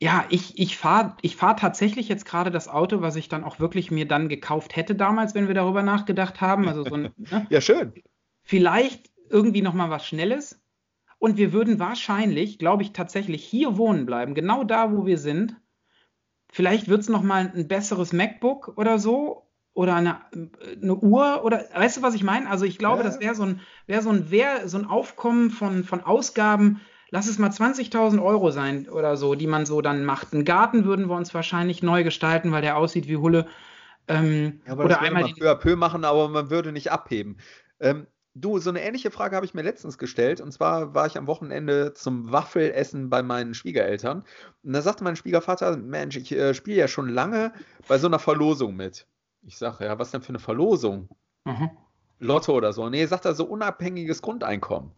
Ja, 0.00 0.24
ich, 0.28 0.58
ich 0.58 0.76
fahre 0.76 1.16
ich 1.22 1.34
fahr 1.34 1.56
tatsächlich 1.56 2.08
jetzt 2.08 2.24
gerade 2.24 2.50
das 2.50 2.68
Auto, 2.68 3.00
was 3.00 3.16
ich 3.16 3.28
dann 3.28 3.42
auch 3.42 3.58
wirklich 3.58 3.90
mir 3.90 4.06
dann 4.06 4.28
gekauft 4.28 4.76
hätte 4.76 4.94
damals, 4.94 5.34
wenn 5.34 5.48
wir 5.48 5.54
darüber 5.54 5.82
nachgedacht 5.82 6.40
haben. 6.40 6.68
Also 6.68 6.84
so 6.84 6.94
ein, 6.94 7.10
ne? 7.16 7.46
ja, 7.50 7.60
schön. 7.60 7.92
Vielleicht 8.44 9.10
irgendwie 9.30 9.62
nochmal 9.62 9.90
was 9.90 10.06
Schnelles. 10.06 10.60
Und 11.18 11.36
wir 11.36 11.52
würden 11.52 11.78
wahrscheinlich, 11.78 12.58
glaube 12.58 12.82
ich, 12.82 12.92
tatsächlich 12.92 13.44
hier 13.44 13.76
wohnen 13.76 14.06
bleiben, 14.06 14.34
genau 14.34 14.64
da, 14.64 14.92
wo 14.92 15.06
wir 15.06 15.18
sind. 15.18 15.56
Vielleicht 16.50 16.88
wird 16.88 17.00
es 17.00 17.08
nochmal 17.08 17.52
ein 17.54 17.68
besseres 17.68 18.12
MacBook 18.12 18.74
oder 18.76 18.98
so 18.98 19.48
oder 19.74 19.94
eine, 19.94 20.20
eine 20.32 20.94
Uhr 20.94 21.44
oder 21.44 21.64
weißt 21.74 21.98
du, 21.98 22.02
was 22.02 22.14
ich 22.14 22.24
meine? 22.24 22.48
Also 22.48 22.64
ich 22.64 22.78
glaube, 22.78 22.98
ja. 22.98 23.04
das 23.04 23.20
wäre 23.20 23.34
so 23.34 23.44
ein, 23.44 23.60
wär 23.86 24.02
so, 24.02 24.10
ein, 24.10 24.30
wär 24.30 24.68
so 24.68 24.78
ein 24.78 24.86
Aufkommen 24.86 25.50
von, 25.50 25.84
von 25.84 26.02
Ausgaben, 26.02 26.80
lass 27.10 27.28
es 27.28 27.38
mal 27.38 27.50
20.000 27.50 28.22
Euro 28.22 28.50
sein 28.50 28.88
oder 28.88 29.16
so, 29.16 29.34
die 29.34 29.46
man 29.46 29.66
so 29.66 29.80
dann 29.80 30.04
macht. 30.04 30.32
Einen 30.32 30.44
Garten 30.44 30.84
würden 30.84 31.08
wir 31.08 31.16
uns 31.16 31.34
wahrscheinlich 31.34 31.82
neu 31.82 32.04
gestalten, 32.04 32.50
weil 32.52 32.62
der 32.62 32.76
aussieht 32.76 33.08
wie 33.08 33.18
Hulle. 33.18 33.46
Ähm, 34.08 34.60
ja, 34.66 34.72
aber 34.72 34.86
oder 34.86 34.94
das 34.94 35.04
einmal 35.04 35.22
man 35.22 35.34
peu 35.34 35.50
à 35.50 35.54
peu 35.54 35.76
machen, 35.76 36.04
aber 36.04 36.28
man 36.28 36.50
würde 36.50 36.72
nicht 36.72 36.90
abheben. 36.90 37.38
Ähm, 37.78 38.06
du, 38.34 38.58
so 38.58 38.70
eine 38.70 38.82
ähnliche 38.82 39.10
Frage 39.10 39.36
habe 39.36 39.46
ich 39.46 39.54
mir 39.54 39.62
letztens 39.62 39.98
gestellt. 39.98 40.40
Und 40.40 40.52
zwar 40.52 40.94
war 40.94 41.06
ich 41.06 41.18
am 41.18 41.26
Wochenende 41.26 41.92
zum 41.94 42.30
Waffelessen 42.32 43.10
bei 43.10 43.22
meinen 43.22 43.54
Schwiegereltern. 43.54 44.24
Und 44.62 44.72
da 44.72 44.82
sagte 44.82 45.04
mein 45.04 45.16
Schwiegervater, 45.16 45.76
Mensch, 45.76 46.16
ich 46.16 46.32
äh, 46.32 46.54
spiele 46.54 46.78
ja 46.78 46.88
schon 46.88 47.08
lange 47.08 47.52
bei 47.86 47.98
so 47.98 48.06
einer 48.06 48.18
Verlosung 48.18 48.76
mit. 48.76 49.06
Ich 49.42 49.58
sage, 49.58 49.84
ja, 49.84 49.98
was 49.98 50.10
denn 50.10 50.22
für 50.22 50.30
eine 50.30 50.38
Verlosung? 50.38 51.08
Mhm. 51.44 51.70
Lotto 52.18 52.54
oder 52.54 52.72
so. 52.72 52.88
Nee, 52.88 53.06
sagt 53.06 53.24
er 53.24 53.34
so 53.34 53.44
unabhängiges 53.44 54.22
Grundeinkommen. 54.22 54.92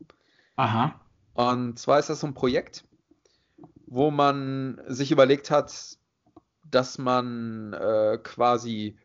Aha. 0.57 1.01
Und 1.35 1.79
zwar 1.79 1.99
ist 1.99 2.11
das 2.11 2.21
so 2.21 2.27
ein 2.27 2.35
Projekt, 2.35 2.85
wo 3.87 4.11
man 4.11 4.81
sich 4.87 5.13
überlegt 5.13 5.51
hat, 5.51 5.99
dass 6.65 6.99
man 6.99 7.73
äh, 7.73 8.19
quasi 8.23 8.97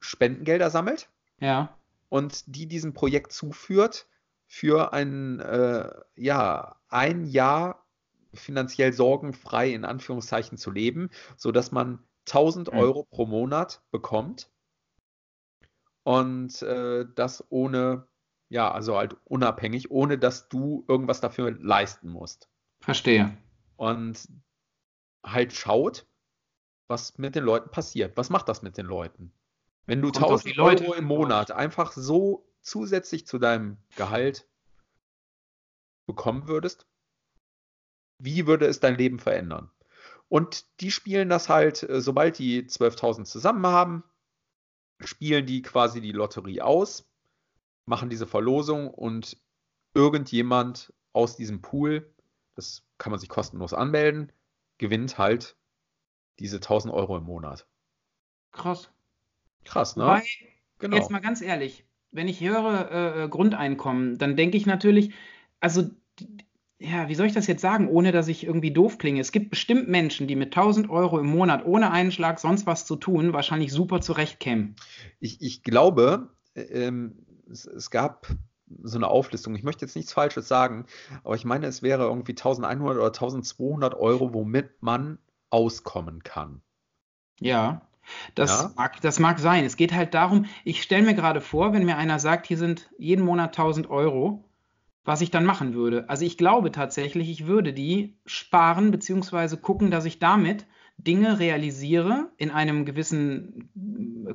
Spendengelder 0.00 0.70
sammelt. 0.70 1.08
Ja. 1.40 1.77
Und 2.08 2.44
die 2.46 2.66
diesem 2.66 2.94
Projekt 2.94 3.32
zuführt 3.32 4.06
für 4.46 4.92
ein, 4.92 5.40
äh, 5.40 5.90
ja, 6.16 6.80
ein 6.88 7.26
Jahr 7.26 7.86
finanziell 8.32 8.92
sorgenfrei 8.92 9.70
in 9.70 9.84
Anführungszeichen 9.84 10.58
zu 10.58 10.70
leben, 10.70 11.10
sodass 11.36 11.72
man 11.72 11.98
1000 12.26 12.72
mhm. 12.72 12.78
Euro 12.78 13.04
pro 13.04 13.26
Monat 13.26 13.82
bekommt 13.90 14.50
und 16.08 16.62
äh, 16.62 17.04
das 17.14 17.44
ohne, 17.50 18.06
ja, 18.48 18.70
also 18.72 18.96
halt 18.96 19.16
unabhängig, 19.24 19.90
ohne 19.90 20.16
dass 20.16 20.48
du 20.48 20.84
irgendwas 20.88 21.20
dafür 21.20 21.50
leisten 21.50 22.08
musst. 22.08 22.48
Verstehe. 22.80 23.36
Und 23.76 24.26
halt 25.22 25.52
schaut, 25.52 26.06
was 26.86 27.18
mit 27.18 27.34
den 27.34 27.44
Leuten 27.44 27.70
passiert. 27.70 28.16
Was 28.16 28.30
macht 28.30 28.48
das 28.48 28.62
mit 28.62 28.78
den 28.78 28.86
Leuten? 28.86 29.34
Wenn 29.88 30.02
du 30.02 30.08
1000 30.08 30.58
Euro 30.58 30.92
im 30.92 31.06
Monat 31.06 31.50
einfach 31.50 31.92
so 31.92 32.46
zusätzlich 32.60 33.26
zu 33.26 33.38
deinem 33.38 33.78
Gehalt 33.96 34.46
bekommen 36.04 36.46
würdest, 36.46 36.86
wie 38.18 38.46
würde 38.46 38.66
es 38.66 38.80
dein 38.80 38.98
Leben 38.98 39.18
verändern? 39.18 39.70
Und 40.28 40.66
die 40.82 40.90
spielen 40.90 41.30
das 41.30 41.48
halt, 41.48 41.84
äh, 41.84 42.02
sobald 42.02 42.38
die 42.38 42.64
12.000 42.64 43.24
zusammen 43.24 43.66
haben, 43.66 44.04
spielen 45.00 45.46
die 45.46 45.62
quasi 45.62 46.02
die 46.02 46.12
Lotterie 46.12 46.60
aus, 46.60 47.08
machen 47.86 48.10
diese 48.10 48.26
Verlosung 48.26 48.92
und 48.92 49.38
irgendjemand 49.94 50.92
aus 51.14 51.34
diesem 51.36 51.62
Pool, 51.62 52.14
das 52.56 52.84
kann 52.98 53.10
man 53.10 53.20
sich 53.20 53.30
kostenlos 53.30 53.72
anmelden, 53.72 54.32
gewinnt 54.76 55.16
halt 55.16 55.56
diese 56.40 56.56
1000 56.56 56.92
Euro 56.92 57.16
im 57.16 57.24
Monat. 57.24 57.66
Krass. 58.52 58.90
Krass, 59.68 59.96
ne? 59.96 60.06
Weil, 60.06 60.22
genau. 60.78 60.96
Jetzt 60.96 61.10
mal 61.10 61.20
ganz 61.20 61.42
ehrlich, 61.42 61.84
wenn 62.10 62.28
ich 62.28 62.40
höre 62.40 62.90
äh, 62.90 63.24
äh 63.24 63.28
Grundeinkommen, 63.28 64.18
dann 64.18 64.36
denke 64.36 64.56
ich 64.56 64.66
natürlich, 64.66 65.12
also 65.60 65.90
ja, 66.80 67.08
wie 67.08 67.14
soll 67.14 67.26
ich 67.26 67.32
das 67.32 67.48
jetzt 67.48 67.60
sagen, 67.60 67.88
ohne 67.88 68.12
dass 68.12 68.28
ich 68.28 68.44
irgendwie 68.44 68.70
doof 68.70 68.98
klinge? 68.98 69.20
Es 69.20 69.32
gibt 69.32 69.50
bestimmt 69.50 69.88
Menschen, 69.88 70.28
die 70.28 70.36
mit 70.36 70.56
1000 70.56 70.88
Euro 70.88 71.18
im 71.18 71.26
Monat 71.26 71.66
ohne 71.66 71.90
einen 71.90 72.12
Schlag 72.12 72.38
sonst 72.38 72.66
was 72.66 72.86
zu 72.86 72.94
tun 72.96 73.32
wahrscheinlich 73.32 73.72
super 73.72 74.00
zurechtkämen. 74.00 74.76
Ich, 75.18 75.42
ich 75.42 75.64
glaube, 75.64 76.28
ähm, 76.54 77.26
es, 77.50 77.66
es, 77.66 77.90
gab 77.90 78.28
so 78.82 78.96
eine 78.96 79.08
Auflistung. 79.08 79.56
Ich 79.56 79.64
möchte 79.64 79.84
jetzt 79.84 79.96
nichts 79.96 80.12
Falsches 80.12 80.46
sagen, 80.46 80.86
aber 81.24 81.34
ich 81.34 81.44
meine, 81.44 81.66
es 81.66 81.82
wäre 81.82 82.04
irgendwie 82.04 82.32
1100 82.32 82.96
oder 82.96 83.06
1200 83.06 83.94
Euro, 83.94 84.32
womit 84.32 84.80
man 84.80 85.18
auskommen 85.50 86.22
kann. 86.22 86.62
Ja. 87.40 87.87
Das, 88.34 88.50
ja. 88.50 88.72
Mag, 88.76 89.00
das 89.00 89.18
mag 89.18 89.38
sein. 89.38 89.64
Es 89.64 89.76
geht 89.76 89.92
halt 89.92 90.14
darum, 90.14 90.46
ich 90.64 90.82
stelle 90.82 91.04
mir 91.04 91.14
gerade 91.14 91.40
vor, 91.40 91.72
wenn 91.72 91.84
mir 91.84 91.96
einer 91.96 92.18
sagt, 92.18 92.46
hier 92.46 92.58
sind 92.58 92.90
jeden 92.98 93.24
Monat 93.24 93.58
1000 93.58 93.90
Euro, 93.90 94.44
was 95.04 95.20
ich 95.20 95.30
dann 95.30 95.44
machen 95.44 95.74
würde. 95.74 96.08
Also 96.08 96.24
ich 96.24 96.36
glaube 96.36 96.70
tatsächlich, 96.72 97.30
ich 97.30 97.46
würde 97.46 97.72
die 97.72 98.18
sparen 98.26 98.90
beziehungsweise 98.90 99.56
gucken, 99.56 99.90
dass 99.90 100.04
ich 100.04 100.18
damit 100.18 100.66
Dinge 100.98 101.38
realisiere 101.38 102.30
in 102.36 102.50
einem 102.50 102.84
gewissen 102.84 103.70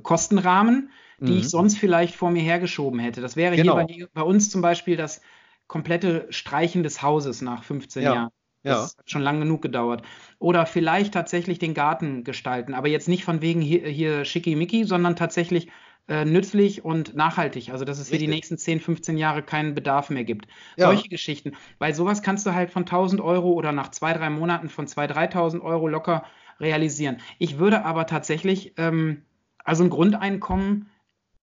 Kostenrahmen, 0.01 0.89
die 1.19 1.33
mhm. 1.33 1.37
ich 1.39 1.49
sonst 1.49 1.77
vielleicht 1.77 2.15
vor 2.15 2.31
mir 2.31 2.41
hergeschoben 2.41 2.99
hätte. 2.99 3.21
Das 3.21 3.35
wäre 3.35 3.55
genau. 3.55 3.79
hier 3.87 4.07
bei, 4.07 4.21
bei, 4.21 4.27
uns 4.27 4.49
zum 4.49 4.61
Beispiel 4.61 4.95
das 4.95 5.21
komplette 5.67 6.27
Streichen 6.29 6.83
des 6.83 7.01
Hauses 7.01 7.41
nach 7.41 7.63
15 7.63 8.03
ja. 8.03 8.13
Jahren. 8.13 8.29
Das 8.63 8.93
ja. 8.93 8.99
hat 8.99 9.09
schon 9.09 9.21
lange 9.21 9.39
genug 9.39 9.61
gedauert. 9.61 10.03
Oder 10.39 10.65
vielleicht 10.65 11.13
tatsächlich 11.13 11.59
den 11.59 11.73
Garten 11.73 12.23
gestalten, 12.23 12.73
aber 12.73 12.87
jetzt 12.87 13.07
nicht 13.07 13.25
von 13.25 13.41
wegen 13.41 13.61
hier, 13.61 13.87
hier 13.87 14.25
schickimicki, 14.25 14.85
sondern 14.85 15.15
tatsächlich 15.15 15.67
äh, 16.07 16.25
nützlich 16.25 16.83
und 16.83 17.15
nachhaltig. 17.15 17.69
Also, 17.69 17.85
dass 17.85 17.97
es 17.97 18.05
Richtig. 18.05 18.19
für 18.19 18.25
die 18.25 18.31
nächsten 18.31 18.57
10, 18.57 18.79
15 18.81 19.17
Jahre 19.17 19.43
keinen 19.43 19.73
Bedarf 19.73 20.09
mehr 20.09 20.23
gibt. 20.23 20.47
Ja. 20.77 20.87
Solche 20.87 21.09
Geschichten. 21.09 21.53
Weil 21.79 21.93
sowas 21.93 22.21
kannst 22.21 22.45
du 22.45 22.53
halt 22.53 22.71
von 22.71 22.83
1000 22.83 23.21
Euro 23.21 23.51
oder 23.53 23.71
nach 23.71 23.89
zwei, 23.89 24.13
drei 24.13 24.29
Monaten 24.29 24.69
von 24.69 24.87
2.000, 24.87 25.31
3.000 25.31 25.61
Euro 25.61 25.87
locker 25.87 26.23
realisieren. 26.59 27.17
Ich 27.39 27.57
würde 27.57 27.85
aber 27.85 28.05
tatsächlich, 28.05 28.73
ähm, 28.77 29.23
also 29.63 29.83
ein 29.83 29.89
Grundeinkommen 29.89 30.89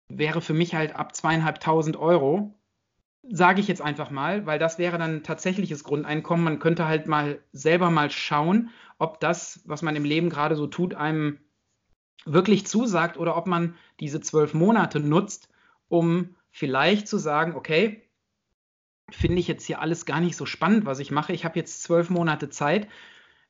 wäre 0.09 0.41
für 0.41 0.55
mich 0.55 0.75
halt 0.75 0.95
ab 0.95 1.15
zweieinhalbtausend 1.15 1.97
Euro, 1.97 2.55
sage 3.23 3.61
ich 3.61 3.69
jetzt 3.69 3.83
einfach 3.83 4.11
mal, 4.11 4.47
weil 4.47 4.59
das 4.59 4.79
wäre 4.79 4.99
dann 4.99 5.23
tatsächliches 5.23 5.85
Grundeinkommen. 5.85 6.45
Man 6.45 6.59
könnte 6.59 6.87
halt 6.87 7.07
mal 7.07 7.41
selber 7.53 7.91
mal 7.91 8.11
schauen, 8.11 8.71
ob 8.99 9.21
das, 9.21 9.61
was 9.65 9.83
man 9.83 9.97
im 9.97 10.05
Leben 10.05 10.31
gerade 10.31 10.57
so 10.57 10.67
tut, 10.67 10.95
einem 10.95 11.39
wirklich 12.25 12.67
zusagt 12.67 13.17
oder 13.17 13.37
ob 13.37 13.47
man 13.47 13.75
diese 13.99 14.21
zwölf 14.21 14.55
Monate 14.55 15.01
nutzt, 15.01 15.49
um 15.89 16.37
vielleicht 16.51 17.09
zu 17.09 17.19
sagen, 17.19 17.55
okay, 17.55 18.09
finde 19.11 19.39
ich 19.39 19.49
jetzt 19.49 19.65
hier 19.65 19.81
alles 19.81 20.07
gar 20.07 20.21
nicht 20.21 20.37
so 20.37 20.47
spannend, 20.47 20.87
was 20.87 20.99
ich 20.99 21.11
mache. 21.11 21.33
Ich 21.33 21.45
habe 21.45 21.59
jetzt 21.59 21.83
zwölf 21.83 22.11
Monate 22.11 22.49
Zeit. 22.49 22.89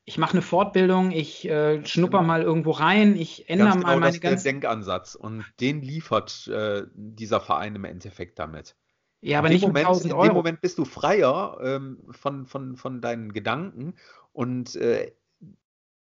ich 0.05 0.19
mache 0.19 0.33
eine 0.33 0.43
Fortbildung, 0.43 1.13
ich 1.13 1.49
äh, 1.49 1.85
schnupper 1.87 2.19
genau. 2.19 2.27
mal 2.27 2.43
irgendwo 2.43 2.73
rein, 2.73 3.17
ich 3.17 3.49
ändere 3.49 3.71
genau 3.71 3.83
mal 3.83 4.01
meine 4.01 4.13
das 4.13 4.21
ganze 4.21 4.45
Denkansatz 4.45 5.15
und 5.15 5.45
den 5.61 5.83
liefert 5.83 6.49
äh, 6.49 6.83
dieser 6.95 7.41
Verein 7.41 7.77
im 7.77 7.85
Endeffekt 7.85 8.39
damit. 8.39 8.77
Ja, 9.21 9.39
aber 9.39 9.49
nicht 9.51 9.63
Moment, 9.63 9.87
1000 9.87 10.13
Euro. 10.15 10.23
In 10.23 10.29
dem 10.31 10.35
Moment 10.35 10.61
bist 10.61 10.79
du 10.79 10.85
freier 10.85 11.59
ähm, 11.63 11.99
von, 12.11 12.47
von, 12.47 12.77
von 12.77 13.01
deinen 13.01 13.33
Gedanken 13.33 13.95
und 14.33 14.77
äh, 14.77 15.13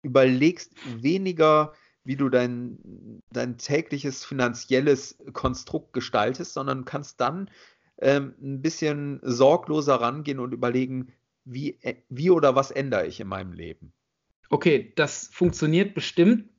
überlegst 0.02 0.72
weniger, 1.02 1.72
wie 2.04 2.16
du 2.16 2.28
dein, 2.30 3.22
dein 3.30 3.58
tägliches 3.58 4.24
finanzielles 4.24 5.18
Konstrukt 5.32 5.92
gestaltest, 5.92 6.54
sondern 6.54 6.84
kannst 6.86 7.20
dann 7.20 7.50
ähm, 7.98 8.34
ein 8.40 8.62
bisschen 8.62 9.20
sorgloser 9.22 9.96
rangehen 9.96 10.40
und 10.40 10.52
überlegen, 10.52 11.12
wie, 11.44 11.78
äh, 11.82 11.96
wie 12.08 12.30
oder 12.30 12.54
was 12.54 12.70
ändere 12.70 13.06
ich 13.06 13.20
in 13.20 13.28
meinem 13.28 13.52
Leben. 13.52 13.92
Okay, 14.48 14.92
das 14.96 15.28
funktioniert 15.32 15.94
bestimmt, 15.94 16.49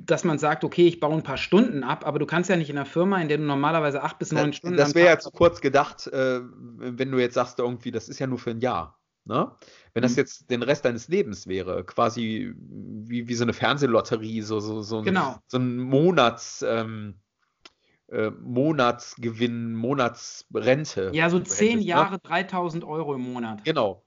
dass 0.00 0.24
man 0.24 0.38
sagt, 0.38 0.64
okay, 0.64 0.86
ich 0.86 1.00
baue 1.00 1.14
ein 1.14 1.22
paar 1.22 1.36
Stunden 1.36 1.82
ab, 1.82 2.06
aber 2.06 2.18
du 2.18 2.26
kannst 2.26 2.50
ja 2.50 2.56
nicht 2.56 2.70
in 2.70 2.76
einer 2.76 2.86
Firma, 2.86 3.20
in 3.20 3.28
der 3.28 3.38
du 3.38 3.44
normalerweise 3.44 4.02
acht 4.02 4.18
bis 4.18 4.32
neun 4.32 4.52
Stunden. 4.52 4.76
Das 4.76 4.94
wäre 4.94 5.08
ja 5.08 5.18
zu 5.18 5.30
kurz 5.30 5.60
gedacht, 5.60 6.06
äh, 6.08 6.40
wenn 6.42 7.10
du 7.10 7.18
jetzt 7.18 7.34
sagst, 7.34 7.58
irgendwie, 7.58 7.90
das 7.90 8.08
ist 8.08 8.18
ja 8.18 8.26
nur 8.26 8.38
für 8.38 8.50
ein 8.50 8.60
Jahr. 8.60 8.98
Ne? 9.26 9.50
Wenn 9.94 10.02
das 10.02 10.12
mhm. 10.12 10.18
jetzt 10.18 10.50
den 10.50 10.62
Rest 10.62 10.84
deines 10.84 11.08
Lebens 11.08 11.46
wäre, 11.46 11.84
quasi 11.84 12.54
wie, 12.58 13.26
wie 13.26 13.34
so 13.34 13.44
eine 13.44 13.54
Fernsehlotterie, 13.54 14.42
so, 14.42 14.60
so, 14.60 14.82
so, 14.82 15.02
genau. 15.02 15.38
so 15.46 15.58
ein 15.58 15.78
Monats, 15.78 16.62
ähm, 16.66 17.14
äh, 18.08 18.30
Monatsgewinn, 18.30 19.74
Monatsrente. 19.74 21.10
Ja, 21.14 21.30
so 21.30 21.40
zehn 21.40 21.78
ne? 21.78 21.84
Jahre, 21.84 22.14
ne? 22.14 22.20
3000 22.22 22.84
Euro 22.84 23.14
im 23.14 23.22
Monat. 23.22 23.64
Genau. 23.64 24.04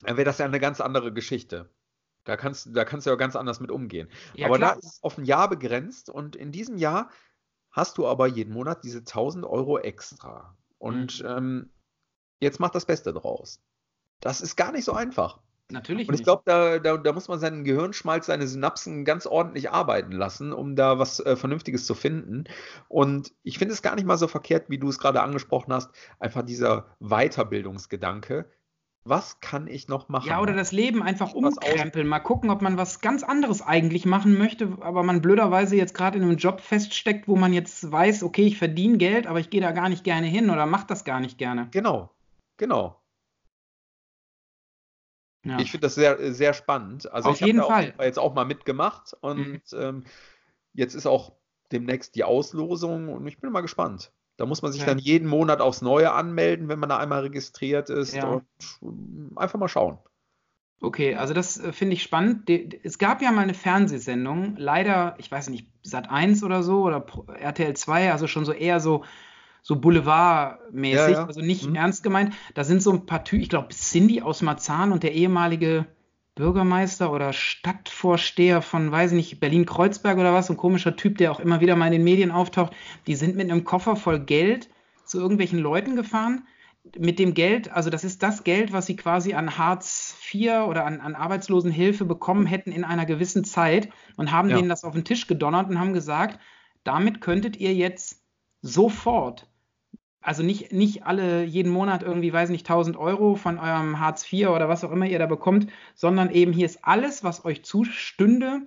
Dann 0.00 0.16
wäre 0.16 0.24
das 0.24 0.38
ja 0.38 0.46
eine 0.46 0.60
ganz 0.60 0.80
andere 0.80 1.12
Geschichte. 1.12 1.68
Da 2.28 2.36
kannst, 2.36 2.76
da 2.76 2.84
kannst 2.84 3.06
du 3.06 3.10
ja 3.10 3.16
ganz 3.16 3.36
anders 3.36 3.58
mit 3.58 3.70
umgehen. 3.70 4.10
Ja, 4.34 4.48
aber 4.48 4.58
klar. 4.58 4.74
da 4.74 4.78
ist 4.78 4.84
es 4.84 5.02
auf 5.02 5.16
ein 5.16 5.24
Jahr 5.24 5.48
begrenzt 5.48 6.10
und 6.10 6.36
in 6.36 6.52
diesem 6.52 6.76
Jahr 6.76 7.08
hast 7.70 7.96
du 7.96 8.06
aber 8.06 8.26
jeden 8.26 8.52
Monat 8.52 8.84
diese 8.84 8.98
1000 8.98 9.46
Euro 9.46 9.78
extra. 9.78 10.54
Und 10.76 11.22
mhm. 11.22 11.28
ähm, 11.28 11.70
jetzt 12.38 12.60
mach 12.60 12.68
das 12.68 12.84
Beste 12.84 13.14
draus. 13.14 13.62
Das 14.20 14.42
ist 14.42 14.56
gar 14.56 14.72
nicht 14.72 14.84
so 14.84 14.92
einfach. 14.92 15.40
Natürlich. 15.70 16.06
Und 16.06 16.14
ich 16.16 16.22
glaube, 16.22 16.42
da, 16.44 16.78
da, 16.78 16.98
da, 16.98 17.12
muss 17.14 17.28
man 17.28 17.38
seinen 17.38 17.64
Gehirnschmalz, 17.64 18.26
seine 18.26 18.46
Synapsen 18.46 19.06
ganz 19.06 19.26
ordentlich 19.26 19.70
arbeiten 19.70 20.12
lassen, 20.12 20.52
um 20.52 20.76
da 20.76 20.98
was 20.98 21.20
äh, 21.20 21.34
Vernünftiges 21.34 21.86
zu 21.86 21.94
finden. 21.94 22.44
Und 22.88 23.32
ich 23.42 23.58
finde 23.58 23.72
es 23.72 23.80
gar 23.80 23.94
nicht 23.94 24.06
mal 24.06 24.18
so 24.18 24.28
verkehrt, 24.28 24.68
wie 24.68 24.78
du 24.78 24.90
es 24.90 24.98
gerade 24.98 25.22
angesprochen 25.22 25.72
hast, 25.72 25.90
einfach 26.18 26.42
dieser 26.42 26.94
Weiterbildungsgedanke. 27.00 28.50
Was 29.08 29.40
kann 29.40 29.68
ich 29.68 29.88
noch 29.88 30.08
machen? 30.08 30.28
Ja, 30.28 30.40
oder 30.40 30.52
das 30.52 30.70
Leben 30.70 31.02
einfach 31.02 31.32
umkrempeln. 31.32 32.06
Mal 32.06 32.18
gucken, 32.18 32.50
ob 32.50 32.60
man 32.60 32.76
was 32.76 33.00
ganz 33.00 33.22
anderes 33.22 33.62
eigentlich 33.62 34.04
machen 34.04 34.36
möchte, 34.36 34.76
aber 34.80 35.02
man 35.02 35.22
blöderweise 35.22 35.76
jetzt 35.76 35.94
gerade 35.94 36.18
in 36.18 36.24
einem 36.24 36.36
Job 36.36 36.60
feststeckt, 36.60 37.26
wo 37.26 37.36
man 37.36 37.52
jetzt 37.52 37.90
weiß, 37.90 38.22
okay, 38.22 38.42
ich 38.42 38.58
verdiene 38.58 38.98
Geld, 38.98 39.26
aber 39.26 39.40
ich 39.40 39.48
gehe 39.48 39.62
da 39.62 39.72
gar 39.72 39.88
nicht 39.88 40.04
gerne 40.04 40.26
hin 40.26 40.50
oder 40.50 40.66
mache 40.66 40.86
das 40.86 41.04
gar 41.04 41.20
nicht 41.20 41.38
gerne. 41.38 41.68
Genau, 41.70 42.10
genau. 42.58 43.00
Ja. 45.44 45.58
Ich 45.60 45.70
finde 45.70 45.86
das 45.86 45.94
sehr, 45.94 46.34
sehr 46.34 46.52
spannend. 46.52 47.10
Also 47.10 47.30
Auf 47.30 47.40
ich 47.40 47.46
jeden 47.46 47.62
Fall. 47.62 47.94
jetzt 48.00 48.18
auch 48.18 48.34
mal 48.34 48.44
mitgemacht 48.44 49.16
und 49.20 49.38
mhm. 49.72 49.78
ähm, 49.80 50.04
jetzt 50.74 50.94
ist 50.94 51.06
auch 51.06 51.32
demnächst 51.72 52.14
die 52.14 52.24
Auslosung 52.24 53.08
und 53.08 53.26
ich 53.26 53.40
bin 53.40 53.52
mal 53.52 53.62
gespannt. 53.62 54.12
Da 54.38 54.46
muss 54.46 54.62
man 54.62 54.72
sich 54.72 54.82
ja. 54.82 54.86
dann 54.86 54.98
jeden 54.98 55.28
Monat 55.28 55.60
aufs 55.60 55.82
Neue 55.82 56.12
anmelden, 56.12 56.68
wenn 56.68 56.78
man 56.78 56.88
da 56.88 56.96
einmal 56.96 57.22
registriert 57.22 57.90
ist 57.90 58.14
ja. 58.14 58.24
und 58.24 58.44
ähm, 58.80 59.32
einfach 59.36 59.58
mal 59.58 59.68
schauen. 59.68 59.98
Okay, 60.80 61.16
also 61.16 61.34
das 61.34 61.58
äh, 61.58 61.72
finde 61.72 61.94
ich 61.94 62.04
spannend. 62.04 62.48
Es 62.48 62.98
gab 62.98 63.20
ja 63.20 63.32
mal 63.32 63.42
eine 63.42 63.54
Fernsehsendung, 63.54 64.54
leider, 64.56 65.16
ich 65.18 65.30
weiß 65.30 65.50
nicht, 65.50 65.66
Sat 65.82 66.08
1 66.08 66.44
oder 66.44 66.62
so 66.62 66.82
oder 66.82 67.04
RTL 67.34 67.74
2, 67.74 68.12
also 68.12 68.28
schon 68.28 68.44
so 68.44 68.52
eher 68.52 68.78
so 68.80 69.04
so 69.60 69.76
Boulevardmäßig, 69.76 70.98
ja, 70.98 71.10
ja. 71.10 71.26
also 71.26 71.40
nicht 71.40 71.68
mhm. 71.68 71.74
ernst 71.74 72.04
gemeint. 72.04 72.32
Da 72.54 72.62
sind 72.62 72.80
so 72.80 72.92
ein 72.92 73.06
paar 73.06 73.24
Typen, 73.24 73.42
ich 73.42 73.48
glaube 73.48 73.74
Cindy 73.74 74.22
aus 74.22 74.40
Marzahn 74.40 74.92
und 74.92 75.02
der 75.02 75.12
ehemalige 75.14 75.86
Bürgermeister 76.38 77.12
oder 77.12 77.32
Stadtvorsteher 77.32 78.62
von, 78.62 78.92
weiß 78.92 79.10
ich 79.10 79.16
nicht, 79.16 79.40
Berlin-Kreuzberg 79.40 80.18
oder 80.18 80.32
was, 80.32 80.46
so 80.46 80.52
ein 80.52 80.56
komischer 80.56 80.94
Typ, 80.94 81.18
der 81.18 81.32
auch 81.32 81.40
immer 81.40 81.60
wieder 81.60 81.74
mal 81.74 81.86
in 81.86 81.92
den 81.92 82.04
Medien 82.04 82.30
auftaucht. 82.30 82.72
Die 83.08 83.16
sind 83.16 83.34
mit 83.34 83.50
einem 83.50 83.64
Koffer 83.64 83.96
voll 83.96 84.20
Geld 84.20 84.70
zu 85.04 85.18
irgendwelchen 85.18 85.58
Leuten 85.58 85.96
gefahren. 85.96 86.46
Mit 86.96 87.18
dem 87.18 87.34
Geld, 87.34 87.72
also 87.72 87.90
das 87.90 88.04
ist 88.04 88.22
das 88.22 88.44
Geld, 88.44 88.72
was 88.72 88.86
sie 88.86 88.94
quasi 88.94 89.34
an 89.34 89.58
Hartz 89.58 90.16
IV 90.32 90.68
oder 90.68 90.86
an, 90.86 91.00
an 91.00 91.16
Arbeitslosenhilfe 91.16 92.04
bekommen 92.04 92.46
hätten 92.46 92.70
in 92.70 92.84
einer 92.84 93.04
gewissen 93.04 93.42
Zeit 93.42 93.88
und 94.16 94.30
haben 94.30 94.48
ja. 94.48 94.56
denen 94.56 94.68
das 94.68 94.84
auf 94.84 94.94
den 94.94 95.04
Tisch 95.04 95.26
gedonnert 95.26 95.68
und 95.68 95.80
haben 95.80 95.92
gesagt, 95.92 96.38
damit 96.84 97.20
könntet 97.20 97.56
ihr 97.56 97.74
jetzt 97.74 98.22
sofort 98.62 99.47
also 100.28 100.42
nicht, 100.42 100.72
nicht 100.72 101.06
alle 101.06 101.42
jeden 101.42 101.72
Monat 101.72 102.02
irgendwie, 102.02 102.30
weiß 102.30 102.50
nicht, 102.50 102.68
1000 102.68 102.98
Euro 102.98 103.34
von 103.34 103.58
eurem 103.58 103.98
Hartz 103.98 104.30
IV 104.30 104.48
oder 104.48 104.68
was 104.68 104.84
auch 104.84 104.92
immer 104.92 105.06
ihr 105.06 105.18
da 105.18 105.24
bekommt, 105.24 105.72
sondern 105.94 106.30
eben 106.30 106.52
hier 106.52 106.66
ist 106.66 106.84
alles, 106.84 107.24
was 107.24 107.46
euch 107.46 107.64
zustünde 107.64 108.60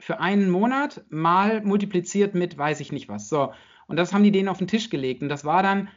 für 0.00 0.18
einen 0.18 0.50
Monat 0.50 1.04
mal 1.08 1.62
multipliziert 1.62 2.34
mit 2.34 2.58
weiß 2.58 2.80
ich 2.80 2.90
nicht 2.90 3.08
was. 3.08 3.28
So. 3.28 3.52
Und 3.86 3.98
das 3.98 4.12
haben 4.12 4.24
die 4.24 4.32
denen 4.32 4.48
auf 4.48 4.58
den 4.58 4.66
Tisch 4.66 4.90
gelegt. 4.90 5.22
Und 5.22 5.28
das 5.28 5.44
war 5.44 5.62
dann 5.62 5.90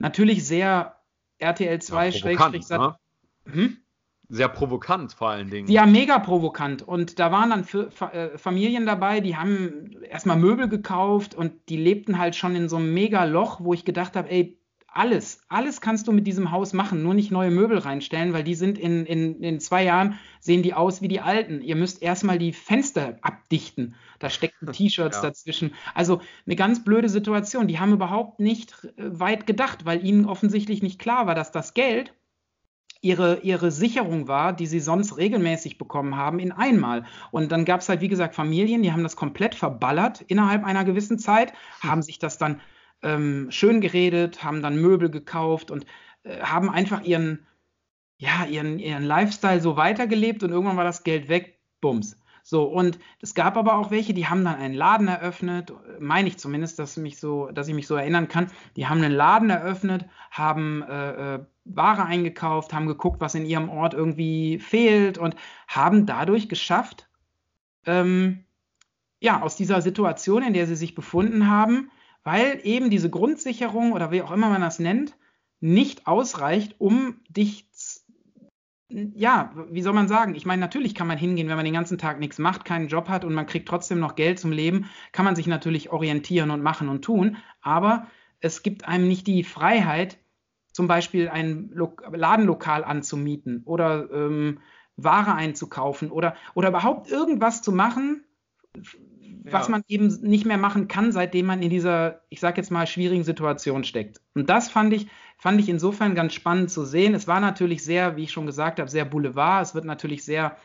natürlich 0.00 0.44
sehr 0.44 0.96
RTL 1.38 1.80
2 1.80 2.06
ja, 2.06 2.10
Schrägstrich 2.10 2.68
ne? 2.70 2.96
hm? 3.46 3.76
Sehr 4.34 4.48
provokant 4.48 5.12
vor 5.12 5.30
allen 5.30 5.48
Dingen. 5.48 5.68
Ja, 5.70 5.86
mega 5.86 6.18
provokant. 6.18 6.82
Und 6.82 7.20
da 7.20 7.30
waren 7.30 7.50
dann 7.50 7.62
für, 7.62 7.88
äh, 8.12 8.36
Familien 8.36 8.84
dabei, 8.84 9.20
die 9.20 9.36
haben 9.36 9.92
erstmal 10.10 10.36
Möbel 10.36 10.68
gekauft 10.68 11.36
und 11.36 11.52
die 11.68 11.76
lebten 11.76 12.18
halt 12.18 12.34
schon 12.34 12.56
in 12.56 12.68
so 12.68 12.76
einem 12.76 12.92
mega 12.92 13.24
Loch, 13.24 13.60
wo 13.60 13.74
ich 13.74 13.84
gedacht 13.84 14.16
habe, 14.16 14.28
ey, 14.30 14.58
alles, 14.88 15.40
alles 15.48 15.80
kannst 15.80 16.08
du 16.08 16.12
mit 16.12 16.26
diesem 16.26 16.50
Haus 16.50 16.72
machen, 16.72 17.02
nur 17.02 17.14
nicht 17.14 17.30
neue 17.30 17.50
Möbel 17.52 17.78
reinstellen, 17.78 18.32
weil 18.32 18.42
die 18.42 18.54
sind 18.56 18.76
in, 18.76 19.06
in, 19.06 19.40
in 19.40 19.60
zwei 19.60 19.84
Jahren, 19.84 20.18
sehen 20.40 20.62
die 20.62 20.74
aus 20.74 21.00
wie 21.00 21.08
die 21.08 21.20
alten. 21.20 21.60
Ihr 21.60 21.76
müsst 21.76 22.02
erstmal 22.02 22.38
die 22.38 22.52
Fenster 22.52 23.18
abdichten. 23.22 23.94
Da 24.18 24.30
stecken 24.30 24.66
T-Shirts 24.72 25.18
ja. 25.18 25.22
dazwischen. 25.22 25.74
Also 25.94 26.20
eine 26.46 26.56
ganz 26.56 26.82
blöde 26.82 27.08
Situation. 27.08 27.68
Die 27.68 27.78
haben 27.78 27.92
überhaupt 27.92 28.40
nicht 28.40 28.74
äh, 28.96 29.20
weit 29.20 29.46
gedacht, 29.46 29.84
weil 29.84 30.04
ihnen 30.04 30.26
offensichtlich 30.26 30.82
nicht 30.82 30.98
klar 30.98 31.28
war, 31.28 31.34
dass 31.36 31.52
das 31.52 31.74
Geld, 31.74 32.14
ihre, 33.04 33.40
ihre 33.40 33.70
Sicherung 33.70 34.28
war, 34.28 34.54
die 34.54 34.66
sie 34.66 34.80
sonst 34.80 35.18
regelmäßig 35.18 35.76
bekommen 35.76 36.16
haben, 36.16 36.38
in 36.38 36.52
einmal. 36.52 37.04
Und 37.30 37.52
dann 37.52 37.66
gab 37.66 37.80
es 37.80 37.88
halt, 37.90 38.00
wie 38.00 38.08
gesagt, 38.08 38.34
Familien, 38.34 38.82
die 38.82 38.92
haben 38.92 39.02
das 39.02 39.14
komplett 39.14 39.54
verballert 39.54 40.22
innerhalb 40.22 40.64
einer 40.64 40.84
gewissen 40.84 41.18
Zeit, 41.18 41.52
haben 41.80 42.00
sich 42.00 42.18
das 42.18 42.38
dann 42.38 42.60
ähm, 43.02 43.48
schön 43.50 43.82
geredet, 43.82 44.42
haben 44.42 44.62
dann 44.62 44.80
Möbel 44.80 45.10
gekauft 45.10 45.70
und 45.70 45.84
äh, 46.22 46.40
haben 46.40 46.70
einfach 46.70 47.02
ihren, 47.02 47.46
ja, 48.16 48.46
ihren, 48.46 48.78
ihren 48.78 49.04
Lifestyle 49.04 49.60
so 49.60 49.76
weitergelebt 49.76 50.42
und 50.42 50.50
irgendwann 50.50 50.78
war 50.78 50.84
das 50.84 51.04
Geld 51.04 51.28
weg, 51.28 51.58
bums. 51.82 52.16
So, 52.46 52.64
und 52.64 52.98
es 53.22 53.34
gab 53.34 53.56
aber 53.56 53.78
auch 53.78 53.90
welche, 53.90 54.12
die 54.12 54.26
haben 54.26 54.44
dann 54.44 54.56
einen 54.56 54.74
Laden 54.74 55.08
eröffnet, 55.08 55.72
meine 55.98 56.28
ich 56.28 56.36
zumindest, 56.36 56.78
dass, 56.78 56.98
mich 56.98 57.18
so, 57.18 57.50
dass 57.50 57.68
ich 57.68 57.74
mich 57.74 57.86
so 57.86 57.94
erinnern 57.94 58.28
kann. 58.28 58.50
Die 58.76 58.86
haben 58.86 59.02
einen 59.02 59.14
Laden 59.14 59.48
eröffnet, 59.48 60.04
haben 60.30 60.82
äh, 60.82 61.36
äh, 61.36 61.44
Ware 61.64 62.04
eingekauft, 62.04 62.74
haben 62.74 62.86
geguckt, 62.86 63.22
was 63.22 63.34
in 63.34 63.46
ihrem 63.46 63.70
Ort 63.70 63.94
irgendwie 63.94 64.58
fehlt 64.58 65.16
und 65.16 65.36
haben 65.68 66.04
dadurch 66.04 66.50
geschafft, 66.50 67.08
ähm, 67.86 68.44
ja, 69.20 69.40
aus 69.40 69.56
dieser 69.56 69.80
Situation, 69.80 70.42
in 70.42 70.52
der 70.52 70.66
sie 70.66 70.76
sich 70.76 70.94
befunden 70.94 71.48
haben, 71.48 71.90
weil 72.24 72.60
eben 72.62 72.90
diese 72.90 73.08
Grundsicherung 73.08 73.92
oder 73.92 74.10
wie 74.10 74.20
auch 74.20 74.32
immer 74.32 74.50
man 74.50 74.60
das 74.60 74.78
nennt, 74.78 75.16
nicht 75.60 76.06
ausreicht, 76.06 76.74
um 76.78 77.22
dich 77.30 77.66
ja, 78.88 79.52
wie 79.70 79.82
soll 79.82 79.92
man 79.92 80.08
sagen? 80.08 80.34
Ich 80.34 80.46
meine, 80.46 80.60
natürlich 80.60 80.94
kann 80.94 81.06
man 81.06 81.18
hingehen, 81.18 81.48
wenn 81.48 81.56
man 81.56 81.64
den 81.64 81.74
ganzen 81.74 81.98
Tag 81.98 82.20
nichts 82.20 82.38
macht, 82.38 82.64
keinen 82.64 82.88
Job 82.88 83.08
hat 83.08 83.24
und 83.24 83.34
man 83.34 83.46
kriegt 83.46 83.68
trotzdem 83.68 83.98
noch 83.98 84.14
Geld 84.14 84.38
zum 84.38 84.52
Leben, 84.52 84.90
kann 85.12 85.24
man 85.24 85.36
sich 85.36 85.46
natürlich 85.46 85.90
orientieren 85.90 86.50
und 86.50 86.62
machen 86.62 86.88
und 86.88 87.02
tun, 87.02 87.38
aber 87.60 88.06
es 88.40 88.62
gibt 88.62 88.86
einem 88.86 89.08
nicht 89.08 89.26
die 89.26 89.42
Freiheit, 89.42 90.18
zum 90.72 90.86
Beispiel 90.86 91.28
ein 91.28 91.70
Lo 91.72 91.96
Ladenlokal 92.12 92.84
anzumieten 92.84 93.62
oder 93.64 94.10
ähm, 94.12 94.60
Ware 94.96 95.34
einzukaufen 95.34 96.10
oder, 96.10 96.34
oder 96.54 96.68
überhaupt 96.68 97.10
irgendwas 97.10 97.62
zu 97.62 97.72
machen, 97.72 98.24
was 99.44 99.66
ja. 99.66 99.72
man 99.72 99.82
eben 99.88 100.06
nicht 100.22 100.46
mehr 100.46 100.58
machen 100.58 100.88
kann, 100.88 101.12
seitdem 101.12 101.46
man 101.46 101.62
in 101.62 101.70
dieser, 101.70 102.22
ich 102.30 102.40
sag 102.40 102.56
jetzt 102.56 102.70
mal, 102.70 102.86
schwierigen 102.86 103.24
Situation 103.24 103.84
steckt. 103.84 104.22
Und 104.34 104.48
das 104.48 104.70
fand 104.70 104.94
ich, 104.94 105.06
fand 105.36 105.60
ich 105.60 105.68
insofern 105.68 106.14
ganz 106.14 106.32
spannend 106.32 106.70
zu 106.70 106.84
sehen. 106.84 107.14
Es 107.14 107.28
war 107.28 107.40
natürlich 107.40 107.84
sehr, 107.84 108.16
wie 108.16 108.24
ich 108.24 108.32
schon 108.32 108.46
gesagt 108.46 108.80
habe, 108.80 108.90
sehr 108.90 109.04
Boulevard. 109.04 109.66
Es 109.66 109.74
wird 109.74 109.84
natürlich 109.84 110.24
sehr, 110.24 110.56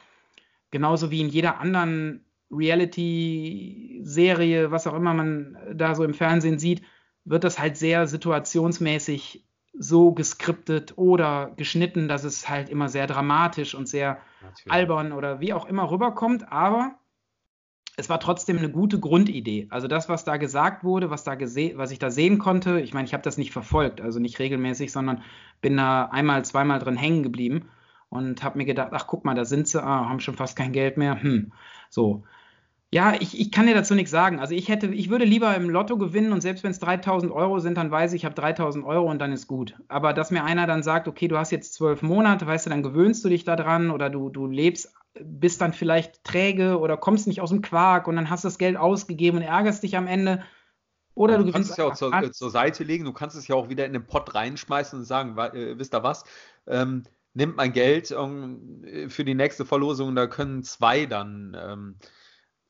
genauso 0.71 1.11
wie 1.11 1.19
in 1.21 1.29
jeder 1.29 1.59
anderen 1.59 2.23
Reality-Serie, 2.51 4.71
was 4.71 4.87
auch 4.87 4.95
immer 4.95 5.13
man 5.13 5.57
da 5.73 5.93
so 5.93 6.03
im 6.03 6.13
Fernsehen 6.13 6.57
sieht, 6.57 6.81
wird 7.25 7.43
das 7.43 7.59
halt 7.59 7.75
sehr 7.77 8.07
situationsmäßig 8.07 9.45
so 9.77 10.13
geskriptet 10.13 10.97
oder 10.97 11.51
geschnitten, 11.55 12.07
dass 12.07 12.23
es 12.23 12.49
halt 12.49 12.69
immer 12.69 12.89
sehr 12.89 13.05
dramatisch 13.07 13.75
und 13.75 13.87
sehr 13.87 14.17
Natürlich. 14.41 14.71
albern 14.71 15.11
oder 15.11 15.39
wie 15.39 15.53
auch 15.53 15.67
immer 15.67 15.91
rüberkommt, 15.91 16.51
aber 16.51 16.98
es 17.99 18.09
war 18.09 18.19
trotzdem 18.19 18.57
eine 18.57 18.69
gute 18.69 18.99
Grundidee. 18.99 19.67
Also 19.69 19.87
das, 19.87 20.07
was 20.09 20.23
da 20.23 20.37
gesagt 20.37 20.83
wurde, 20.83 21.09
was, 21.09 21.23
da 21.23 21.37
was 21.39 21.91
ich 21.91 21.99
da 21.99 22.09
sehen 22.09 22.39
konnte, 22.39 22.79
ich 22.79 22.93
meine, 22.93 23.05
ich 23.05 23.13
habe 23.13 23.23
das 23.23 23.37
nicht 23.37 23.51
verfolgt, 23.51 24.01
also 24.01 24.19
nicht 24.19 24.39
regelmäßig, 24.39 24.91
sondern 24.91 25.21
bin 25.61 25.75
da 25.77 26.05
einmal, 26.05 26.45
zweimal 26.45 26.79
drin 26.79 26.95
hängen 26.95 27.23
geblieben 27.23 27.69
und 28.09 28.41
habe 28.43 28.57
mir 28.57 28.65
gedacht, 28.65 28.89
ach 28.93 29.05
guck 29.05 29.25
mal, 29.25 29.35
da 29.35 29.45
sind 29.45 29.67
sie, 29.67 29.83
ah, 29.83 30.07
haben 30.09 30.21
schon 30.21 30.35
fast 30.35 30.55
kein 30.55 30.71
Geld 30.71 30.97
mehr. 30.97 31.21
Hm, 31.21 31.51
so. 31.89 32.23
Ja, 32.91 33.13
ich, 33.19 33.39
ich 33.39 33.51
kann 33.51 33.67
dir 33.67 33.75
dazu 33.75 33.93
nichts 33.93 34.09
sagen. 34.09 34.39
Also 34.39 34.55
ich 34.55 34.67
hätte, 34.67 34.87
ich 34.87 35.11
würde 35.11 35.25
lieber 35.25 35.53
im 35.55 35.69
Lotto 35.69 35.97
gewinnen 35.97 36.31
und 36.31 36.41
selbst 36.41 36.63
wenn 36.63 36.71
es 36.71 36.79
3000 36.79 37.31
Euro 37.31 37.59
sind, 37.59 37.77
dann 37.77 37.91
weiß 37.91 38.13
ich, 38.13 38.21
ich 38.21 38.25
habe 38.25 38.33
3000 38.33 38.83
Euro 38.83 39.11
und 39.11 39.19
dann 39.19 39.31
ist 39.31 39.45
gut. 39.45 39.75
Aber 39.89 40.11
dass 40.13 40.31
mir 40.31 40.43
einer 40.43 40.65
dann 40.65 40.81
sagt, 40.81 41.07
okay, 41.07 41.27
du 41.27 41.37
hast 41.37 41.51
jetzt 41.51 41.75
zwölf 41.75 42.01
Monate, 42.01 42.47
weißt 42.47 42.65
du, 42.65 42.71
dann 42.71 42.81
gewöhnst 42.81 43.23
du 43.23 43.29
dich 43.29 43.43
daran 43.43 43.91
oder 43.91 44.09
du, 44.09 44.29
du 44.29 44.47
lebst, 44.47 44.91
bist 45.13 45.61
dann 45.61 45.73
vielleicht 45.73 46.23
träge 46.23 46.79
oder 46.79 46.97
kommst 46.97 47.27
nicht 47.27 47.41
aus 47.41 47.49
dem 47.49 47.61
Quark 47.61 48.07
und 48.07 48.15
dann 48.15 48.29
hast 48.29 48.43
du 48.43 48.47
das 48.47 48.57
Geld 48.57 48.77
ausgegeben 48.77 49.37
und 49.37 49.43
ärgerst 49.43 49.83
dich 49.83 49.97
am 49.97 50.07
Ende. 50.07 50.43
Oder 51.15 51.37
du, 51.37 51.45
du 51.45 51.51
kannst 51.51 51.71
es 51.71 51.77
ja 51.77 51.85
auch 51.85 51.95
zur, 51.95 52.31
zur, 52.31 52.49
Seite 52.49 52.83
legen, 52.83 53.03
du 53.03 53.11
kannst 53.11 53.35
es 53.35 53.47
ja 53.47 53.55
auch 53.55 53.69
wieder 53.69 53.85
in 53.85 53.93
den 53.93 54.05
Pott 54.05 54.33
reinschmeißen 54.35 54.99
und 54.99 55.05
sagen, 55.05 55.37
äh, 55.37 55.77
wisst 55.77 55.93
ihr 55.93 56.03
was? 56.03 56.23
Ähm, 56.67 57.03
nimmt 57.33 57.57
mein 57.57 57.73
Geld 57.73 58.11
um, 58.11 58.83
äh, 58.85 59.09
für 59.09 59.25
die 59.25 59.35
nächste 59.35 59.65
Verlosung, 59.65 60.15
da 60.15 60.27
können 60.27 60.63
zwei 60.63 61.05
dann 61.05 61.57
ähm, 61.59 61.95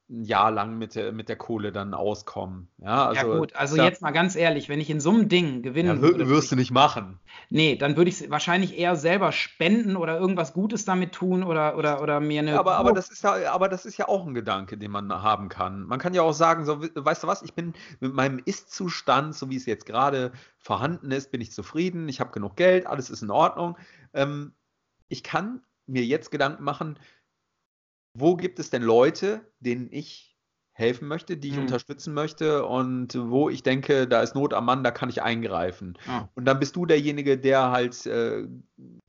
ein 0.10 0.24
Jahr 0.24 0.50
lang 0.50 0.78
mit 0.78 0.96
der, 0.96 1.12
mit 1.12 1.30
der 1.30 1.36
Kohle 1.36 1.72
dann 1.72 1.94
auskommen. 1.94 2.68
Ja, 2.80 3.08
also, 3.08 3.32
ja 3.32 3.38
gut, 3.38 3.56
also 3.56 3.76
jetzt 3.76 4.02
mal 4.02 4.12
ganz 4.12 4.36
ehrlich, 4.36 4.68
wenn 4.68 4.80
ich 4.80 4.90
in 4.90 5.00
so 5.00 5.12
einem 5.12 5.30
Ding 5.30 5.62
gewinnen 5.62 5.98
ja, 5.98 6.02
würde. 6.02 6.28
Wirst 6.28 6.52
du 6.52 6.56
nicht 6.56 6.72
machen. 6.72 7.20
Nee, 7.50 7.76
dann 7.76 7.96
würde 7.96 8.10
ich 8.10 8.22
es 8.22 8.30
wahrscheinlich 8.30 8.78
eher 8.78 8.96
selber 8.96 9.32
spenden 9.32 9.96
oder 9.96 10.20
irgendwas 10.20 10.54
Gutes 10.54 10.84
damit 10.84 11.14
tun 11.14 11.44
oder, 11.44 11.78
oder, 11.78 12.02
oder 12.02 12.20
mir 12.20 12.42
eine. 12.42 12.60
aber, 12.60 12.76
aber, 12.76 12.94
das 12.94 13.10
ist 13.10 13.24
ja, 13.24 13.52
aber 13.52 13.70
das 13.70 13.86
ist 13.86 13.98
ja 13.98 14.08
auch 14.08 14.26
ein 14.26 14.34
Gedanke, 14.34 14.78
den 14.78 14.90
man 14.90 15.12
haben 15.12 15.48
kann. 15.48 15.84
Man 15.84 16.00
kann 16.00 16.16
ja 16.16 16.24
auch 16.24 16.34
sagen, 16.34 16.66
so, 16.66 16.82
weißt 16.82 17.24
du 17.24 17.28
was, 17.28 17.44
ich 17.44 17.54
bin 17.54 17.74
mit 18.00 18.14
meinem 18.14 18.42
Ist-Zustand, 18.44 19.36
so 19.36 19.50
wie 19.52 19.58
es 19.58 19.68
jetzt 19.68 19.86
gerade 19.86 20.32
vorhanden 20.58 21.12
ist, 21.12 21.32
bin 21.32 21.42
ich 21.42 21.52
zufrieden, 21.52 22.10
ich 22.10 22.20
habe 22.20 22.32
genug 22.32 22.56
Geld, 22.56 22.88
alles 22.88 23.12
ist 23.12 23.22
in 23.22 23.30
Ordnung. 23.30 23.78
Ähm, 24.14 24.54
ich 25.08 25.22
kann 25.24 25.62
mir 25.86 26.04
jetzt 26.04 26.32
Gedanken 26.32 26.64
machen, 26.64 26.98
wo 28.14 28.36
gibt 28.36 28.60
es 28.60 28.70
denn 28.70 28.84
Leute, 28.84 29.42
denen 29.60 29.90
ich 29.92 30.30
helfen 30.80 31.10
möchte, 31.10 31.36
die 31.36 31.50
ich 31.50 31.56
mhm. 31.56 31.64
unterstützen 31.64 32.14
möchte 32.14 32.66
und 32.66 33.14
wo 33.14 33.50
ich 33.50 33.64
denke, 33.64 34.08
da 34.08 34.22
ist 34.22 34.34
Not 34.34 34.54
am 34.54 34.66
Mann, 34.66 34.82
da 34.82 34.92
kann 34.92 35.10
ich 35.10 35.22
eingreifen. 35.22 35.98
Ja. 36.08 36.30
Und 36.36 36.46
dann 36.46 36.58
bist 36.58 36.78
du 36.78 36.86
derjenige, 36.86 37.38
der 37.38 37.70
halt 37.70 38.06
äh, 38.06 38.48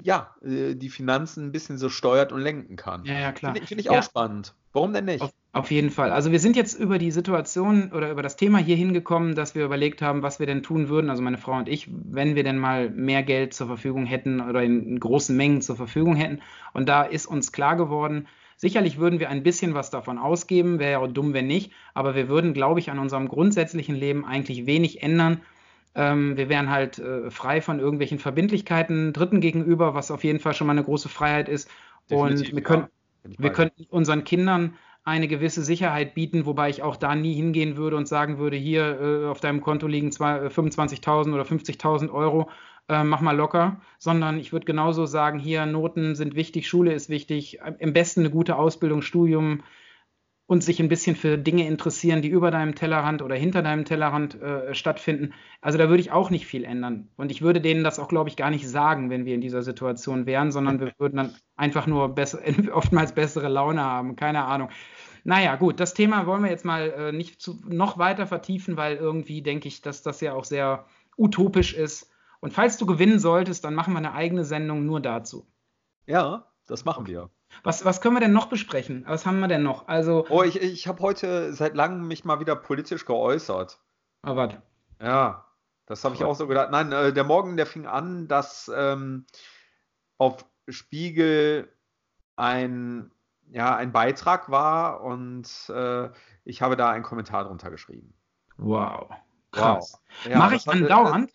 ja 0.02 0.34
äh, 0.42 0.74
die 0.74 0.88
Finanzen 0.88 1.46
ein 1.46 1.52
bisschen 1.52 1.78
so 1.78 1.88
steuert 1.88 2.32
und 2.32 2.40
lenken 2.40 2.74
kann. 2.74 3.04
Ja, 3.04 3.20
ja, 3.20 3.32
klar. 3.32 3.52
Finde 3.52 3.68
find 3.68 3.80
ich 3.80 3.86
ja. 3.86 3.92
auch 3.92 4.02
spannend. 4.02 4.54
Warum 4.72 4.92
denn 4.92 5.04
nicht? 5.04 5.22
Auf, 5.22 5.32
auf, 5.52 5.70
jeden 5.70 5.90
Fall. 5.90 6.10
Also 6.10 6.32
wir 6.32 6.40
sind 6.40 6.56
jetzt 6.56 6.78
über 6.78 6.98
die 6.98 7.12
Situation 7.12 7.92
oder 7.92 8.10
über 8.10 8.22
das 8.22 8.36
Thema 8.36 8.58
hier 8.58 8.76
hingekommen, 8.76 9.36
dass 9.36 9.54
wir 9.54 9.64
überlegt 9.64 10.02
haben, 10.02 10.22
was 10.22 10.40
wir 10.40 10.46
denn 10.46 10.64
tun 10.64 10.88
würden, 10.88 11.08
also 11.08 11.22
meine 11.22 11.38
Frau 11.38 11.56
und 11.56 11.68
ich, 11.68 11.88
wenn 11.88 12.34
wir 12.34 12.44
denn 12.44 12.58
mal 12.58 12.90
mehr 12.90 13.22
Geld 13.22 13.54
zur 13.54 13.68
Verfügung 13.68 14.06
hätten 14.06 14.40
oder 14.40 14.62
in 14.62 14.98
großen 14.98 15.36
Mengen 15.36 15.62
zur 15.62 15.76
Verfügung 15.76 16.16
hätten. 16.16 16.40
Und 16.72 16.88
da 16.88 17.02
ist 17.02 17.26
uns 17.26 17.52
klar 17.52 17.76
geworden, 17.76 18.26
Sicherlich 18.60 18.98
würden 18.98 19.20
wir 19.20 19.30
ein 19.30 19.42
bisschen 19.42 19.72
was 19.72 19.88
davon 19.88 20.18
ausgeben, 20.18 20.78
wäre 20.78 20.92
ja 20.92 20.98
auch 20.98 21.08
dumm, 21.08 21.32
wenn 21.32 21.46
nicht, 21.46 21.72
aber 21.94 22.14
wir 22.14 22.28
würden, 22.28 22.52
glaube 22.52 22.78
ich, 22.78 22.90
an 22.90 22.98
unserem 22.98 23.26
grundsätzlichen 23.26 23.94
Leben 23.94 24.26
eigentlich 24.26 24.66
wenig 24.66 25.02
ändern. 25.02 25.40
Ähm, 25.94 26.36
wir 26.36 26.50
wären 26.50 26.68
halt 26.68 26.98
äh, 26.98 27.30
frei 27.30 27.62
von 27.62 27.80
irgendwelchen 27.80 28.18
Verbindlichkeiten 28.18 29.14
Dritten 29.14 29.40
gegenüber, 29.40 29.94
was 29.94 30.10
auf 30.10 30.24
jeden 30.24 30.40
Fall 30.40 30.52
schon 30.52 30.66
mal 30.66 30.74
eine 30.74 30.84
große 30.84 31.08
Freiheit 31.08 31.48
ist. 31.48 31.70
Definitiv, 32.10 32.50
Und 32.50 32.56
wir, 32.56 32.62
können, 32.62 32.86
ja. 33.24 33.30
wir 33.38 33.50
könnten 33.50 33.86
unseren 33.88 34.24
Kindern 34.24 34.74
eine 35.04 35.26
gewisse 35.26 35.62
Sicherheit 35.62 36.12
bieten, 36.12 36.44
wobei 36.44 36.68
ich 36.68 36.82
auch 36.82 36.96
da 36.96 37.14
nie 37.14 37.32
hingehen 37.32 37.78
würde 37.78 37.96
und 37.96 38.08
sagen 38.08 38.36
würde, 38.36 38.58
hier 38.58 39.00
äh, 39.00 39.26
auf 39.28 39.40
deinem 39.40 39.62
Konto 39.62 39.86
liegen 39.86 40.10
25.000 40.10 41.32
oder 41.32 41.44
50.000 41.44 42.10
Euro 42.10 42.50
äh, 42.90 43.04
mach 43.04 43.20
mal 43.20 43.36
locker, 43.36 43.80
sondern 43.98 44.38
ich 44.38 44.52
würde 44.52 44.66
genauso 44.66 45.06
sagen, 45.06 45.38
hier 45.38 45.64
Noten 45.64 46.14
sind 46.16 46.34
wichtig, 46.34 46.68
Schule 46.68 46.92
ist 46.92 47.08
wichtig, 47.08 47.60
im 47.78 47.92
besten 47.92 48.20
eine 48.20 48.30
gute 48.30 48.56
Ausbildung, 48.56 49.00
Studium 49.00 49.62
und 50.50 50.64
sich 50.64 50.80
ein 50.80 50.88
bisschen 50.88 51.14
für 51.14 51.38
Dinge 51.38 51.64
interessieren, 51.68 52.22
die 52.22 52.28
über 52.28 52.50
deinem 52.50 52.74
Tellerrand 52.74 53.22
oder 53.22 53.36
hinter 53.36 53.62
deinem 53.62 53.84
Tellerrand 53.84 54.42
äh, 54.42 54.74
stattfinden. 54.74 55.32
Also 55.60 55.78
da 55.78 55.88
würde 55.88 56.00
ich 56.00 56.10
auch 56.10 56.30
nicht 56.30 56.44
viel 56.44 56.64
ändern. 56.64 57.08
Und 57.16 57.30
ich 57.30 57.40
würde 57.40 57.60
denen 57.60 57.84
das 57.84 58.00
auch, 58.00 58.08
glaube 58.08 58.28
ich, 58.28 58.34
gar 58.34 58.50
nicht 58.50 58.68
sagen, 58.68 59.10
wenn 59.10 59.24
wir 59.24 59.36
in 59.36 59.40
dieser 59.40 59.62
Situation 59.62 60.26
wären, 60.26 60.50
sondern 60.50 60.80
wir 60.80 60.92
würden 60.98 61.18
dann 61.18 61.36
einfach 61.54 61.86
nur 61.86 62.16
besser, 62.16 62.40
oftmals 62.72 63.12
bessere 63.12 63.48
Laune 63.48 63.82
haben. 63.82 64.16
Keine 64.16 64.44
Ahnung. 64.44 64.70
Naja, 65.22 65.54
gut, 65.54 65.78
das 65.78 65.94
Thema 65.94 66.26
wollen 66.26 66.42
wir 66.42 66.50
jetzt 66.50 66.64
mal 66.64 66.90
äh, 66.90 67.12
nicht 67.12 67.40
zu, 67.40 67.60
noch 67.68 67.98
weiter 67.98 68.26
vertiefen, 68.26 68.76
weil 68.76 68.96
irgendwie 68.96 69.42
denke 69.42 69.68
ich, 69.68 69.82
dass 69.82 70.02
das 70.02 70.20
ja 70.20 70.32
auch 70.32 70.44
sehr 70.44 70.84
utopisch 71.16 71.74
ist. 71.74 72.09
Und 72.40 72.52
falls 72.52 72.78
du 72.78 72.86
gewinnen 72.86 73.18
solltest, 73.18 73.64
dann 73.64 73.74
machen 73.74 73.92
wir 73.92 73.98
eine 73.98 74.14
eigene 74.14 74.44
Sendung 74.44 74.86
nur 74.86 75.00
dazu. 75.00 75.46
Ja, 76.06 76.46
das 76.66 76.84
machen 76.84 77.06
wir. 77.06 77.30
Was, 77.62 77.84
was 77.84 78.00
können 78.00 78.16
wir 78.16 78.20
denn 78.20 78.32
noch 78.32 78.46
besprechen? 78.46 79.04
Was 79.06 79.26
haben 79.26 79.40
wir 79.40 79.48
denn 79.48 79.62
noch? 79.62 79.88
Also, 79.88 80.26
oh, 80.28 80.42
ich, 80.42 80.60
ich 80.60 80.86
habe 80.86 81.02
heute 81.02 81.52
seit 81.52 81.74
langem 81.74 82.06
mich 82.06 82.24
mal 82.24 82.40
wieder 82.40 82.56
politisch 82.56 83.04
geäußert. 83.04 83.80
Ah, 84.22 84.36
warte. 84.36 84.62
Ja, 85.00 85.46
das 85.86 86.04
habe 86.04 86.14
ich 86.14 86.24
auch 86.24 86.34
so 86.34 86.46
gedacht. 86.46 86.70
Nein, 86.70 86.92
äh, 86.92 87.12
der 87.12 87.24
Morgen, 87.24 87.56
der 87.56 87.66
fing 87.66 87.86
an, 87.86 88.28
dass 88.28 88.70
ähm, 88.74 89.26
auf 90.18 90.46
Spiegel 90.68 91.72
ein, 92.36 93.10
ja, 93.50 93.74
ein 93.74 93.92
Beitrag 93.92 94.50
war 94.50 95.02
und 95.02 95.48
äh, 95.68 96.08
ich 96.44 96.62
habe 96.62 96.76
da 96.76 96.90
einen 96.90 97.02
Kommentar 97.02 97.44
drunter 97.44 97.70
geschrieben. 97.70 98.14
Wow. 98.56 99.10
Krass. 99.50 100.00
Wow. 100.22 100.32
Ja, 100.32 100.38
Mache 100.38 100.54
ich 100.54 100.68
andauernd? 100.68 101.32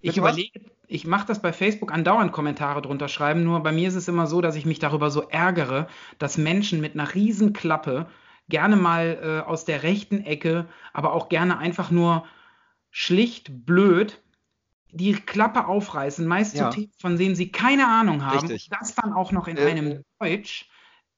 Ich 0.00 0.16
überlege, 0.16 0.60
ich 0.86 1.06
mache 1.06 1.26
das 1.26 1.42
bei 1.42 1.52
Facebook 1.52 1.92
andauernd 1.92 2.32
Kommentare 2.32 2.82
drunter 2.82 3.08
schreiben, 3.08 3.44
nur 3.44 3.62
bei 3.62 3.72
mir 3.72 3.88
ist 3.88 3.94
es 3.94 4.08
immer 4.08 4.26
so, 4.26 4.40
dass 4.40 4.56
ich 4.56 4.64
mich 4.64 4.78
darüber 4.78 5.10
so 5.10 5.22
ärgere, 5.22 5.88
dass 6.18 6.38
Menschen 6.38 6.80
mit 6.80 6.94
einer 6.94 7.14
riesen 7.14 7.52
Klappe 7.52 8.06
gerne 8.48 8.76
mal 8.76 9.18
äh, 9.22 9.48
aus 9.48 9.64
der 9.64 9.82
rechten 9.82 10.24
Ecke, 10.24 10.66
aber 10.92 11.12
auch 11.12 11.28
gerne 11.28 11.58
einfach 11.58 11.90
nur 11.90 12.24
schlicht 12.90 13.66
blöd 13.66 14.22
die 14.90 15.12
Klappe 15.12 15.66
aufreißen, 15.66 16.26
meist 16.26 16.56
ja. 16.56 16.70
zu 16.70 16.76
Themen, 16.76 16.92
von 16.98 17.18
denen 17.18 17.34
sie 17.34 17.52
keine 17.52 17.86
Ahnung 17.86 18.24
haben, 18.24 18.38
Richtig. 18.38 18.70
das 18.70 18.94
dann 18.94 19.12
auch 19.12 19.32
noch 19.32 19.46
in 19.48 19.56
äh, 19.56 19.66
einem 19.66 20.02
Deutsch, 20.18 20.68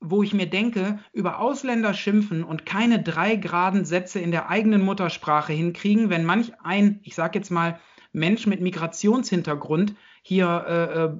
wo 0.00 0.22
ich 0.22 0.34
mir 0.34 0.46
denke, 0.46 0.98
über 1.12 1.38
Ausländer 1.38 1.94
schimpfen 1.94 2.42
und 2.42 2.66
keine 2.66 3.02
drei 3.02 3.36
geraden 3.36 3.84
Sätze 3.84 4.18
in 4.18 4.30
der 4.30 4.48
eigenen 4.48 4.82
Muttersprache 4.82 5.52
hinkriegen, 5.52 6.10
wenn 6.10 6.24
manch 6.24 6.52
ein, 6.64 7.00
ich 7.02 7.14
sag 7.14 7.34
jetzt 7.34 7.50
mal, 7.50 7.78
Mensch 8.12 8.46
mit 8.46 8.61
Migrationshintergrund 8.61 9.94
hier 10.22 10.64
äh, 10.68 11.04
äh, 11.04 11.11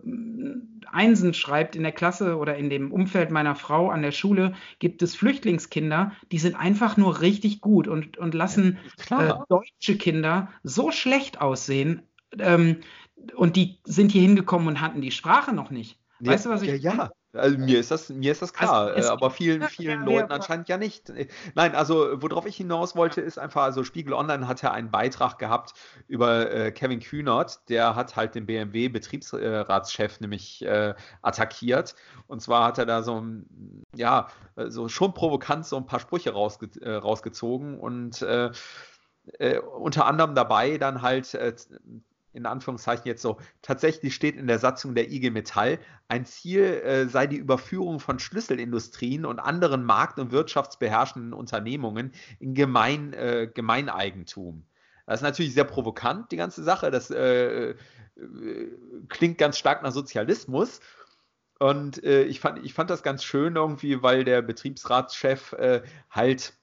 Einsen 0.93 1.35
schreibt 1.35 1.77
in 1.77 1.83
der 1.83 1.93
Klasse 1.93 2.37
oder 2.37 2.57
in 2.57 2.69
dem 2.69 2.93
Umfeld 2.93 3.31
meiner 3.31 3.55
Frau 3.55 3.91
an 3.91 4.03
der 4.03 4.13
Schule, 4.13 4.55
gibt 4.79 5.03
es 5.03 5.15
Flüchtlingskinder, 5.15 6.13
die 6.33 6.39
sind 6.39 6.57
einfach 6.57 6.97
nur 6.97 7.21
richtig 7.21 7.61
gut 7.61 7.89
und, 7.89 8.19
und 8.19 8.35
lassen 8.35 8.79
äh, 9.11 9.33
deutsche 9.49 9.97
Kinder 9.97 10.49
so 10.63 10.91
schlecht 10.91 11.41
aussehen. 11.41 12.03
Ähm, 12.39 12.81
und 13.35 13.57
die 13.57 13.79
sind 13.85 14.13
hier 14.13 14.23
hingekommen 14.23 14.69
und 14.69 14.81
hatten 14.81 15.01
die 15.01 15.11
Sprache 15.11 15.53
noch 15.55 15.71
nicht. 15.71 15.99
Weißt 16.21 16.45
ja, 16.45 16.51
du, 16.51 16.55
was 16.57 16.63
ich 16.63 16.83
ja, 16.83 16.93
ja. 16.93 17.11
Also 17.33 17.59
mir 17.59 17.79
ist 17.79 17.93
das, 17.93 18.09
mir 18.09 18.33
ist 18.33 18.43
das 18.43 18.53
klar, 18.53 18.89
also 18.89 19.09
äh, 19.09 19.13
aber 19.13 19.31
vielen, 19.31 19.63
vielen 19.63 20.01
ja, 20.01 20.07
Leuten 20.07 20.33
anscheinend 20.33 20.69
ja 20.69 20.77
nicht. 20.77 21.13
Nein, 21.55 21.77
also 21.77 22.21
worauf 22.21 22.45
ich 22.45 22.57
hinaus 22.57 22.97
wollte, 22.97 23.21
ist 23.21 23.39
einfach, 23.39 23.63
also 23.63 23.85
Spiegel 23.85 24.15
Online 24.15 24.49
hat 24.49 24.63
ja 24.63 24.73
einen 24.73 24.91
Beitrag 24.91 25.39
gehabt 25.39 25.75
über 26.09 26.51
äh, 26.51 26.73
Kevin 26.73 26.99
Kühnert, 26.99 27.69
der 27.69 27.95
hat 27.95 28.17
halt 28.17 28.35
den 28.35 28.47
BMW-Betriebsratschef 28.47 30.19
nämlich 30.19 30.63
äh, 30.63 30.95
attackiert. 31.23 31.95
Und 32.27 32.43
zwar 32.43 32.65
hat 32.65 32.79
er 32.79 32.87
da 32.87 33.05
so, 33.05 33.25
ja, 33.95 34.27
so 34.57 34.89
schon 34.89 35.15
provokant 35.15 35.67
so 35.67 35.77
ein 35.77 35.87
paar 35.87 36.01
Sprüche 36.01 36.33
rausge 36.33 36.69
äh, 36.81 36.95
rausgezogen 36.95 37.79
und 37.79 38.23
äh, 38.23 38.51
äh, 39.39 39.59
unter 39.59 40.07
anderem 40.07 40.35
dabei 40.35 40.79
dann 40.79 41.03
halt 41.03 41.35
in 42.33 42.47
Anführungszeichen 42.47 43.07
jetzt 43.07 43.23
so, 43.23 43.39
tatsächlich 43.63 44.15
steht 44.15 44.37
in 44.37 44.47
der 44.47 44.59
Satzung 44.59 44.95
der 44.95 45.11
IG 45.11 45.31
Metall, 45.31 45.79
ein 46.09 46.25
Ziel 46.25 46.63
äh, 46.63 47.07
sei 47.07 47.27
die 47.27 47.37
Überführung 47.37 48.01
von 48.01 48.19
Schlüsselindustrien 48.19 49.25
und 49.25 49.39
anderen 49.39 49.85
markt- 49.85 50.19
und 50.19 50.31
wirtschaftsbeherrschenden 50.33 51.33
Unternehmungen 51.33 52.13
in 52.39 52.55
Gemein, 52.55 53.13
äh, 53.13 53.51
Gemeineigentum. 53.53 54.65
Das 55.07 55.21
ist 55.21 55.25
natürlich 55.25 55.55
sehr 55.55 55.65
provokant, 55.65 56.31
die 56.31 56.37
ganze 56.37 56.63
Sache. 56.63 56.91
Das 56.91 57.11
äh, 57.11 57.71
äh 57.71 57.75
klingt 59.09 59.39
ganz 59.39 59.59
stark 59.59 59.83
nach 59.83 59.93
Sozialismus. 59.93 60.81
Und 61.59 62.03
äh, 62.05 62.25
ich, 62.25 62.41
fand, 62.41 62.65
ich 62.65 62.75
fand 62.75 62.91
das 62.91 63.03
ganz 63.03 63.25
schön 63.25 63.57
irgendwie, 63.57 64.03
weil 64.03 64.25
der 64.25 64.41
Betriebsratschef 64.41 65.53
äh, 65.55 65.83
halt 66.11 66.55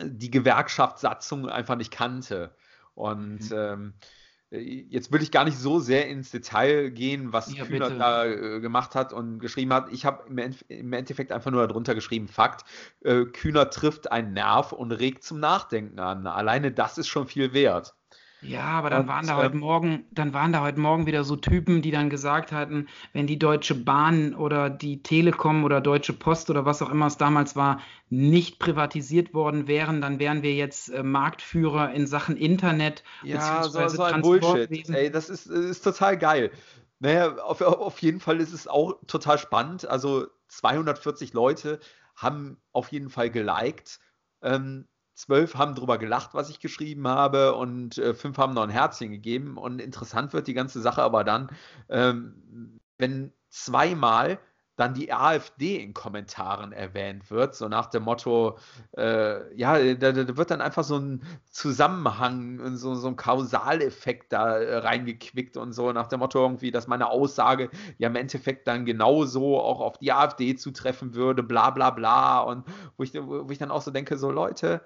die 0.00 0.30
Gewerkschaftssatzung 0.30 1.48
einfach 1.48 1.76
nicht 1.76 1.90
kannte. 1.90 2.54
Und 2.94 3.50
mhm. 3.50 3.56
ähm, 3.56 3.94
äh, 4.00 4.17
jetzt 4.50 5.12
will 5.12 5.22
ich 5.22 5.30
gar 5.30 5.44
nicht 5.44 5.58
so 5.58 5.78
sehr 5.78 6.08
ins 6.08 6.30
Detail 6.30 6.90
gehen, 6.90 7.32
was 7.32 7.54
ja, 7.54 7.64
Kühner 7.64 7.88
bitte. 7.88 7.98
da 7.98 8.24
äh, 8.24 8.60
gemacht 8.60 8.94
hat 8.94 9.12
und 9.12 9.40
geschrieben 9.40 9.72
hat. 9.72 9.92
Ich 9.92 10.06
habe 10.06 10.24
im, 10.28 10.38
im, 10.68 10.92
Endeffekt 10.92 11.32
einfach 11.32 11.50
nur 11.50 11.66
darunter 11.66 11.94
geschrieben, 11.94 12.28
Fakt, 12.28 12.64
äh, 13.02 13.24
Kühner 13.26 13.68
trifft 13.70 14.10
einen 14.10 14.32
Nerv 14.32 14.72
und 14.72 14.92
regt 14.92 15.22
zum 15.22 15.40
Nachdenken 15.40 15.98
an. 15.98 16.26
Alleine 16.26 16.72
das 16.72 16.96
ist 16.96 17.08
schon 17.08 17.26
viel 17.26 17.52
wert. 17.52 17.94
Ja, 18.40 18.64
aber 18.64 18.90
dann 18.90 19.02
und, 19.02 19.08
waren 19.08 19.26
da 19.26 19.36
heute 19.36 19.54
ähm, 19.54 19.60
Morgen, 19.60 20.04
dann 20.12 20.32
waren 20.32 20.52
da 20.52 20.60
heute 20.60 20.78
Morgen 20.78 21.06
wieder 21.06 21.24
so 21.24 21.34
Typen, 21.34 21.82
die 21.82 21.90
dann 21.90 22.08
gesagt 22.08 22.52
hatten, 22.52 22.86
wenn 23.12 23.26
die 23.26 23.38
Deutsche 23.38 23.74
Bahn 23.74 24.34
oder 24.34 24.70
die 24.70 25.02
Telekom 25.02 25.64
oder 25.64 25.80
Deutsche 25.80 26.12
Post 26.12 26.48
oder 26.48 26.64
was 26.64 26.80
auch 26.80 26.90
immer 26.90 27.06
es 27.06 27.16
damals 27.16 27.56
war, 27.56 27.80
nicht 28.10 28.60
privatisiert 28.60 29.34
worden 29.34 29.66
wären, 29.66 30.00
dann 30.00 30.20
wären 30.20 30.42
wir 30.42 30.54
jetzt 30.54 30.88
äh, 30.90 31.02
Marktführer 31.02 31.92
in 31.92 32.06
Sachen 32.06 32.36
Internet. 32.36 33.02
Ja, 33.24 33.64
so, 33.64 33.88
so 33.88 34.02
ein 34.04 34.22
Bullshit. 34.22 34.70
Ey, 34.88 35.10
das 35.10 35.30
ist, 35.30 35.46
ist 35.46 35.82
total 35.82 36.16
geil. 36.16 36.52
Naja, 37.00 37.36
auf, 37.38 37.60
auf 37.60 37.98
jeden 38.00 38.20
Fall 38.20 38.40
ist 38.40 38.52
es 38.52 38.68
auch 38.68 38.94
total 39.06 39.38
spannend. 39.38 39.86
Also 39.88 40.26
240 40.48 41.32
Leute 41.32 41.80
haben 42.14 42.58
auf 42.72 42.92
jeden 42.92 43.10
Fall 43.10 43.30
geliked. 43.30 44.00
Ähm, 44.42 44.86
zwölf 45.18 45.56
haben 45.56 45.74
drüber 45.74 45.98
gelacht, 45.98 46.32
was 46.32 46.48
ich 46.48 46.60
geschrieben 46.60 47.08
habe, 47.08 47.54
und 47.54 47.98
äh, 47.98 48.14
fünf 48.14 48.38
haben 48.38 48.54
noch 48.54 48.62
ein 48.62 48.70
Herzchen 48.70 49.10
gegeben. 49.10 49.58
Und 49.58 49.80
interessant 49.80 50.32
wird 50.32 50.46
die 50.46 50.54
ganze 50.54 50.80
Sache 50.80 51.02
aber 51.02 51.24
dann, 51.24 51.50
ähm, 51.88 52.80
wenn 52.98 53.32
zweimal 53.50 54.38
dann 54.76 54.94
die 54.94 55.12
AfD 55.12 55.82
in 55.82 55.92
Kommentaren 55.92 56.70
erwähnt 56.70 57.32
wird, 57.32 57.56
so 57.56 57.68
nach 57.68 57.86
dem 57.86 58.04
Motto, 58.04 58.58
äh, 58.96 59.52
ja, 59.56 59.94
da, 59.96 60.12
da, 60.12 60.36
wird 60.36 60.52
dann 60.52 60.60
einfach 60.60 60.84
so 60.84 60.98
ein 60.98 61.24
Zusammenhang, 61.50 62.76
so, 62.76 62.94
so 62.94 63.08
ein 63.08 63.16
Kausaleffekt 63.16 64.32
da 64.32 64.56
äh, 64.58 64.76
reingequickt 64.76 65.56
und 65.56 65.72
so, 65.72 65.90
nach 65.92 66.06
dem 66.06 66.20
Motto 66.20 66.40
irgendwie, 66.40 66.70
dass 66.70 66.86
meine 66.86 67.10
Aussage 67.10 67.70
ja 67.98 68.08
im 68.08 68.14
Endeffekt 68.14 68.68
dann 68.68 68.84
genauso 68.86 69.60
auch 69.60 69.80
auf 69.80 69.98
die 69.98 70.12
AfD 70.12 70.54
zutreffen 70.54 71.14
würde, 71.14 71.42
bla 71.42 71.70
bla 71.70 71.90
bla. 71.90 72.38
Und 72.42 72.64
wo 72.96 73.02
ich, 73.02 73.12
wo 73.14 73.50
ich 73.50 73.58
dann 73.58 73.72
auch 73.72 73.82
so 73.82 73.90
denke, 73.90 74.16
so 74.16 74.30
Leute, 74.30 74.80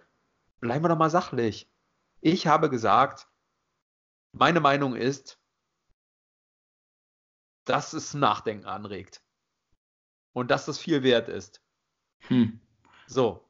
bleiben 0.62 0.84
wir 0.84 0.88
doch 0.88 0.96
mal 0.96 1.10
sachlich. 1.10 1.68
Ich 2.22 2.46
habe 2.46 2.70
gesagt, 2.70 3.28
meine 4.30 4.60
Meinung 4.60 4.94
ist, 4.94 5.38
dass 7.64 7.92
es 7.92 8.14
Nachdenken 8.14 8.64
anregt. 8.64 9.22
Und 10.32 10.50
dass 10.50 10.64
das 10.64 10.78
viel 10.78 11.02
wert 11.02 11.28
ist. 11.28 11.60
Hm. 12.28 12.60
So. 13.06 13.46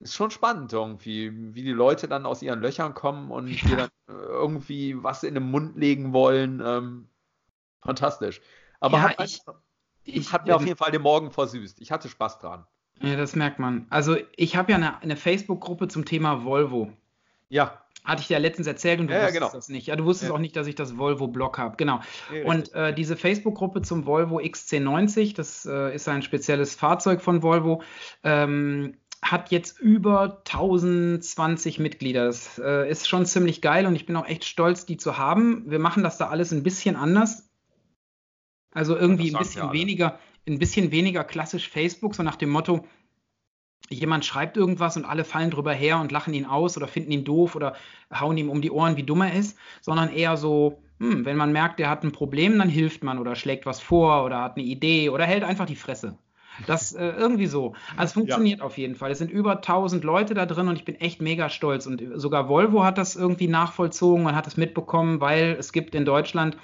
Ist 0.00 0.14
schon 0.14 0.30
spannend 0.30 0.72
irgendwie, 0.72 1.32
wie 1.54 1.62
die 1.62 1.72
Leute 1.72 2.08
dann 2.08 2.26
aus 2.26 2.42
ihren 2.42 2.60
Löchern 2.60 2.94
kommen 2.94 3.30
und 3.30 3.48
ja. 3.48 3.76
dann 3.76 3.90
irgendwie 4.06 5.02
was 5.02 5.22
in 5.22 5.34
den 5.34 5.50
Mund 5.50 5.76
legen 5.76 6.12
wollen. 6.12 6.60
Ähm, 6.64 7.08
fantastisch. 7.80 8.40
Aber 8.80 8.98
ja, 8.98 9.08
hat, 9.10 9.20
ich, 9.24 9.40
ich, 10.02 10.32
hat 10.32 10.46
mir 10.46 10.56
auf 10.56 10.64
jeden 10.64 10.76
Fall 10.76 10.90
den 10.90 11.02
Morgen 11.02 11.30
versüßt. 11.30 11.80
Ich 11.80 11.90
hatte 11.90 12.08
Spaß 12.08 12.38
dran. 12.38 12.66
Ja, 13.00 13.16
das 13.16 13.36
merkt 13.36 13.58
man. 13.58 13.86
Also 13.90 14.16
ich 14.36 14.56
habe 14.56 14.72
ja 14.72 14.76
eine, 14.76 15.00
eine 15.02 15.16
Facebook-Gruppe 15.16 15.88
zum 15.88 16.04
Thema 16.04 16.44
Volvo. 16.44 16.92
Ja. 17.48 17.82
Hatte 18.04 18.22
ich 18.22 18.28
dir 18.28 18.34
ja 18.34 18.40
letztens 18.40 18.66
erzählt 18.66 19.00
und 19.00 19.08
du 19.08 19.14
ja, 19.14 19.20
wusstest 19.20 19.40
genau. 19.40 19.52
das 19.52 19.68
nicht. 19.68 19.86
Ja, 19.86 19.96
du 19.96 20.04
wusstest 20.04 20.30
ja. 20.30 20.34
auch 20.34 20.40
nicht, 20.40 20.56
dass 20.56 20.66
ich 20.66 20.74
das 20.74 20.96
Volvo-Blog 20.96 21.58
habe. 21.58 21.76
Genau. 21.76 22.00
Und 22.44 22.72
äh, 22.72 22.94
diese 22.94 23.16
Facebook-Gruppe 23.16 23.82
zum 23.82 24.06
Volvo 24.06 24.38
XC90, 24.38 25.34
das 25.34 25.66
äh, 25.66 25.94
ist 25.94 26.08
ein 26.08 26.22
spezielles 26.22 26.74
Fahrzeug 26.74 27.20
von 27.20 27.42
Volvo, 27.42 27.82
ähm, 28.24 28.96
hat 29.20 29.50
jetzt 29.50 29.80
über 29.80 30.42
1020 30.46 31.80
Mitglieder. 31.80 32.26
Das 32.26 32.58
äh, 32.58 32.88
ist 32.88 33.08
schon 33.08 33.26
ziemlich 33.26 33.60
geil 33.60 33.86
und 33.86 33.94
ich 33.94 34.06
bin 34.06 34.16
auch 34.16 34.26
echt 34.26 34.44
stolz, 34.44 34.86
die 34.86 34.96
zu 34.96 35.18
haben. 35.18 35.64
Wir 35.66 35.78
machen 35.78 36.02
das 36.02 36.18
da 36.18 36.28
alles 36.28 36.52
ein 36.52 36.62
bisschen 36.62 36.96
anders. 36.96 37.48
Also 38.72 38.96
irgendwie 38.96 39.34
ein 39.34 39.38
bisschen 39.38 39.72
weniger, 39.72 40.18
ein 40.48 40.58
bisschen 40.58 40.90
weniger 40.90 41.24
klassisch 41.24 41.68
Facebook, 41.68 42.14
so 42.14 42.22
nach 42.22 42.36
dem 42.36 42.50
Motto, 42.50 42.84
jemand 43.90 44.24
schreibt 44.24 44.56
irgendwas 44.56 44.96
und 44.96 45.04
alle 45.04 45.24
fallen 45.24 45.50
drüber 45.50 45.72
her 45.72 45.98
und 45.98 46.12
lachen 46.12 46.34
ihn 46.34 46.44
aus 46.44 46.76
oder 46.76 46.88
finden 46.88 47.12
ihn 47.12 47.24
doof 47.24 47.54
oder 47.54 47.74
hauen 48.12 48.36
ihm 48.36 48.50
um 48.50 48.60
die 48.60 48.70
Ohren, 48.70 48.96
wie 48.96 49.02
dumm 49.02 49.22
er 49.22 49.34
ist, 49.34 49.58
sondern 49.80 50.10
eher 50.10 50.36
so, 50.36 50.82
hm, 50.98 51.24
wenn 51.24 51.36
man 51.36 51.52
merkt, 51.52 51.78
der 51.78 51.88
hat 51.88 52.04
ein 52.04 52.12
Problem, 52.12 52.58
dann 52.58 52.68
hilft 52.68 53.04
man 53.04 53.18
oder 53.18 53.34
schlägt 53.34 53.66
was 53.66 53.80
vor 53.80 54.24
oder 54.24 54.42
hat 54.42 54.56
eine 54.56 54.66
Idee 54.66 55.10
oder 55.10 55.24
hält 55.24 55.44
einfach 55.44 55.66
die 55.66 55.76
Fresse. 55.76 56.18
Das 56.66 56.92
äh, 56.92 57.10
irgendwie 57.10 57.46
so. 57.46 57.74
Also 57.96 58.06
es 58.06 58.12
funktioniert 58.14 58.58
ja. 58.58 58.64
auf 58.64 58.78
jeden 58.78 58.96
Fall. 58.96 59.12
Es 59.12 59.18
sind 59.18 59.30
über 59.30 59.56
1000 59.56 60.02
Leute 60.02 60.34
da 60.34 60.44
drin 60.44 60.68
und 60.68 60.76
ich 60.76 60.84
bin 60.84 60.96
echt 60.96 61.22
mega 61.22 61.48
stolz. 61.50 61.86
Und 61.86 62.02
sogar 62.14 62.48
Volvo 62.48 62.82
hat 62.84 62.98
das 62.98 63.14
irgendwie 63.14 63.46
nachvollzogen 63.46 64.26
und 64.26 64.34
hat 64.34 64.48
es 64.48 64.56
mitbekommen, 64.56 65.20
weil 65.20 65.56
es 65.58 65.72
gibt 65.72 65.94
in 65.94 66.04
Deutschland 66.04 66.56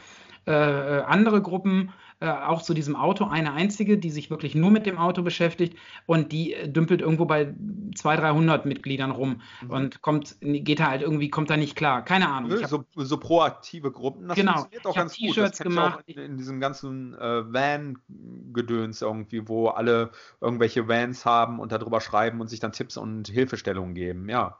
äh, 0.48 0.52
äh 0.52 1.02
andere 1.02 1.40
Gruppen, 1.42 1.92
äh, 2.24 2.28
auch 2.30 2.62
zu 2.62 2.72
diesem 2.72 2.96
Auto 2.96 3.26
eine 3.26 3.52
einzige, 3.52 3.98
die 3.98 4.10
sich 4.10 4.30
wirklich 4.30 4.54
nur 4.54 4.70
mit 4.70 4.86
dem 4.86 4.96
Auto 4.96 5.22
beschäftigt 5.22 5.76
und 6.06 6.32
die 6.32 6.54
äh, 6.54 6.68
dümpelt 6.68 7.02
irgendwo 7.02 7.26
bei 7.26 7.54
200, 7.96 8.24
300 8.24 8.66
Mitgliedern 8.66 9.10
rum 9.10 9.42
mhm. 9.60 9.70
und 9.70 10.02
kommt, 10.02 10.36
geht 10.40 10.80
da 10.80 10.88
halt 10.88 11.02
irgendwie, 11.02 11.28
kommt 11.28 11.50
da 11.50 11.58
nicht 11.58 11.76
klar. 11.76 12.02
Keine 12.02 12.28
Ahnung. 12.28 12.50
Nö, 12.50 12.62
hab, 12.62 12.70
so, 12.70 12.84
so, 12.96 13.18
proaktive 13.18 13.92
Gruppen, 13.92 14.28
das 14.28 14.36
genau, 14.36 14.52
funktioniert 14.52 14.86
auch 14.86 14.94
ganz 14.94 15.18
gut. 15.18 15.36
Das 15.36 15.58
gemacht. 15.58 16.00
In, 16.06 16.18
in, 16.18 16.36
diesem 16.38 16.60
ganzen 16.60 17.14
äh, 17.14 17.52
Van-Gedöns 17.52 19.02
irgendwie, 19.02 19.46
wo 19.46 19.68
alle 19.68 20.10
irgendwelche 20.40 20.88
Vans 20.88 21.26
haben 21.26 21.60
und 21.60 21.72
darüber 21.72 22.00
schreiben 22.00 22.40
und 22.40 22.48
sich 22.48 22.60
dann 22.60 22.72
Tipps 22.72 22.96
und 22.96 23.28
Hilfestellungen 23.28 23.94
geben. 23.94 24.30
Ja, 24.30 24.58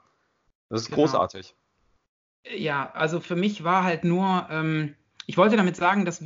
das 0.69 0.81
ist 0.81 0.87
genau. 0.89 1.01
großartig. 1.01 1.55
Ja, 2.55 2.91
also 2.93 3.19
für 3.19 3.35
mich 3.35 3.63
war 3.63 3.83
halt 3.83 4.03
nur, 4.03 4.45
ähm, 4.51 4.93
ich 5.25 5.37
wollte 5.37 5.57
damit 5.57 5.75
sagen, 5.75 6.05
dass 6.05 6.21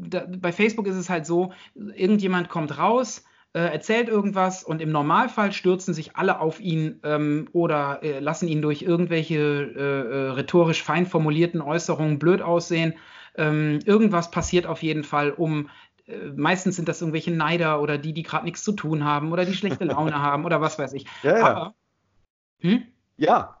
da, 0.00 0.26
bei 0.26 0.52
Facebook 0.52 0.86
ist 0.86 0.96
es 0.96 1.10
halt 1.10 1.26
so, 1.26 1.52
irgendjemand 1.74 2.48
kommt 2.48 2.78
raus, 2.78 3.24
äh, 3.52 3.60
erzählt 3.60 4.08
irgendwas 4.08 4.62
und 4.62 4.80
im 4.80 4.92
Normalfall 4.92 5.52
stürzen 5.52 5.92
sich 5.92 6.16
alle 6.16 6.40
auf 6.40 6.60
ihn 6.60 7.00
ähm, 7.02 7.48
oder 7.52 8.00
äh, 8.02 8.20
lassen 8.20 8.46
ihn 8.46 8.62
durch 8.62 8.82
irgendwelche 8.82 9.38
äh, 9.38 9.80
äh 9.80 10.30
rhetorisch 10.30 10.82
fein 10.82 11.06
formulierten 11.06 11.60
Äußerungen 11.60 12.18
blöd 12.18 12.42
aussehen. 12.42 12.94
Ähm, 13.36 13.80
irgendwas 13.84 14.30
passiert 14.30 14.66
auf 14.66 14.82
jeden 14.82 15.02
Fall, 15.02 15.32
um 15.32 15.68
äh, 16.06 16.16
meistens 16.36 16.76
sind 16.76 16.88
das 16.88 17.00
irgendwelche 17.00 17.32
Neider 17.32 17.80
oder 17.82 17.98
die, 17.98 18.12
die 18.12 18.22
gerade 18.22 18.44
nichts 18.44 18.62
zu 18.62 18.72
tun 18.72 19.04
haben 19.04 19.32
oder 19.32 19.44
die 19.44 19.54
schlechte 19.54 19.84
Laune 19.84 20.22
haben 20.22 20.44
oder 20.44 20.60
was 20.60 20.78
weiß 20.78 20.92
ich. 20.92 21.06
Ja, 21.22 21.38
ja. 21.38 21.46
Aber, 21.46 21.74
hm? 22.60 22.82
ja, 23.16 23.59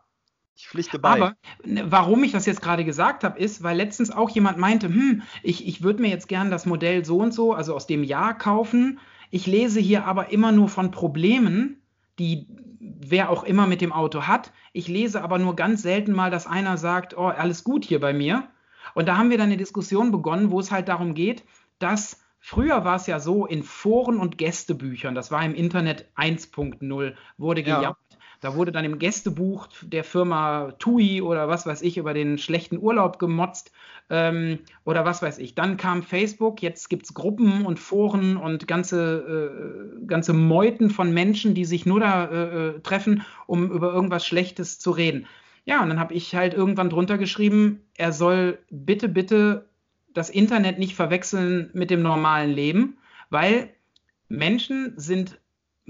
ich 0.60 0.68
pflichte 0.68 0.98
bei. 0.98 1.10
Aber 1.10 1.36
warum 1.64 2.22
ich 2.22 2.32
das 2.32 2.46
jetzt 2.46 2.60
gerade 2.60 2.84
gesagt 2.84 3.24
habe, 3.24 3.38
ist, 3.38 3.62
weil 3.62 3.76
letztens 3.76 4.10
auch 4.10 4.30
jemand 4.30 4.58
meinte, 4.58 4.88
hm, 4.88 5.22
ich, 5.42 5.66
ich 5.66 5.82
würde 5.82 6.02
mir 6.02 6.08
jetzt 6.08 6.28
gern 6.28 6.50
das 6.50 6.66
Modell 6.66 7.04
so 7.04 7.18
und 7.18 7.32
so, 7.32 7.54
also 7.54 7.74
aus 7.74 7.86
dem 7.86 8.04
Jahr 8.04 8.36
kaufen. 8.36 8.98
Ich 9.30 9.46
lese 9.46 9.80
hier 9.80 10.04
aber 10.04 10.30
immer 10.30 10.52
nur 10.52 10.68
von 10.68 10.90
Problemen, 10.90 11.80
die 12.18 12.46
wer 12.80 13.30
auch 13.30 13.44
immer 13.44 13.66
mit 13.66 13.80
dem 13.80 13.92
Auto 13.92 14.22
hat. 14.22 14.52
Ich 14.72 14.88
lese 14.88 15.22
aber 15.22 15.38
nur 15.38 15.56
ganz 15.56 15.82
selten 15.82 16.12
mal, 16.12 16.30
dass 16.30 16.46
einer 16.46 16.76
sagt, 16.76 17.16
oh, 17.16 17.28
alles 17.28 17.64
gut 17.64 17.84
hier 17.84 18.00
bei 18.00 18.12
mir. 18.12 18.48
Und 18.94 19.06
da 19.06 19.16
haben 19.16 19.30
wir 19.30 19.38
dann 19.38 19.46
eine 19.46 19.56
Diskussion 19.56 20.10
begonnen, 20.10 20.50
wo 20.50 20.60
es 20.60 20.70
halt 20.70 20.88
darum 20.88 21.14
geht, 21.14 21.44
dass 21.78 22.20
Früher 22.42 22.84
war 22.86 22.96
es 22.96 23.06
ja 23.06 23.20
so, 23.20 23.44
in 23.44 23.62
Foren 23.62 24.18
und 24.18 24.38
Gästebüchern, 24.38 25.14
das 25.14 25.30
war 25.30 25.44
im 25.44 25.54
Internet 25.54 26.06
1.0, 26.16 27.14
wurde 27.36 27.62
gejammert, 27.62 27.98
da 28.40 28.54
wurde 28.54 28.72
dann 28.72 28.84
im 28.84 28.98
Gästebuch 28.98 29.68
der 29.82 30.02
Firma 30.02 30.72
TUI 30.78 31.20
oder 31.20 31.48
was 31.48 31.66
weiß 31.66 31.82
ich 31.82 31.98
über 31.98 32.14
den 32.14 32.38
schlechten 32.38 32.78
Urlaub 32.78 33.18
gemotzt 33.18 33.70
ähm, 34.08 34.60
oder 34.84 35.04
was 35.04 35.20
weiß 35.20 35.38
ich. 35.38 35.54
Dann 35.54 35.76
kam 35.76 36.02
Facebook, 36.02 36.62
jetzt 36.62 36.88
gibt 36.88 37.04
es 37.04 37.14
Gruppen 37.14 37.66
und 37.66 37.78
Foren 37.78 38.36
und 38.38 38.66
ganze, 38.66 40.00
äh, 40.02 40.06
ganze 40.06 40.32
Meuten 40.32 40.88
von 40.90 41.12
Menschen, 41.12 41.54
die 41.54 41.66
sich 41.66 41.84
nur 41.84 42.00
da 42.00 42.24
äh, 42.24 42.68
äh 42.68 42.80
treffen, 42.80 43.22
um 43.46 43.70
über 43.70 43.92
irgendwas 43.92 44.26
Schlechtes 44.26 44.78
zu 44.78 44.90
reden. 44.90 45.26
Ja, 45.66 45.82
und 45.82 45.90
dann 45.90 46.00
habe 46.00 46.14
ich 46.14 46.34
halt 46.34 46.54
irgendwann 46.54 46.90
drunter 46.90 47.18
geschrieben, 47.18 47.82
er 47.96 48.12
soll 48.12 48.58
bitte, 48.70 49.08
bitte 49.08 49.68
das 50.14 50.30
Internet 50.30 50.78
nicht 50.78 50.96
verwechseln 50.96 51.70
mit 51.74 51.90
dem 51.90 52.02
normalen 52.02 52.50
Leben, 52.50 52.98
weil 53.28 53.68
Menschen 54.28 54.94
sind 54.96 55.38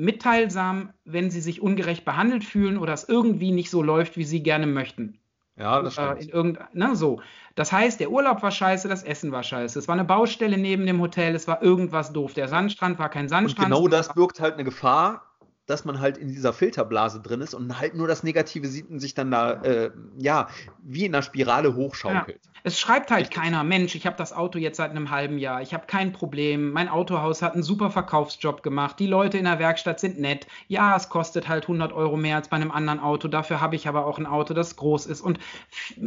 mitteilsam, 0.00 0.92
wenn 1.04 1.30
sie 1.30 1.40
sich 1.40 1.62
ungerecht 1.62 2.04
behandelt 2.04 2.44
fühlen 2.44 2.78
oder 2.78 2.92
es 2.92 3.08
irgendwie 3.08 3.52
nicht 3.52 3.70
so 3.70 3.82
läuft, 3.82 4.16
wie 4.16 4.24
sie 4.24 4.42
gerne 4.42 4.66
möchten. 4.66 5.18
Ja, 5.56 5.82
das 5.82 5.92
stimmt. 5.94 6.22
In 6.22 6.28
irgendein, 6.30 6.68
ne, 6.72 6.96
so. 6.96 7.20
Das 7.54 7.70
heißt, 7.70 8.00
der 8.00 8.10
Urlaub 8.10 8.42
war 8.42 8.50
scheiße, 8.50 8.88
das 8.88 9.02
Essen 9.02 9.30
war 9.30 9.42
scheiße. 9.42 9.78
Es 9.78 9.88
war 9.88 9.94
eine 9.94 10.04
Baustelle 10.04 10.56
neben 10.56 10.86
dem 10.86 11.00
Hotel, 11.00 11.34
es 11.34 11.46
war 11.46 11.62
irgendwas 11.62 12.12
doof. 12.12 12.32
Der 12.32 12.48
Sandstrand 12.48 12.98
war 12.98 13.10
kein 13.10 13.28
Sandstrand. 13.28 13.70
Und 13.70 13.76
genau 13.76 13.88
das 13.88 14.14
birgt 14.14 14.40
halt 14.40 14.54
eine 14.54 14.64
Gefahr, 14.64 15.29
dass 15.70 15.84
man 15.84 16.00
halt 16.00 16.18
in 16.18 16.28
dieser 16.28 16.52
Filterblase 16.52 17.20
drin 17.20 17.40
ist 17.40 17.54
und 17.54 17.78
halt 17.78 17.94
nur 17.94 18.08
das 18.08 18.22
Negative 18.22 18.66
sieht 18.66 18.90
und 18.90 19.00
sich 19.00 19.14
dann 19.14 19.30
da, 19.30 19.52
äh, 19.62 19.90
ja, 20.18 20.48
wie 20.82 21.04
in 21.04 21.14
einer 21.14 21.22
Spirale 21.22 21.74
hochschaukelt. 21.74 22.40
Ja. 22.44 22.50
Es 22.62 22.78
schreibt 22.78 23.10
halt 23.10 23.28
Richtig. 23.28 23.42
keiner, 23.42 23.64
Mensch, 23.64 23.94
ich 23.94 24.06
habe 24.06 24.16
das 24.16 24.32
Auto 24.32 24.58
jetzt 24.58 24.76
seit 24.76 24.90
einem 24.90 25.10
halben 25.10 25.38
Jahr, 25.38 25.62
ich 25.62 25.72
habe 25.72 25.86
kein 25.86 26.12
Problem, 26.12 26.72
mein 26.72 26.88
Autohaus 26.88 27.40
hat 27.40 27.54
einen 27.54 27.62
super 27.62 27.90
Verkaufsjob 27.90 28.62
gemacht, 28.62 28.98
die 28.98 29.06
Leute 29.06 29.38
in 29.38 29.44
der 29.44 29.58
Werkstatt 29.58 30.00
sind 30.00 30.18
nett, 30.18 30.46
ja, 30.68 30.96
es 30.96 31.08
kostet 31.08 31.48
halt 31.48 31.64
100 31.64 31.92
Euro 31.92 32.16
mehr 32.16 32.36
als 32.36 32.48
bei 32.48 32.56
einem 32.56 32.70
anderen 32.70 33.00
Auto, 33.00 33.28
dafür 33.28 33.60
habe 33.60 33.76
ich 33.76 33.88
aber 33.88 34.04
auch 34.04 34.18
ein 34.18 34.26
Auto, 34.26 34.52
das 34.52 34.76
groß 34.76 35.06
ist 35.06 35.22
und 35.22 35.38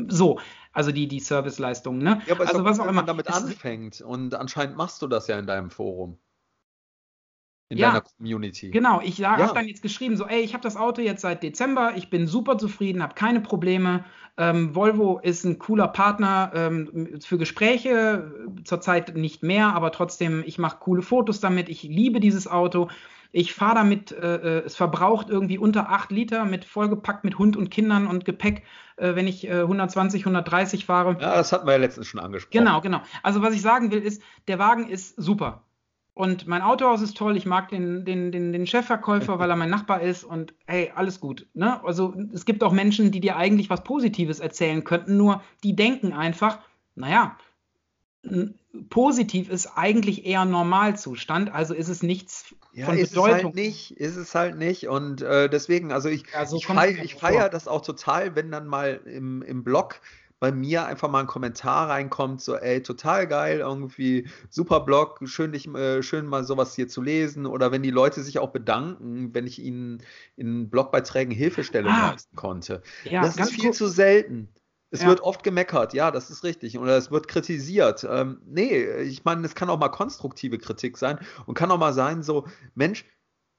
so 0.09 0.39
also 0.73 0.91
die, 0.91 1.07
die 1.07 1.19
Serviceleistungen. 1.19 2.03
Ne? 2.03 2.21
Ja, 2.25 2.33
aber 2.33 2.47
also 2.47 2.65
was 2.65 2.79
auch 2.79 2.85
immer. 2.85 2.93
man 2.93 3.05
damit 3.05 3.27
anfängt 3.27 4.01
und 4.01 4.33
anscheinend 4.33 4.75
machst 4.75 5.01
du 5.03 5.07
das 5.07 5.27
ja 5.27 5.37
in 5.37 5.45
deinem 5.45 5.69
Forum. 5.69 6.17
In 7.73 7.79
ja, 7.79 7.87
deiner 7.87 8.01
Community. 8.01 8.69
Genau, 8.69 9.01
ich 9.01 9.17
ja. 9.17 9.35
habe 9.35 9.53
dann 9.55 9.67
jetzt 9.67 9.81
geschrieben, 9.81 10.15
so, 10.15 10.27
ey, 10.27 10.41
ich 10.41 10.53
habe 10.53 10.61
das 10.61 10.77
Auto 10.77 11.01
jetzt 11.01 11.21
seit 11.21 11.41
Dezember, 11.41 11.93
ich 11.95 12.11
bin 12.11 12.27
super 12.27 12.59
zufrieden, 12.59 13.01
habe 13.01 13.15
keine 13.15 13.41
Probleme. 13.41 14.05
Ähm, 14.37 14.75
Volvo 14.75 15.19
ist 15.19 15.43
ein 15.43 15.57
cooler 15.57 15.87
Partner 15.87 16.51
ähm, 16.53 17.19
für 17.19 17.39
Gespräche, 17.39 18.31
zurzeit 18.63 19.15
nicht 19.15 19.41
mehr, 19.41 19.75
aber 19.75 19.91
trotzdem, 19.91 20.43
ich 20.45 20.59
mache 20.59 20.77
coole 20.79 21.01
Fotos 21.01 21.39
damit, 21.39 21.67
ich 21.67 21.81
liebe 21.81 22.19
dieses 22.19 22.47
Auto. 22.47 22.89
Ich 23.31 23.55
fahre 23.55 23.73
damit, 23.73 24.11
äh, 24.11 24.35
äh 24.35 24.63
es 24.65 24.75
verbraucht 24.75 25.31
irgendwie 25.31 25.57
unter 25.57 25.89
8 25.89 26.11
Liter 26.11 26.45
mit 26.45 26.65
vollgepackt 26.65 27.23
mit 27.23 27.39
Hund 27.39 27.57
und 27.57 27.71
Kindern 27.71 28.05
und 28.05 28.25
Gepäck, 28.25 28.61
äh, 28.97 29.15
wenn 29.15 29.25
ich 29.25 29.47
äh, 29.47 29.61
120, 29.61 30.21
130 30.21 30.85
fahre. 30.85 31.17
Ja, 31.19 31.37
das 31.37 31.51
hatten 31.51 31.65
wir 31.65 31.73
ja 31.73 31.79
letztens 31.79 32.05
schon 32.05 32.19
angesprochen. 32.19 32.63
Genau, 32.63 32.81
genau. 32.81 33.01
Also 33.23 33.41
was 33.41 33.55
ich 33.55 33.63
sagen 33.63 33.89
will, 33.89 34.03
ist, 34.03 34.21
der 34.47 34.59
Wagen 34.59 34.87
ist 34.87 35.15
super. 35.15 35.63
Und 36.15 36.45
mein 36.47 36.61
Autohaus 36.61 37.01
ist 37.01 37.17
toll, 37.17 37.35
ich 37.37 37.47
mag 37.47 37.69
den, 37.69 38.05
den, 38.05 38.31
den, 38.31 38.53
den 38.53 38.67
Chefverkäufer, 38.67 39.39
weil 39.39 39.49
er 39.49 39.55
mein 39.55 39.71
Nachbar 39.71 40.01
ist 40.01 40.23
und 40.23 40.53
hey, 40.67 40.91
alles 40.93 41.19
gut. 41.19 41.47
Ne? 41.55 41.83
Also 41.83 42.13
es 42.33 42.45
gibt 42.45 42.63
auch 42.63 42.71
Menschen, 42.71 43.11
die 43.11 43.19
dir 43.19 43.35
eigentlich 43.35 43.71
was 43.71 43.83
Positives 43.83 44.39
erzählen 44.39 44.83
könnten, 44.83 45.17
nur 45.17 45.41
die 45.63 45.75
denken 45.75 46.13
einfach, 46.13 46.59
naja, 46.93 47.35
positiv 48.89 49.49
ist 49.49 49.67
eigentlich 49.75 50.25
eher 50.25 50.45
Normalzustand, 50.45 51.53
also 51.53 51.73
ist 51.73 51.89
es 51.89 52.03
nichts 52.03 52.55
ja, 52.73 52.85
von 52.85 52.97
ist 52.97 53.11
Bedeutung. 53.11 53.37
Es 53.37 53.43
halt 53.43 53.55
nicht, 53.55 53.91
ist 53.97 54.15
es 54.15 54.35
halt 54.35 54.57
nicht. 54.57 54.87
Und 54.87 55.21
äh, 55.21 55.49
deswegen, 55.49 55.91
also 55.91 56.09
ich, 56.09 56.23
ja, 56.33 56.45
so 56.45 56.57
ich, 56.57 56.65
feiere 56.65 57.07
feier 57.19 57.49
das 57.49 57.67
auch 57.67 57.81
total, 57.81 58.35
wenn 58.35 58.51
dann 58.51 58.67
mal 58.67 59.01
im, 59.05 59.41
im 59.41 59.63
Blog 59.63 59.99
bei 60.43 60.51
mir 60.51 60.85
einfach 60.85 61.09
mal 61.09 61.21
ein 61.21 61.27
Kommentar 61.27 61.87
reinkommt, 61.87 62.41
so, 62.41 62.57
ey, 62.57 62.83
total 62.83 63.27
geil, 63.27 63.59
irgendwie 63.59 64.27
super 64.49 64.81
Blog, 64.81 65.21
schön, 65.23 65.53
dich, 65.53 65.73
äh, 65.73 66.03
schön 66.03 66.25
mal 66.25 66.43
sowas 66.43 66.75
hier 66.75 66.89
zu 66.89 67.01
lesen. 67.01 67.45
Oder 67.45 67.71
wenn 67.71 67.81
die 67.81 67.91
Leute 67.91 68.21
sich 68.21 68.39
auch 68.39 68.49
bedanken, 68.49 69.33
wenn 69.33 69.47
ich 69.47 69.59
ihnen 69.59 70.03
in 70.35 70.69
Blogbeiträgen 70.69 71.33
Hilfestellung 71.33 71.93
ah, 71.93 72.11
leisten 72.11 72.35
konnte. 72.35 72.81
Ja, 73.05 73.21
das 73.21 73.37
ist 73.37 73.53
viel 73.53 73.71
zu 73.71 73.87
selten. 73.87 74.49
Es 74.91 75.03
ja. 75.03 75.07
wird 75.07 75.21
oft 75.21 75.45
gemeckert, 75.45 75.93
ja, 75.93 76.11
das 76.11 76.29
ist 76.29 76.43
richtig. 76.43 76.77
Oder 76.77 76.97
es 76.97 77.09
wird 77.09 77.29
kritisiert. 77.29 78.05
Ähm, 78.07 78.41
nee, 78.45 78.83
ich 78.99 79.23
meine, 79.23 79.45
es 79.45 79.55
kann 79.55 79.69
auch 79.69 79.79
mal 79.79 79.87
konstruktive 79.87 80.57
Kritik 80.57 80.97
sein 80.97 81.19
und 81.45 81.53
kann 81.53 81.71
auch 81.71 81.79
mal 81.79 81.93
sein, 81.93 82.21
so, 82.21 82.47
Mensch, 82.75 83.05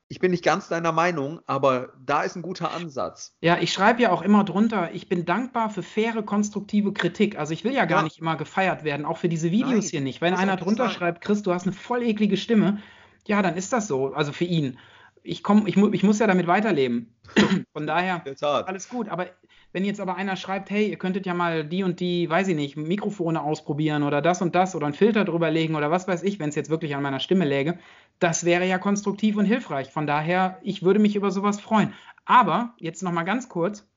ich 0.08 0.18
bin 0.18 0.30
nicht 0.30 0.44
ganz 0.44 0.68
deiner 0.68 0.92
Meinung, 0.92 1.40
aber 1.46 1.92
da 2.04 2.22
ist 2.22 2.36
ein 2.36 2.42
guter 2.42 2.72
Ansatz. 2.72 3.36
Ja, 3.40 3.58
ich 3.58 3.72
schreibe 3.72 4.02
ja 4.02 4.12
auch 4.12 4.22
immer 4.22 4.44
drunter, 4.44 4.92
ich 4.92 5.08
bin 5.08 5.24
dankbar 5.24 5.70
für 5.70 5.82
faire, 5.82 6.22
konstruktive 6.22 6.92
Kritik. 6.92 7.38
Also 7.38 7.54
ich 7.54 7.64
will 7.64 7.72
ja 7.72 7.86
gar 7.86 8.00
ja. 8.00 8.04
nicht 8.04 8.18
immer 8.18 8.36
gefeiert 8.36 8.84
werden, 8.84 9.06
auch 9.06 9.16
für 9.16 9.28
diese 9.28 9.50
Videos 9.50 9.84
Nein, 9.84 9.90
hier 9.90 10.00
nicht. 10.02 10.20
Wenn 10.20 10.34
einer 10.34 10.56
drunter 10.56 10.86
sein. 10.86 10.94
schreibt, 10.94 11.20
Chris, 11.22 11.42
du 11.42 11.52
hast 11.52 11.64
eine 11.64 11.72
voll 11.72 12.02
eklige 12.02 12.36
Stimme, 12.36 12.82
ja, 13.26 13.40
dann 13.40 13.56
ist 13.56 13.72
das 13.72 13.88
so. 13.88 14.12
Also 14.12 14.32
für 14.32 14.44
ihn. 14.44 14.78
Ich, 15.26 15.42
komm, 15.42 15.66
ich, 15.66 15.76
ich 15.76 16.02
muss 16.02 16.18
ja 16.18 16.26
damit 16.26 16.46
weiterleben. 16.46 17.14
Von 17.72 17.86
daher, 17.86 18.22
alles 18.66 18.90
gut. 18.90 19.08
Aber 19.08 19.26
wenn 19.72 19.86
jetzt 19.86 19.98
aber 19.98 20.16
einer 20.16 20.36
schreibt, 20.36 20.70
hey, 20.70 20.88
ihr 20.88 20.98
könntet 20.98 21.24
ja 21.24 21.32
mal 21.32 21.64
die 21.64 21.82
und 21.82 21.98
die, 21.98 22.28
weiß 22.28 22.48
ich 22.48 22.54
nicht, 22.54 22.76
Mikrofone 22.76 23.42
ausprobieren 23.42 24.02
oder 24.02 24.20
das 24.20 24.42
und 24.42 24.54
das 24.54 24.76
oder 24.76 24.84
einen 24.84 24.94
Filter 24.94 25.24
drüber 25.24 25.50
legen 25.50 25.76
oder 25.76 25.90
was 25.90 26.06
weiß 26.06 26.22
ich, 26.24 26.38
wenn 26.38 26.50
es 26.50 26.54
jetzt 26.54 26.68
wirklich 26.68 26.94
an 26.94 27.02
meiner 27.02 27.20
Stimme 27.20 27.46
läge, 27.46 27.78
das 28.18 28.44
wäre 28.44 28.68
ja 28.68 28.76
konstruktiv 28.76 29.36
und 29.36 29.46
hilfreich. 29.46 29.90
Von 29.90 30.06
daher, 30.06 30.58
ich 30.62 30.82
würde 30.82 31.00
mich 31.00 31.16
über 31.16 31.30
sowas 31.30 31.58
freuen. 31.58 31.94
Aber 32.26 32.74
jetzt 32.78 33.02
noch 33.02 33.12
mal 33.12 33.24
ganz 33.24 33.48
kurz. 33.48 33.88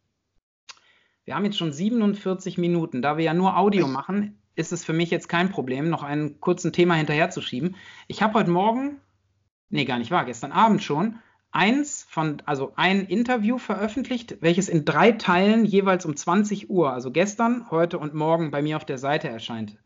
Wir 1.25 1.35
haben 1.35 1.43
jetzt 1.43 1.57
schon 1.57 1.73
47 1.73 2.57
Minuten. 2.57 3.01
Da 3.01 3.17
wir 3.17 3.25
ja 3.25 3.33
nur 3.33 3.57
Audio 3.57 3.85
machen, 3.85 4.41
ist 4.55 4.71
es 4.71 4.85
für 4.85 4.93
mich 4.93 5.11
jetzt 5.11 5.27
kein 5.27 5.51
Problem, 5.51 5.89
noch 5.89 6.03
einen 6.03 6.39
kurzen 6.39 6.71
Thema 6.71 6.95
hinterherzuschieben. 6.95 7.75
Ich 8.07 8.23
habe 8.23 8.33
heute 8.33 8.49
Morgen, 8.49 9.01
nee, 9.69 9.85
gar 9.85 9.99
nicht 9.99 10.11
wahr, 10.11 10.25
gestern 10.25 10.51
Abend 10.51 10.83
schon, 10.83 11.19
eins 11.51 12.05
von, 12.09 12.41
also 12.45 12.73
ein 12.75 13.05
Interview 13.05 13.57
veröffentlicht, 13.57 14.37
welches 14.41 14.69
in 14.69 14.85
drei 14.85 15.13
Teilen 15.13 15.65
jeweils 15.65 16.05
um 16.05 16.15
20 16.15 16.69
Uhr, 16.69 16.93
also 16.93 17.11
gestern, 17.11 17.69
heute 17.71 17.99
und 17.99 18.13
morgen 18.13 18.51
bei 18.51 18.61
mir 18.61 18.77
auf 18.77 18.85
der 18.85 18.97
Seite 18.97 19.29
erscheint. 19.29 19.77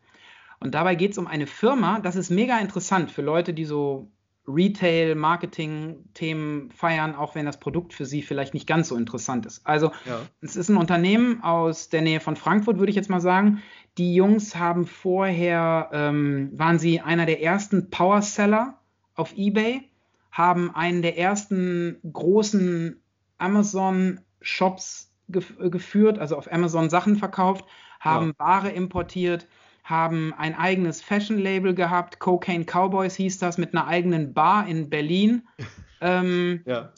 Und 0.59 0.75
dabei 0.75 0.95
geht 0.95 1.11
es 1.11 1.17
um 1.17 1.27
eine 1.27 1.47
Firma, 1.47 1.99
das 1.99 2.15
ist 2.15 2.29
mega 2.29 2.59
interessant 2.59 3.11
für 3.11 3.21
Leute, 3.21 3.53
die 3.53 3.65
so 3.65 4.11
Retail, 4.47 5.15
Marketing-Themen 5.15 6.71
feiern, 6.71 7.15
auch 7.15 7.35
wenn 7.35 7.45
das 7.45 7.59
Produkt 7.59 7.93
für 7.93 8.05
sie 8.05 8.21
vielleicht 8.21 8.53
nicht 8.53 8.67
ganz 8.67 8.87
so 8.89 8.95
interessant 8.95 9.45
ist. 9.45 9.65
Also 9.65 9.91
ja. 10.05 10.21
es 10.41 10.55
ist 10.55 10.69
ein 10.69 10.77
Unternehmen 10.77 11.43
aus 11.43 11.89
der 11.89 12.01
Nähe 12.01 12.19
von 12.19 12.35
Frankfurt, 12.35 12.79
würde 12.79 12.89
ich 12.89 12.95
jetzt 12.95 13.09
mal 13.09 13.21
sagen. 13.21 13.61
Die 13.97 14.15
Jungs 14.15 14.55
haben 14.55 14.87
vorher, 14.87 15.89
ähm, 15.93 16.49
waren 16.53 16.79
sie 16.79 17.01
einer 17.01 17.25
der 17.25 17.41
ersten 17.41 17.89
Power-Seller 17.89 18.80
auf 19.21 19.37
eBay 19.37 19.87
haben 20.31 20.73
einen 20.73 21.01
der 21.01 21.17
ersten 21.17 21.97
großen 22.11 22.99
Amazon-Shops 23.37 25.11
gef 25.29 25.53
geführt, 25.57 26.19
also 26.19 26.35
auf 26.37 26.51
Amazon 26.51 26.89
Sachen 26.89 27.15
verkauft, 27.15 27.65
haben 27.99 28.33
ja. 28.39 28.45
Ware 28.45 28.69
importiert, 28.71 29.47
haben 29.83 30.33
ein 30.37 30.55
eigenes 30.55 31.01
Fashion-Label 31.01 31.73
gehabt, 31.73 32.19
Cocaine 32.19 32.65
Cowboys 32.65 33.15
hieß 33.15 33.39
das, 33.39 33.57
mit 33.57 33.73
einer 33.73 33.87
eigenen 33.87 34.33
Bar 34.33 34.67
in 34.67 34.89
Berlin. 34.89 35.43
ähm, 36.01 36.61
ja. 36.65 36.91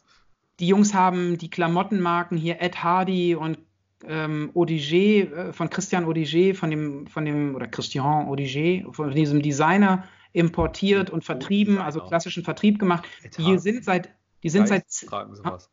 Die 0.59 0.67
Jungs 0.67 0.93
haben 0.93 1.37
die 1.37 1.49
Klamottenmarken 1.49 2.37
hier 2.37 2.61
Ed 2.61 2.83
Hardy 2.83 3.35
und 3.35 3.57
ähm, 4.07 4.51
Odiger, 4.53 5.49
äh, 5.49 5.53
von 5.53 5.69
Christian 5.69 6.05
Odiger, 6.05 6.55
von 6.55 6.69
dem, 6.69 7.07
von 7.07 7.25
dem, 7.25 7.55
oder 7.55 7.67
Christian 7.67 8.27
Odiger, 8.27 8.91
von 8.93 9.11
diesem 9.11 9.41
Designer 9.41 10.03
importiert 10.33 11.09
und 11.09 11.23
vertrieben, 11.23 11.77
also 11.77 12.01
klassischen 12.01 12.43
Vertrieb 12.43 12.79
gemacht. 12.79 13.05
Die 13.37 13.57
sind 13.59 13.85
seit, 13.85 14.09
die 14.41 14.49
sind 14.49 14.67
seit. 14.67 14.85
Tragen 15.07 15.35
sowas. 15.35 15.69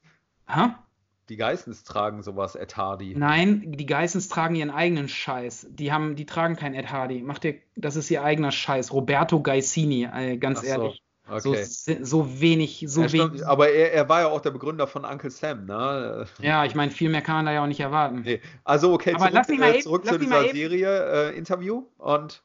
Ha? 0.47 0.87
Die 1.31 1.37
Geissens 1.37 1.85
tragen 1.85 2.23
sowas, 2.23 2.57
Ed 2.57 2.77
Hardy. 2.77 3.15
Nein, 3.17 3.73
die 3.73 3.87
Geissens 3.87 4.29
tragen 4.29 4.57
ihren 4.57 4.71
eigenen 4.71 5.09
Scheiß. 5.09 5.69
Die 5.71 5.93
haben, 5.93 6.17
die 6.17 6.27
tragen 6.27 6.57
kein 6.57 6.75
Ed 6.75 6.91
Hardy. 6.91 7.23
Macht 7.23 7.45
ihr, 7.45 7.55
das 7.77 7.95
ist 7.95 8.11
ihr 8.11 8.25
eigener 8.25 8.51
Scheiß. 8.51 8.93
Roberto 8.93 9.41
Gaissini, 9.41 10.09
äh, 10.13 10.37
ganz 10.39 10.61
so. 10.61 10.67
ehrlich. 10.67 11.03
Okay. 11.29 11.63
So, 11.65 11.95
so, 12.03 12.41
wenig, 12.41 12.85
so 12.89 13.03
ja, 13.03 13.13
wenig. 13.13 13.47
Aber 13.47 13.71
er, 13.71 13.93
er, 13.93 14.09
war 14.09 14.23
ja 14.23 14.27
auch 14.27 14.41
der 14.41 14.51
Begründer 14.51 14.89
von 14.89 15.05
Uncle 15.05 15.31
Sam, 15.31 15.67
ne? 15.67 16.27
Ja, 16.41 16.65
ich 16.65 16.75
meine, 16.75 16.91
viel 16.91 17.09
mehr 17.09 17.23
kann 17.23 17.37
man 17.37 17.47
da 17.47 17.53
ja 17.53 17.63
auch 17.63 17.69
nicht 17.69 17.79
erwarten. 17.79 18.23
Nee. 18.23 18.41
Also, 18.65 18.93
okay, 18.93 19.15
aber 19.15 19.27
zurück, 19.27 19.35
lass 19.35 19.49
mich 19.49 19.61
mal 19.61 19.71
äh, 19.71 19.75
eben, 19.75 19.83
zurück 19.83 20.07
zu 20.07 20.19
dieser 20.19 20.49
Serie, 20.49 21.31
äh, 21.31 21.39
Interview 21.39 21.85
und. 21.99 22.43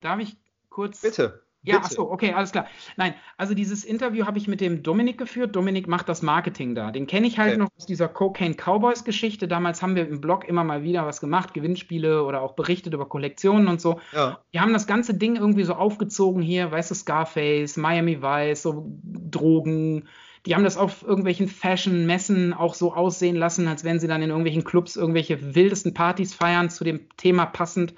Darf 0.00 0.20
ich 0.20 0.36
kurz. 0.76 1.00
Bitte. 1.00 1.42
Ja, 1.62 1.80
ach 1.82 1.90
so, 1.90 2.08
okay, 2.12 2.32
alles 2.32 2.52
klar. 2.52 2.66
Nein, 2.96 3.14
also 3.38 3.52
dieses 3.52 3.82
Interview 3.82 4.24
habe 4.24 4.38
ich 4.38 4.46
mit 4.46 4.60
dem 4.60 4.84
Dominik 4.84 5.18
geführt. 5.18 5.56
Dominik 5.56 5.88
macht 5.88 6.08
das 6.08 6.22
Marketing 6.22 6.76
da. 6.76 6.92
Den 6.92 7.08
kenne 7.08 7.26
ich 7.26 7.38
halt 7.38 7.54
okay. 7.54 7.58
noch 7.58 7.70
aus 7.76 7.86
dieser 7.86 8.06
Cocaine 8.06 8.54
Cowboys 8.54 9.02
Geschichte. 9.02 9.48
Damals 9.48 9.82
haben 9.82 9.96
wir 9.96 10.06
im 10.06 10.20
Blog 10.20 10.46
immer 10.46 10.62
mal 10.62 10.84
wieder 10.84 11.06
was 11.06 11.20
gemacht, 11.20 11.54
Gewinnspiele 11.54 12.22
oder 12.22 12.42
auch 12.42 12.52
berichtet 12.52 12.94
über 12.94 13.08
Kollektionen 13.08 13.66
und 13.66 13.80
so. 13.80 14.00
Ja. 14.12 14.38
Die 14.54 14.60
haben 14.60 14.74
das 14.74 14.86
ganze 14.86 15.14
Ding 15.14 15.34
irgendwie 15.34 15.64
so 15.64 15.74
aufgezogen 15.74 16.40
hier, 16.40 16.70
weißt 16.70 16.92
du, 16.92 16.94
Scarface, 16.94 17.76
Miami 17.76 18.22
Vice, 18.22 18.62
so 18.62 18.86
Drogen. 19.02 20.04
Die 20.44 20.54
haben 20.54 20.62
das 20.62 20.76
auf 20.76 21.02
irgendwelchen 21.02 21.48
Fashion-Messen 21.48 22.54
auch 22.54 22.74
so 22.74 22.94
aussehen 22.94 23.34
lassen, 23.34 23.66
als 23.66 23.82
wenn 23.82 23.98
sie 23.98 24.06
dann 24.06 24.22
in 24.22 24.28
irgendwelchen 24.28 24.62
Clubs 24.62 24.94
irgendwelche 24.94 25.56
wildesten 25.56 25.94
Partys 25.94 26.32
feiern, 26.32 26.70
zu 26.70 26.84
dem 26.84 27.08
Thema 27.16 27.46
passend. 27.46 27.94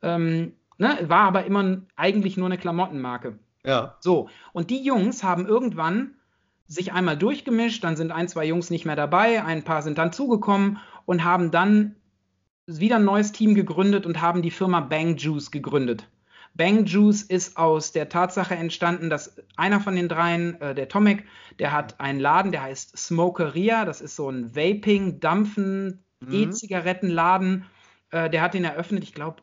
Ähm, 0.00 0.54
Ne? 0.80 0.98
War 1.08 1.24
aber 1.24 1.44
immer 1.44 1.82
eigentlich 1.94 2.38
nur 2.38 2.46
eine 2.46 2.56
Klamottenmarke. 2.56 3.38
Ja. 3.66 3.96
So, 4.00 4.30
und 4.54 4.70
die 4.70 4.82
Jungs 4.82 5.22
haben 5.22 5.46
irgendwann 5.46 6.14
sich 6.66 6.94
einmal 6.94 7.18
durchgemischt, 7.18 7.84
dann 7.84 7.96
sind 7.96 8.12
ein, 8.12 8.28
zwei 8.28 8.46
Jungs 8.46 8.70
nicht 8.70 8.86
mehr 8.86 8.96
dabei, 8.96 9.44
ein 9.44 9.62
paar 9.62 9.82
sind 9.82 9.98
dann 9.98 10.10
zugekommen 10.10 10.78
und 11.04 11.22
haben 11.22 11.50
dann 11.50 11.96
wieder 12.66 12.96
ein 12.96 13.04
neues 13.04 13.32
Team 13.32 13.54
gegründet 13.54 14.06
und 14.06 14.22
haben 14.22 14.40
die 14.40 14.50
Firma 14.50 14.80
Bang 14.80 15.18
Juice 15.18 15.50
gegründet. 15.50 16.08
Bang 16.54 16.86
Juice 16.86 17.24
ist 17.24 17.58
aus 17.58 17.92
der 17.92 18.08
Tatsache 18.08 18.54
entstanden, 18.54 19.10
dass 19.10 19.36
einer 19.56 19.80
von 19.80 19.94
den 19.94 20.08
dreien, 20.08 20.58
äh, 20.62 20.74
der 20.74 20.88
Tomek, 20.88 21.26
der 21.58 21.72
hat 21.72 22.00
einen 22.00 22.20
Laden, 22.20 22.52
der 22.52 22.62
heißt 22.62 22.96
Smokeria, 22.96 23.84
das 23.84 24.00
ist 24.00 24.16
so 24.16 24.30
ein 24.30 24.56
Vaping, 24.56 25.20
Dampfen, 25.20 26.02
mhm. 26.20 26.32
E-Zigarettenladen. 26.32 27.66
Äh, 28.12 28.30
der 28.30 28.40
hat 28.40 28.54
den 28.54 28.64
eröffnet, 28.64 29.04
ich 29.04 29.12
glaube, 29.12 29.42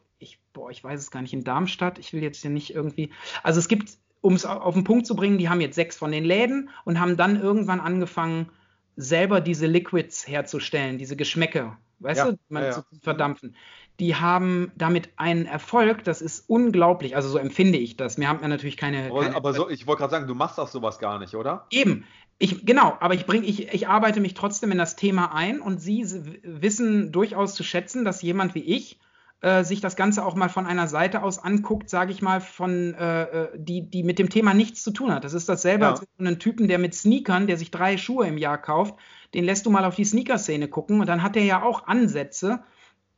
boah, 0.58 0.70
ich 0.70 0.84
weiß 0.84 1.00
es 1.00 1.12
gar 1.12 1.22
nicht, 1.22 1.34
in 1.34 1.44
Darmstadt. 1.44 2.00
Ich 2.00 2.12
will 2.12 2.22
jetzt 2.22 2.42
hier 2.42 2.52
nicht 2.52 2.76
irgendwie. 2.76 3.12
Also 3.44 3.60
es 3.60 3.68
gibt 3.68 3.98
um 4.22 4.34
es 4.34 4.46
auf 4.46 4.74
den 4.74 4.84
Punkt 4.84 5.06
zu 5.06 5.16
bringen, 5.16 5.38
die 5.38 5.48
haben 5.48 5.62
jetzt 5.62 5.76
sechs 5.76 5.96
von 5.96 6.12
den 6.12 6.26
Läden 6.26 6.70
und 6.86 7.00
haben 7.00 7.16
dann 7.16 7.40
irgendwann 7.40 7.80
angefangen, 7.80 8.50
selber 8.96 9.42
diese 9.42 9.68
Liquids 9.68 10.28
herzustellen, 10.28 10.98
diese 10.98 11.16
Geschmäcke, 11.16 11.78
weißt 12.00 12.18
ja, 12.18 12.32
du, 12.32 12.38
man 12.50 12.64
ja, 12.64 12.70
ja. 12.70 12.76
zu 12.76 12.84
verdampfen. 13.02 13.56
Die 14.00 14.16
haben 14.16 14.72
damit 14.76 15.10
einen 15.18 15.46
Erfolg, 15.46 16.04
das 16.04 16.22
ist 16.22 16.50
unglaublich. 16.50 17.16
Also 17.16 17.30
so 17.30 17.38
empfinde 17.38 17.78
ich 17.78 17.96
das. 17.96 18.18
Mir 18.18 18.28
haben 18.28 18.42
wir 18.42 18.48
natürlich 18.48 18.76
keine. 18.76 19.10
Aber, 19.10 19.22
keine 19.22 19.36
aber 19.36 19.54
so, 19.54 19.70
ich 19.70 19.88
wollte 19.88 20.00
gerade 20.00 20.12
sagen, 20.12 20.28
du 20.28 20.36
machst 20.36 20.60
auch 20.60 20.68
sowas 20.68 21.00
gar 21.00 21.20
nicht, 21.20 21.36
oder? 21.36 21.66
Eben. 21.70 22.04
Ich, 22.40 22.66
genau, 22.66 22.98
aber 23.00 23.16
ich, 23.16 23.26
bring, 23.26 23.44
ich, 23.44 23.74
ich 23.74 23.88
arbeite 23.88 24.20
mich 24.20 24.36
trotzdem 24.36 24.72
in 24.72 24.78
das 24.78 24.96
Thema 24.96 25.34
ein 25.34 25.60
und 25.60 25.80
Sie 25.80 26.06
wissen 26.44 27.12
durchaus 27.12 27.56
zu 27.56 27.64
schätzen, 27.64 28.06
dass 28.06 28.22
jemand 28.22 28.54
wie 28.54 28.62
ich 28.62 29.00
äh, 29.42 29.64
sich 29.64 29.82
das 29.82 29.96
Ganze 29.96 30.26
auch 30.26 30.36
mal 30.36 30.50
von 30.50 30.66
einer 30.66 30.88
Seite 30.88 31.22
aus 31.22 31.38
anguckt, 31.40 31.90
sage 31.90 32.12
ich 32.12 32.22
mal, 32.22 32.42
von 32.42 32.94
äh, 32.96 33.24
äh, 33.24 33.50
die, 33.56 33.90
die 33.90 34.04
mit 34.04 34.20
dem 34.20 34.30
Thema 34.30 34.54
nichts 34.54 34.84
zu 34.84 34.92
tun 34.92 35.14
hat. 35.14 35.24
Das 35.24 35.34
ist 35.34 35.48
dasselbe 35.48 35.86
ja. 35.86 35.92
als 35.92 36.08
einen 36.18 36.40
Typen, 36.40 36.68
der 36.68 36.80
mit 36.80 36.96
Sneakern, 36.96 37.48
der 37.48 37.58
sich 37.58 37.70
drei 37.70 37.98
Schuhe 37.98 38.28
im 38.28 38.38
Jahr 38.38 38.58
kauft, 38.58 38.96
den 39.34 39.44
lässt 39.44 39.66
du 39.66 39.70
mal 39.70 39.86
auf 39.86 39.96
die 39.96 40.06
Sneaker-Szene 40.06 40.68
gucken 40.68 41.00
und 41.00 41.08
dann 41.08 41.22
hat 41.22 41.36
er 41.36 41.44
ja 41.44 41.62
auch 41.62 41.86
Ansätze, 41.88 42.64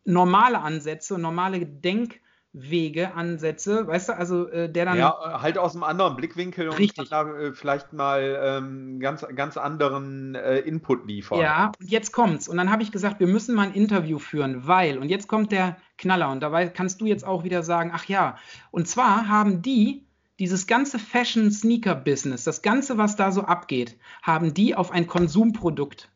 normale 0.03 0.59
Ansätze, 0.59 1.17
normale 1.17 1.65
Denk- 1.65 2.19
Wege, 2.51 3.13
Ansätze, 3.13 3.85
weißt 3.85 4.09
du, 4.09 4.17
also 4.17 4.47
äh, 4.47 4.71
der 4.71 4.85
dann. 4.85 4.97
Ja, 4.97 5.41
halt 5.41 5.59
aus 5.59 5.75
einem 5.75 5.83
anderen 5.83 6.15
Blickwinkel 6.15 6.69
und 6.69 6.79
richtig. 6.79 7.09
kann 7.09 7.27
da 7.27 7.37
äh, 7.37 7.53
vielleicht 7.53 7.93
mal 7.93 8.39
ähm, 8.41 8.99
ganz, 8.99 9.25
ganz 9.35 9.55
anderen 9.55 10.33
äh, 10.33 10.59
Input 10.59 11.05
liefern. 11.07 11.39
Ja, 11.39 11.71
und 11.79 11.91
jetzt 11.91 12.11
kommt's. 12.11 12.47
Und 12.47 12.57
dann 12.57 12.71
habe 12.71 12.81
ich 12.81 12.91
gesagt, 12.91 13.19
wir 13.19 13.27
müssen 13.27 13.53
mal 13.53 13.67
ein 13.67 13.73
Interview 13.73 14.17
führen, 14.17 14.65
weil, 14.65 14.97
und 14.97 15.09
jetzt 15.09 15.27
kommt 15.27 15.51
der 15.51 15.77
Knaller, 15.97 16.31
und 16.31 16.41
dabei 16.41 16.67
kannst 16.69 17.01
du 17.01 17.05
jetzt 17.05 17.25
auch 17.25 17.43
wieder 17.43 17.61
sagen, 17.61 17.91
ach 17.93 18.05
ja, 18.05 18.37
und 18.71 18.87
zwar 18.87 19.27
haben 19.27 19.61
die 19.61 20.05
dieses 20.39 20.65
ganze 20.65 20.97
Fashion-Sneaker-Business, 20.97 22.45
das 22.45 22.61
Ganze, 22.61 22.97
was 22.97 23.15
da 23.15 23.31
so 23.31 23.41
abgeht, 23.41 23.97
haben 24.23 24.53
die 24.53 24.73
auf 24.73 24.89
ein 24.89 25.05
Konsumprodukt 25.05 26.09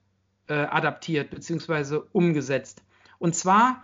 äh, 0.47 0.53
adaptiert 0.53 1.29
bzw. 1.29 1.99
umgesetzt. 2.11 2.83
Und 3.19 3.35
zwar 3.35 3.83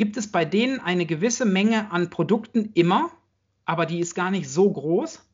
gibt 0.00 0.16
es 0.16 0.32
bei 0.32 0.46
denen 0.46 0.80
eine 0.80 1.04
gewisse 1.04 1.44
Menge 1.44 1.92
an 1.92 2.08
Produkten 2.08 2.70
immer, 2.72 3.10
aber 3.66 3.84
die 3.84 4.00
ist 4.00 4.14
gar 4.14 4.30
nicht 4.30 4.48
so 4.48 4.72
groß. 4.72 5.26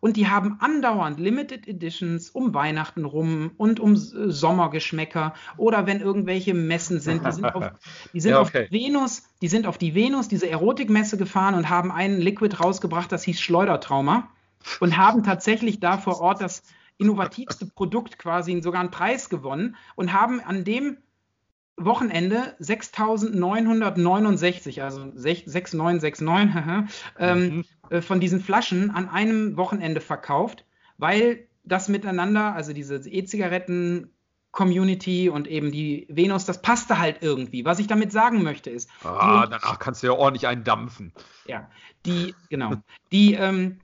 Und 0.00 0.16
die 0.16 0.26
haben 0.26 0.56
andauernd 0.58 1.20
Limited 1.20 1.68
Editions 1.68 2.30
um 2.30 2.54
Weihnachten 2.54 3.04
rum 3.04 3.50
und 3.58 3.78
um 3.78 3.94
Sommergeschmäcker 3.94 5.34
oder 5.58 5.86
wenn 5.86 6.00
irgendwelche 6.00 6.54
Messen 6.54 6.98
sind. 6.98 7.26
Die 7.26 7.32
sind 7.32 7.44
auf, 7.44 7.72
die 8.14 8.20
sind 8.20 8.30
ja, 8.30 8.40
okay. 8.40 8.64
auf 8.64 8.72
Venus, 8.72 9.24
die 9.42 9.48
sind 9.48 9.66
auf 9.66 9.76
die 9.76 9.94
Venus, 9.94 10.28
diese 10.28 10.48
Erotikmesse 10.48 11.18
gefahren 11.18 11.54
und 11.54 11.68
haben 11.68 11.92
einen 11.92 12.18
Liquid 12.18 12.56
rausgebracht, 12.58 13.12
das 13.12 13.22
hieß 13.22 13.38
Schleudertrauma 13.38 14.30
und 14.80 14.96
haben 14.96 15.24
tatsächlich 15.24 15.78
da 15.78 15.98
vor 15.98 16.22
Ort 16.22 16.40
das 16.40 16.62
innovativste 16.96 17.66
Produkt 17.66 18.18
quasi 18.18 18.62
sogar 18.62 18.80
einen 18.80 18.90
Preis 18.90 19.28
gewonnen 19.28 19.76
und 19.94 20.14
haben 20.14 20.40
an 20.40 20.64
dem 20.64 20.96
Wochenende 21.76 22.56
6.969, 22.60 24.82
also 24.82 25.12
6969, 25.14 26.94
ähm, 27.18 27.56
mhm. 27.56 27.64
äh, 27.90 28.00
von 28.00 28.20
diesen 28.20 28.40
Flaschen 28.40 28.90
an 28.90 29.08
einem 29.08 29.56
Wochenende 29.56 30.00
verkauft, 30.00 30.64
weil 30.96 31.46
das 31.64 31.88
miteinander, 31.88 32.54
also 32.54 32.72
diese 32.72 32.96
E-Zigaretten, 32.96 34.12
Community 34.52 35.28
und 35.28 35.46
eben 35.46 35.70
die 35.70 36.06
Venus, 36.08 36.46
das 36.46 36.62
passte 36.62 36.98
halt 36.98 37.18
irgendwie. 37.20 37.66
Was 37.66 37.78
ich 37.78 37.88
damit 37.88 38.10
sagen 38.10 38.42
möchte 38.42 38.70
ist. 38.70 38.88
Ah, 39.04 39.44
die, 39.44 39.50
danach 39.50 39.78
kannst 39.78 40.02
du 40.02 40.06
ja 40.06 40.14
ordentlich 40.14 40.46
einen 40.46 40.64
dampfen. 40.64 41.12
Ja, 41.46 41.68
die, 42.06 42.34
genau. 42.48 42.76
die, 43.12 43.34
ähm, 43.34 43.80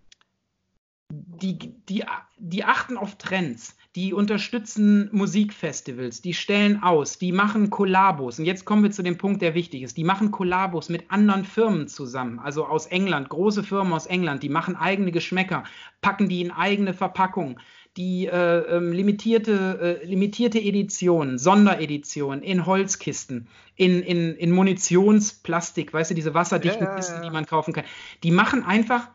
die, 1.14 1.58
die, 1.88 2.04
die 2.38 2.64
achten 2.64 2.96
auf 2.96 3.16
Trends 3.16 3.76
die 3.94 4.14
unterstützen 4.14 5.10
Musikfestivals, 5.12 6.22
die 6.22 6.32
stellen 6.32 6.82
aus, 6.82 7.18
die 7.18 7.30
machen 7.30 7.68
Kollabos. 7.68 8.38
Und 8.38 8.46
jetzt 8.46 8.64
kommen 8.64 8.82
wir 8.82 8.90
zu 8.90 9.02
dem 9.02 9.18
Punkt, 9.18 9.42
der 9.42 9.54
wichtig 9.54 9.82
ist. 9.82 9.98
Die 9.98 10.04
machen 10.04 10.30
Kollabos 10.30 10.88
mit 10.88 11.10
anderen 11.10 11.44
Firmen 11.44 11.88
zusammen, 11.88 12.38
also 12.38 12.64
aus 12.64 12.86
England, 12.86 13.28
große 13.28 13.62
Firmen 13.62 13.92
aus 13.92 14.06
England, 14.06 14.42
die 14.42 14.48
machen 14.48 14.76
eigene 14.76 15.12
Geschmäcker, 15.12 15.64
packen 16.00 16.28
die 16.28 16.40
in 16.40 16.50
eigene 16.50 16.94
Verpackungen. 16.94 17.60
Die 17.98 18.26
äh, 18.26 18.60
ähm, 18.74 18.90
limitierte, 18.90 20.00
äh, 20.02 20.06
limitierte 20.06 20.58
Edition, 20.58 21.36
Sonderedition 21.36 22.40
in 22.40 22.64
Holzkisten, 22.64 23.48
in, 23.76 24.02
in, 24.02 24.34
in 24.36 24.50
Munitionsplastik, 24.50 25.92
weißt 25.92 26.12
du, 26.12 26.14
diese 26.14 26.32
wasserdichten 26.32 26.86
ja, 26.86 26.94
Kisten, 26.94 27.20
die 27.20 27.28
man 27.28 27.44
kaufen 27.44 27.74
kann. 27.74 27.84
Die 28.22 28.30
machen 28.30 28.64
einfach 28.64 29.08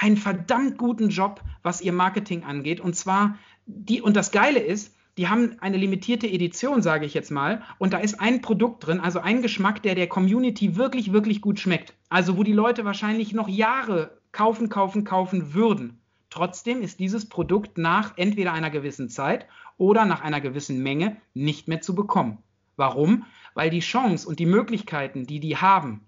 einen 0.00 0.16
verdammt 0.16 0.78
guten 0.78 1.10
Job, 1.10 1.42
was 1.62 1.82
ihr 1.82 1.92
Marketing 1.92 2.42
angeht. 2.44 2.80
Und 2.80 2.96
zwar 2.96 3.36
die, 3.66 4.00
und 4.00 4.16
das 4.16 4.32
Geile 4.32 4.58
ist, 4.58 4.96
die 5.18 5.28
haben 5.28 5.56
eine 5.60 5.76
limitierte 5.76 6.26
Edition, 6.26 6.80
sage 6.80 7.04
ich 7.04 7.12
jetzt 7.12 7.30
mal, 7.30 7.62
und 7.78 7.92
da 7.92 7.98
ist 7.98 8.18
ein 8.18 8.40
Produkt 8.40 8.86
drin, 8.86 9.00
also 9.00 9.20
ein 9.20 9.42
Geschmack, 9.42 9.82
der 9.82 9.94
der 9.94 10.06
Community 10.06 10.76
wirklich, 10.76 11.12
wirklich 11.12 11.42
gut 11.42 11.60
schmeckt. 11.60 11.92
Also 12.08 12.38
wo 12.38 12.44
die 12.44 12.54
Leute 12.54 12.86
wahrscheinlich 12.86 13.34
noch 13.34 13.48
Jahre 13.48 14.18
kaufen, 14.32 14.70
kaufen, 14.70 15.04
kaufen 15.04 15.52
würden. 15.52 16.00
Trotzdem 16.30 16.80
ist 16.80 16.98
dieses 16.98 17.28
Produkt 17.28 17.76
nach 17.76 18.16
entweder 18.16 18.54
einer 18.54 18.70
gewissen 18.70 19.10
Zeit 19.10 19.46
oder 19.76 20.06
nach 20.06 20.22
einer 20.22 20.40
gewissen 20.40 20.82
Menge 20.82 21.16
nicht 21.34 21.68
mehr 21.68 21.82
zu 21.82 21.94
bekommen. 21.94 22.38
Warum? 22.76 23.26
Weil 23.52 23.68
die 23.68 23.80
Chance 23.80 24.26
und 24.26 24.38
die 24.38 24.46
Möglichkeiten, 24.46 25.26
die 25.26 25.40
die 25.40 25.58
haben, 25.58 26.06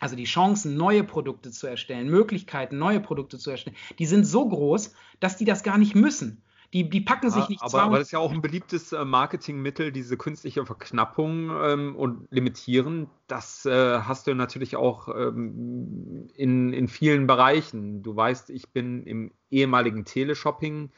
also 0.00 0.16
die 0.16 0.24
Chancen, 0.24 0.76
neue 0.76 1.04
Produkte 1.04 1.50
zu 1.50 1.66
erstellen, 1.66 2.08
Möglichkeiten, 2.08 2.78
neue 2.78 3.00
Produkte 3.00 3.38
zu 3.38 3.50
erstellen, 3.50 3.76
die 3.98 4.06
sind 4.06 4.24
so 4.24 4.48
groß, 4.48 4.94
dass 5.20 5.36
die 5.36 5.44
das 5.44 5.62
gar 5.62 5.78
nicht 5.78 5.94
müssen. 5.94 6.42
Die, 6.72 6.90
die 6.90 7.00
packen 7.00 7.30
sich 7.30 7.48
nicht 7.48 7.62
aber, 7.62 7.82
aber 7.82 7.98
das 7.98 8.08
ist 8.08 8.12
ja 8.12 8.18
auch 8.18 8.32
ein 8.32 8.42
beliebtes 8.42 8.90
äh, 8.92 9.04
Marketingmittel, 9.04 9.92
diese 9.92 10.16
künstliche 10.16 10.66
Verknappung 10.66 11.50
ähm, 11.62 11.94
und 11.94 12.26
Limitieren. 12.30 13.08
Das 13.28 13.64
äh, 13.64 14.00
hast 14.00 14.26
du 14.26 14.34
natürlich 14.34 14.74
auch 14.74 15.06
ähm, 15.08 16.26
in, 16.34 16.72
in 16.72 16.88
vielen 16.88 17.28
Bereichen. 17.28 18.02
Du 18.02 18.16
weißt, 18.16 18.50
ich 18.50 18.70
bin 18.72 19.04
im 19.04 19.30
ehemaligen 19.50 20.04
Teleshopping. 20.04 20.90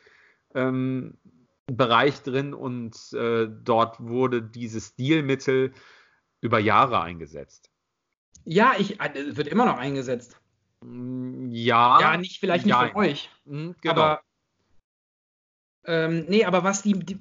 Ähm, 0.54 1.18
Bereich 1.66 2.22
drin 2.22 2.54
und 2.54 3.12
äh, 3.12 3.48
dort 3.48 4.00
wurde 4.00 4.40
dieses 4.40 4.90
Stilmittel 4.90 5.72
über 6.40 6.60
Jahre 6.60 7.00
eingesetzt. 7.00 7.70
Ja, 8.46 8.74
ich, 8.78 9.00
äh, 9.00 9.36
wird 9.36 9.48
immer 9.48 9.66
noch 9.66 9.76
eingesetzt. 9.76 10.40
Ja. 10.82 12.00
Ja, 12.00 12.16
nicht 12.16 12.38
vielleicht 12.38 12.64
nicht 12.64 12.74
ja. 12.74 12.88
von 12.88 12.96
euch. 12.96 13.28
Mhm, 13.44 13.74
genau. 13.80 13.94
Aber 13.94 14.20
ähm, 15.84 16.24
nee, 16.28 16.44
aber 16.44 16.64
was 16.64 16.82
die, 16.82 16.94
die, 16.94 17.18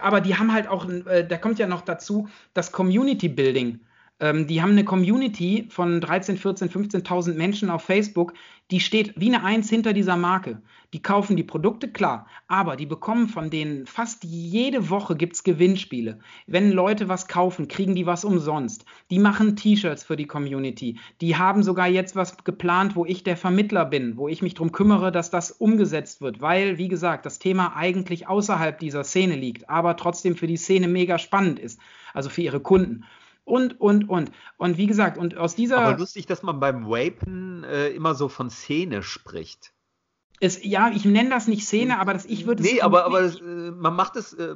aber 0.00 0.20
die 0.20 0.36
haben 0.36 0.52
halt 0.52 0.66
auch, 0.68 0.88
äh, 0.88 1.26
da 1.26 1.36
kommt 1.38 1.58
ja 1.58 1.66
noch 1.66 1.82
dazu, 1.82 2.28
das 2.52 2.72
Community 2.72 3.28
Building. 3.28 3.80
Ähm, 4.20 4.46
die 4.46 4.62
haben 4.62 4.72
eine 4.72 4.84
Community 4.84 5.66
von 5.70 6.00
13, 6.00 6.36
14, 6.36 6.68
15.000 6.68 7.34
Menschen 7.34 7.70
auf 7.70 7.82
Facebook, 7.82 8.34
die 8.70 8.80
steht 8.80 9.14
wie 9.16 9.34
eine 9.34 9.42
Eins 9.42 9.68
hinter 9.68 9.92
dieser 9.92 10.16
Marke. 10.16 10.62
Die 10.92 11.02
kaufen 11.02 11.36
die 11.36 11.44
Produkte, 11.44 11.88
klar, 11.88 12.26
aber 12.48 12.76
die 12.76 12.86
bekommen 12.86 13.28
von 13.28 13.48
denen 13.48 13.86
fast 13.86 14.24
jede 14.24 14.90
Woche 14.90 15.16
gibt 15.16 15.36
es 15.36 15.44
Gewinnspiele. 15.44 16.18
Wenn 16.46 16.72
Leute 16.72 17.08
was 17.08 17.28
kaufen, 17.28 17.68
kriegen 17.68 17.94
die 17.94 18.06
was 18.06 18.24
umsonst. 18.24 18.84
Die 19.10 19.20
machen 19.20 19.56
T-Shirts 19.56 20.04
für 20.04 20.16
die 20.16 20.26
Community. 20.26 20.98
Die 21.20 21.36
haben 21.36 21.62
sogar 21.62 21.88
jetzt 21.88 22.16
was 22.16 22.42
geplant, 22.44 22.96
wo 22.96 23.06
ich 23.06 23.22
der 23.22 23.36
Vermittler 23.36 23.84
bin, 23.84 24.16
wo 24.16 24.28
ich 24.28 24.42
mich 24.42 24.54
darum 24.54 24.72
kümmere, 24.72 25.12
dass 25.12 25.30
das 25.30 25.52
umgesetzt 25.52 26.20
wird, 26.20 26.40
weil, 26.40 26.76
wie 26.76 26.88
gesagt, 26.88 27.24
das 27.24 27.38
Thema 27.38 27.76
eigentlich 27.76 28.26
außerhalb 28.28 28.78
dieser 28.78 29.04
Szene 29.04 29.36
liegt, 29.36 29.70
aber 29.70 29.96
trotzdem 29.96 30.36
für 30.36 30.48
die 30.48 30.56
Szene 30.56 30.88
mega 30.88 31.18
spannend 31.18 31.60
ist, 31.60 31.80
also 32.12 32.28
für 32.30 32.42
ihre 32.42 32.60
Kunden 32.60 33.04
und, 33.50 33.80
und, 33.80 34.08
und. 34.08 34.30
Und 34.56 34.78
wie 34.78 34.86
gesagt, 34.86 35.18
und 35.18 35.36
aus 35.36 35.54
dieser. 35.54 35.78
Aber 35.78 35.98
lustig, 35.98 36.26
dass 36.26 36.42
man 36.42 36.60
beim 36.60 36.86
Vapen 36.86 37.64
äh, 37.64 37.88
immer 37.88 38.14
so 38.14 38.28
von 38.28 38.50
Szene 38.50 39.02
spricht. 39.02 39.72
Es, 40.42 40.64
ja, 40.64 40.90
ich 40.94 41.04
nenne 41.04 41.28
das 41.28 41.48
nicht 41.48 41.66
Szene, 41.66 41.98
aber 41.98 42.14
das, 42.14 42.24
ich 42.24 42.46
würde 42.46 42.62
es. 42.62 42.72
Nee, 42.72 42.80
aber, 42.80 43.04
aber 43.04 43.20
das, 43.20 43.40
äh, 43.40 43.44
man 43.44 43.94
macht 43.94 44.16
es 44.16 44.32
äh, 44.32 44.54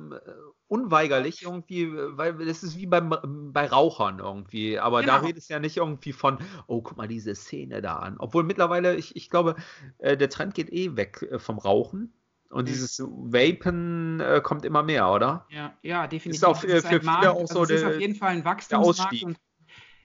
unweigerlich 0.66 1.42
irgendwie, 1.42 1.92
weil 1.92 2.46
das 2.46 2.62
ist 2.62 2.78
wie 2.78 2.86
beim, 2.86 3.14
bei 3.52 3.66
Rauchern 3.66 4.18
irgendwie. 4.18 4.78
Aber 4.78 5.02
genau. 5.02 5.18
da 5.18 5.18
redest 5.20 5.50
du 5.50 5.54
ja 5.54 5.60
nicht 5.60 5.76
irgendwie 5.76 6.12
von, 6.12 6.38
oh, 6.66 6.80
guck 6.80 6.96
mal 6.96 7.06
diese 7.06 7.34
Szene 7.34 7.82
da 7.82 7.96
an. 7.96 8.16
Obwohl 8.18 8.44
mittlerweile, 8.44 8.96
ich, 8.96 9.14
ich 9.14 9.28
glaube, 9.28 9.56
äh, 9.98 10.16
der 10.16 10.30
Trend 10.30 10.54
geht 10.54 10.72
eh 10.72 10.96
weg 10.96 11.26
äh, 11.30 11.38
vom 11.38 11.58
Rauchen. 11.58 12.14
Und 12.50 12.68
dieses 12.68 13.00
Vapen 13.00 14.20
äh, 14.20 14.40
kommt 14.42 14.64
immer 14.64 14.82
mehr, 14.82 15.10
oder? 15.10 15.46
Ja, 15.50 15.76
ja 15.82 16.06
definitiv. 16.06 16.42
Ist 16.42 16.44
auch 16.44 16.56
für, 16.56 16.68
für 16.80 16.88
viele 16.88 17.02
Markt, 17.02 17.26
auch 17.26 17.46
so 17.46 17.60
also 17.60 17.64
der, 17.64 17.76
ist 17.76 17.84
auf 17.84 18.00
jeden 18.00 18.14
Fall 18.14 18.30
ein 18.30 18.44
Wachstumsmarkt. 18.44 19.22
Und 19.24 19.38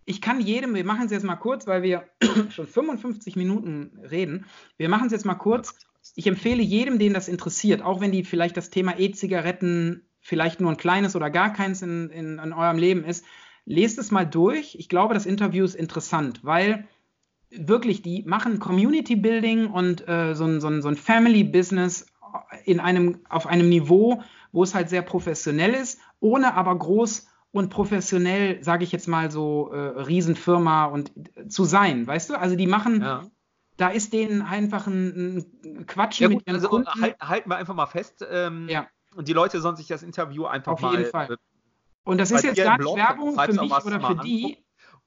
ich 0.05 0.21
kann 0.21 0.41
jedem, 0.41 0.73
wir 0.73 0.83
machen 0.83 1.05
es 1.05 1.11
jetzt 1.11 1.23
mal 1.23 1.35
kurz, 1.35 1.67
weil 1.67 1.83
wir 1.83 2.09
schon 2.49 2.65
55 2.65 3.35
Minuten 3.35 3.99
reden. 4.09 4.45
Wir 4.77 4.89
machen 4.89 5.05
es 5.05 5.11
jetzt 5.11 5.25
mal 5.25 5.35
kurz. 5.35 5.75
Ich 6.15 6.25
empfehle 6.25 6.63
jedem, 6.63 6.97
den 6.97 7.13
das 7.13 7.27
interessiert, 7.27 7.83
auch 7.83 8.01
wenn 8.01 8.11
die 8.11 8.23
vielleicht 8.23 8.57
das 8.57 8.71
Thema 8.71 8.97
E-Zigaretten 8.97 10.09
vielleicht 10.19 10.59
nur 10.61 10.71
ein 10.71 10.77
kleines 10.77 11.15
oder 11.15 11.29
gar 11.29 11.53
keins 11.53 11.81
in, 11.81 12.09
in, 12.09 12.39
in 12.39 12.53
eurem 12.53 12.77
Leben 12.77 13.03
ist, 13.03 13.23
lest 13.65 13.99
es 13.99 14.09
mal 14.09 14.25
durch. 14.25 14.75
Ich 14.79 14.89
glaube, 14.89 15.13
das 15.13 15.27
Interview 15.27 15.63
ist 15.63 15.75
interessant, 15.75 16.39
weil 16.43 16.87
wirklich, 17.51 18.01
die 18.01 18.23
machen 18.23 18.59
Community 18.59 19.15
Building 19.15 19.67
und 19.67 20.07
äh, 20.07 20.33
so 20.35 20.45
ein, 20.45 20.61
so 20.61 20.67
ein, 20.67 20.81
so 20.81 20.87
ein 20.87 20.95
Family 20.95 21.43
Business 21.43 22.07
in 22.65 22.79
einem, 22.79 23.19
auf 23.29 23.47
einem 23.47 23.69
Niveau, 23.69 24.21
wo 24.51 24.63
es 24.63 24.75
halt 24.75 24.89
sehr 24.89 25.01
professionell 25.01 25.73
ist, 25.73 25.99
ohne 26.19 26.53
aber 26.55 26.77
groß 26.77 27.27
und 27.51 27.69
professionell, 27.69 28.63
sage 28.63 28.83
ich 28.83 28.91
jetzt 28.91 29.07
mal 29.07 29.31
so, 29.31 29.71
äh, 29.71 30.01
Riesenfirma 30.01 30.85
und 30.85 31.11
äh, 31.35 31.47
zu 31.47 31.65
sein, 31.65 32.05
weißt 32.05 32.29
du? 32.29 32.39
Also 32.39 32.55
die 32.55 32.67
machen, 32.67 33.01
ja. 33.01 33.23
da 33.77 33.89
ist 33.89 34.13
denen 34.13 34.41
einfach 34.41 34.87
ein, 34.87 35.45
ein 35.63 35.85
Quatsch 35.87 36.19
ja, 36.19 36.27
gut, 36.27 36.37
mit 36.37 36.47
ihren 36.47 36.55
also, 36.55 36.69
Kunden. 36.69 37.01
Halt, 37.01 37.19
halten 37.19 37.49
wir 37.49 37.57
einfach 37.57 37.73
mal 37.73 37.87
fest. 37.87 38.25
Ähm, 38.29 38.67
ja. 38.69 38.87
Und 39.15 39.27
die 39.27 39.33
Leute 39.33 39.59
sollen 39.61 39.75
sich 39.75 39.87
das 39.87 40.03
Interview 40.03 40.45
einfach 40.45 40.73
Auf 40.73 40.81
mal. 40.81 40.89
Auf 40.89 40.97
jeden 40.97 41.09
Fall. 41.09 41.31
Äh, 41.31 41.37
und 42.03 42.19
das 42.19 42.31
ist 42.31 42.43
jetzt 42.43 42.57
gar 42.57 42.77
nicht 42.77 42.95
Werbung 42.95 43.39
für 43.39 43.53
mich 43.53 43.71
oder 43.71 43.99
für 44.01 44.15
die. 44.23 44.57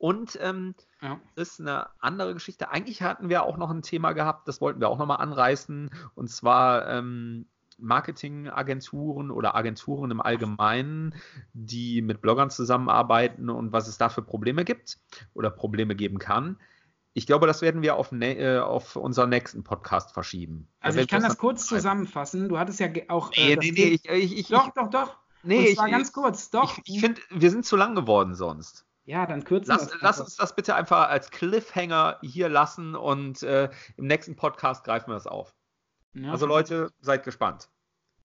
Und 0.03 0.37
ähm, 0.43 0.75
ja. 1.01 1.21
ist 1.37 1.61
eine 1.61 1.87
andere 2.01 2.35
Geschichte. 2.35 2.73
Eigentlich 2.73 3.03
hatten 3.03 3.29
wir 3.29 3.45
auch 3.45 3.57
noch 3.57 3.71
ein 3.71 3.83
Thema 3.83 4.15
gehabt, 4.15 4.49
das 4.49 4.61
wollten 4.61 4.81
wir 4.81 4.89
auch 4.89 4.99
nochmal 4.99 5.19
anreißen. 5.19 5.91
Und 6.17 6.29
zwar 6.29 6.89
ähm, 6.89 7.47
Marketingagenturen 7.79 9.31
oder 9.31 9.55
Agenturen 9.55 10.11
im 10.11 10.21
Allgemeinen, 10.21 11.15
die 11.53 12.03
mit 12.03 12.21
Bloggern 12.21 12.51
zusammenarbeiten 12.51 13.49
und 13.49 13.71
was 13.71 13.87
es 13.87 13.97
da 13.97 14.09
für 14.09 14.23
Probleme 14.23 14.65
gibt 14.65 14.99
oder 15.35 15.51
Probleme 15.51 15.95
geben 15.95 16.19
kann. 16.19 16.59
Ich 17.13 17.29
glaube, 17.29 17.47
das 17.47 17.63
werden 17.63 17.83
wir 17.83 17.95
auf, 17.95 18.11
ne 18.11 18.37
äh, 18.39 18.59
auf 18.59 18.97
unseren 18.97 19.31
nächsten 19.31 19.63
Podcast 19.63 20.11
verschieben. 20.11 20.67
Also 20.81 20.99
ich 20.99 21.07
kann 21.07 21.23
das 21.23 21.39
kurz 21.39 21.65
zusammenfassen. 21.67 22.49
Du 22.49 22.59
hattest 22.59 22.81
ja 22.81 22.89
auch. 23.07 23.31
Nee, 23.37 23.53
äh, 23.53 23.57
nee, 23.57 23.71
nee. 23.71 23.83
Ich, 23.85 24.09
ich, 24.09 24.37
ich, 24.37 24.49
doch, 24.49 24.75
doch, 24.75 24.91
doch. 24.91 25.17
Nee, 25.45 25.67
ich, 25.67 25.79
war 25.79 25.89
ganz 25.89 26.13
kurz. 26.13 26.51
Doch. 26.51 26.79
Ich, 26.79 26.97
ich 26.97 27.01
finde, 27.01 27.21
wir 27.31 27.53
sind 27.53 27.65
zu 27.65 27.77
lang 27.77 27.95
geworden 27.95 28.35
sonst. 28.35 28.85
Ja, 29.05 29.27
dann 29.27 29.45
kürzen 29.45 29.75
lass, 29.75 29.91
lass 30.01 30.21
uns 30.21 30.37
das 30.37 30.55
bitte 30.55 30.77
einfach 30.77 31.09
als 31.09 31.31
Cliffhanger 31.31 32.19
hier 32.23 32.49
lassen 32.49 32.95
und 32.95 33.43
äh, 33.43 33.69
im 33.97 34.07
nächsten 34.07 34.37
Podcast 34.37 34.85
greifen 34.85 35.11
wir 35.11 35.15
das 35.15 35.27
auf. 35.27 35.55
Ja. 36.15 36.31
Also 36.31 36.47
Leute, 36.47 36.91
seid 37.01 37.25
gespannt. 37.25 37.69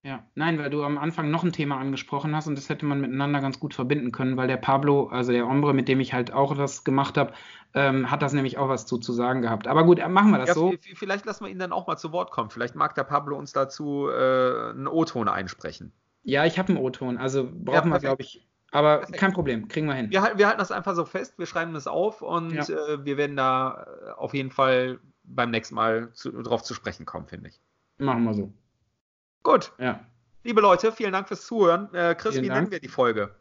Ja, 0.04 0.24
nein, 0.36 0.60
weil 0.60 0.70
du 0.70 0.84
am 0.84 0.98
Anfang 0.98 1.32
noch 1.32 1.44
ein 1.44 1.52
Thema 1.52 1.78
angesprochen 1.78 2.36
hast 2.36 2.48
und 2.48 2.58
das 2.58 2.70
hätte 2.70 2.86
man 2.86 3.02
miteinander 3.02 3.42
ganz 3.42 3.60
gut 3.60 3.74
verbinden 3.74 4.12
können, 4.12 4.38
weil 4.38 4.48
der 4.48 4.58
Pablo, 4.58 5.08
also 5.08 5.32
der 5.32 5.48
Ombre, 5.48 5.74
mit 5.74 5.88
dem 5.88 6.00
ich 6.00 6.14
halt 6.14 6.32
auch 6.32 6.56
das 6.56 6.84
gemacht 6.84 7.18
habe, 7.18 7.34
ähm, 7.74 8.10
hat 8.10 8.22
das 8.22 8.32
nämlich 8.34 8.58
auch 8.58 8.70
was 8.70 8.86
zu, 8.86 9.00
zu 9.00 9.12
sagen 9.12 9.42
gehabt. 9.42 9.68
Aber 9.68 9.84
gut, 9.84 9.98
machen 10.08 10.32
wir 10.32 10.38
das 10.38 10.50
ja, 10.50 10.54
so. 10.54 10.74
Vielleicht 10.94 11.26
lassen 11.26 11.44
wir 11.44 11.52
ihn 11.52 11.60
dann 11.60 11.74
auch 11.74 11.88
mal 11.88 11.98
zu 11.98 12.12
Wort 12.12 12.32
kommen. 12.32 12.50
Vielleicht 12.50 12.76
mag 12.76 12.96
der 12.96 13.04
Pablo 13.04 13.38
uns 13.38 13.52
dazu 13.52 14.08
äh, 14.08 14.70
einen 14.70 14.88
O-Ton 14.88 15.28
einsprechen. 15.28 15.92
Ja, 16.24 16.46
ich 16.46 16.58
habe 16.60 16.70
einen 16.70 16.78
O-Ton, 16.78 17.18
also 17.18 17.50
brauchen 17.52 17.90
ja, 17.90 17.96
wir, 17.96 18.00
glaube 18.00 18.22
ich. 18.22 18.47
Aber 18.72 18.98
perfekt. 18.98 19.20
kein 19.20 19.34
Problem, 19.34 19.68
kriegen 19.68 19.88
wir 19.88 19.94
hin. 19.94 20.10
Wir, 20.10 20.34
wir, 20.36 20.48
halten 20.48 20.60
das 20.60 20.72
einfach 20.72 20.96
so 20.96 21.06
fest, 21.06 21.40
wir 21.40 21.46
schreiben 21.46 21.74
das 21.74 21.88
auf 21.88 22.22
und 22.22 22.52
ja. 22.54 22.64
äh, 22.64 23.06
wir 23.06 23.18
werden 23.18 23.38
da 23.38 23.86
äh, 24.06 24.12
auf 24.12 24.34
jeden 24.34 24.52
Fall 24.52 25.00
beim 25.24 25.52
nächsten 25.52 25.76
Mal 25.76 26.12
zu, 26.14 26.32
drauf 26.32 26.64
zu 26.64 26.74
sprechen 26.74 27.06
kommen, 27.06 27.28
finde 27.28 27.50
ich. 27.50 27.62
Machen 27.98 28.24
wir 28.24 28.34
so. 28.34 28.54
Gut. 29.44 29.72
Ja. 29.78 30.06
Liebe 30.44 30.62
Leute, 30.62 30.92
vielen 30.92 31.14
Dank 31.14 31.28
fürs 31.28 31.46
Zuhören. 31.46 31.94
Äh, 31.94 32.16
Chris, 32.16 32.34
vielen 32.34 32.46
wie 32.46 32.50
Dank. 32.50 32.62
nennen 32.62 32.72
wir 32.72 32.80
die 32.80 32.88
Folge? 32.88 33.36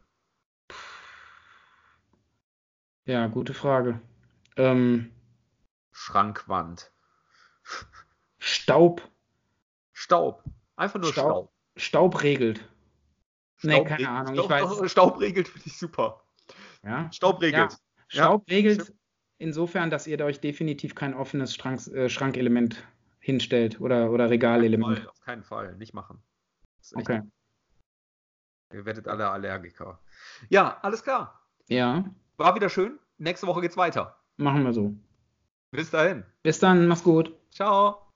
Ja, 3.05 3.27
gute 3.29 3.55
Frage. 3.55 4.01
Ähm, 4.57 5.12
Schrankwand. 5.93 6.91
Staub. 8.39 9.03
Staub. 9.93 10.43
Einfach 10.77 11.01
nur 11.01 11.12
Staub. 11.12 11.27
Staub, 11.27 11.53
Staub 12.14 12.22
regelt. 12.22 12.68
Nee, 13.63 13.85
keine 13.85 14.09
Ahnung. 14.09 14.35
Staub, 14.35 14.45
ich 14.45 14.51
weiß. 14.51 14.91
Staub 14.91 15.21
regelt 15.21 15.49
finde 15.49 15.67
ich 15.67 15.79
super. 15.79 16.23
Ja. 16.85 17.11
Staub 17.13 17.41
regelt. 17.41 17.73
Ja. 17.73 17.79
Staub 18.09 18.51
ja. 18.51 18.57
regelt 18.57 18.93
insofern, 19.39 19.91
dass 19.91 20.07
ihr 20.07 20.21
euch 20.25 20.41
definitiv 20.41 20.95
kein 20.95 21.15
offenes 21.15 21.55
Schrank, 21.55 21.87
äh, 21.89 22.09
Schrankelement 22.09 22.83
hinstellt 23.19 23.81
oder, 23.81 24.11
oder 24.11 24.31
Regalelement. 24.31 25.09
Auf 25.09 25.21
keinen 25.21 25.43
Fall, 25.43 25.75
nicht 25.77 25.95
machen. 25.95 26.23
Okay. 26.95 27.23
Ihr 28.73 28.85
werdet 28.85 29.09
alle 29.09 29.29
Allergiker. 29.29 29.99
Ja, 30.49 30.79
alles 30.83 31.03
klar. 31.03 31.41
Ja. 31.69 32.05
War 32.37 32.55
wieder 32.55 32.69
schön. 32.69 32.99
Nächste 33.19 33.47
Woche 33.47 33.61
geht's 33.61 33.77
weiter. 33.77 34.17
Machen 34.37 34.65
wir 34.65 34.73
so. 34.73 34.95
Bis 35.71 35.91
dahin. 35.91 36.25
Bis 36.43 36.59
dann, 36.59 36.87
mach's 36.87 37.03
gut. 37.03 37.35
Ciao. 37.51 38.13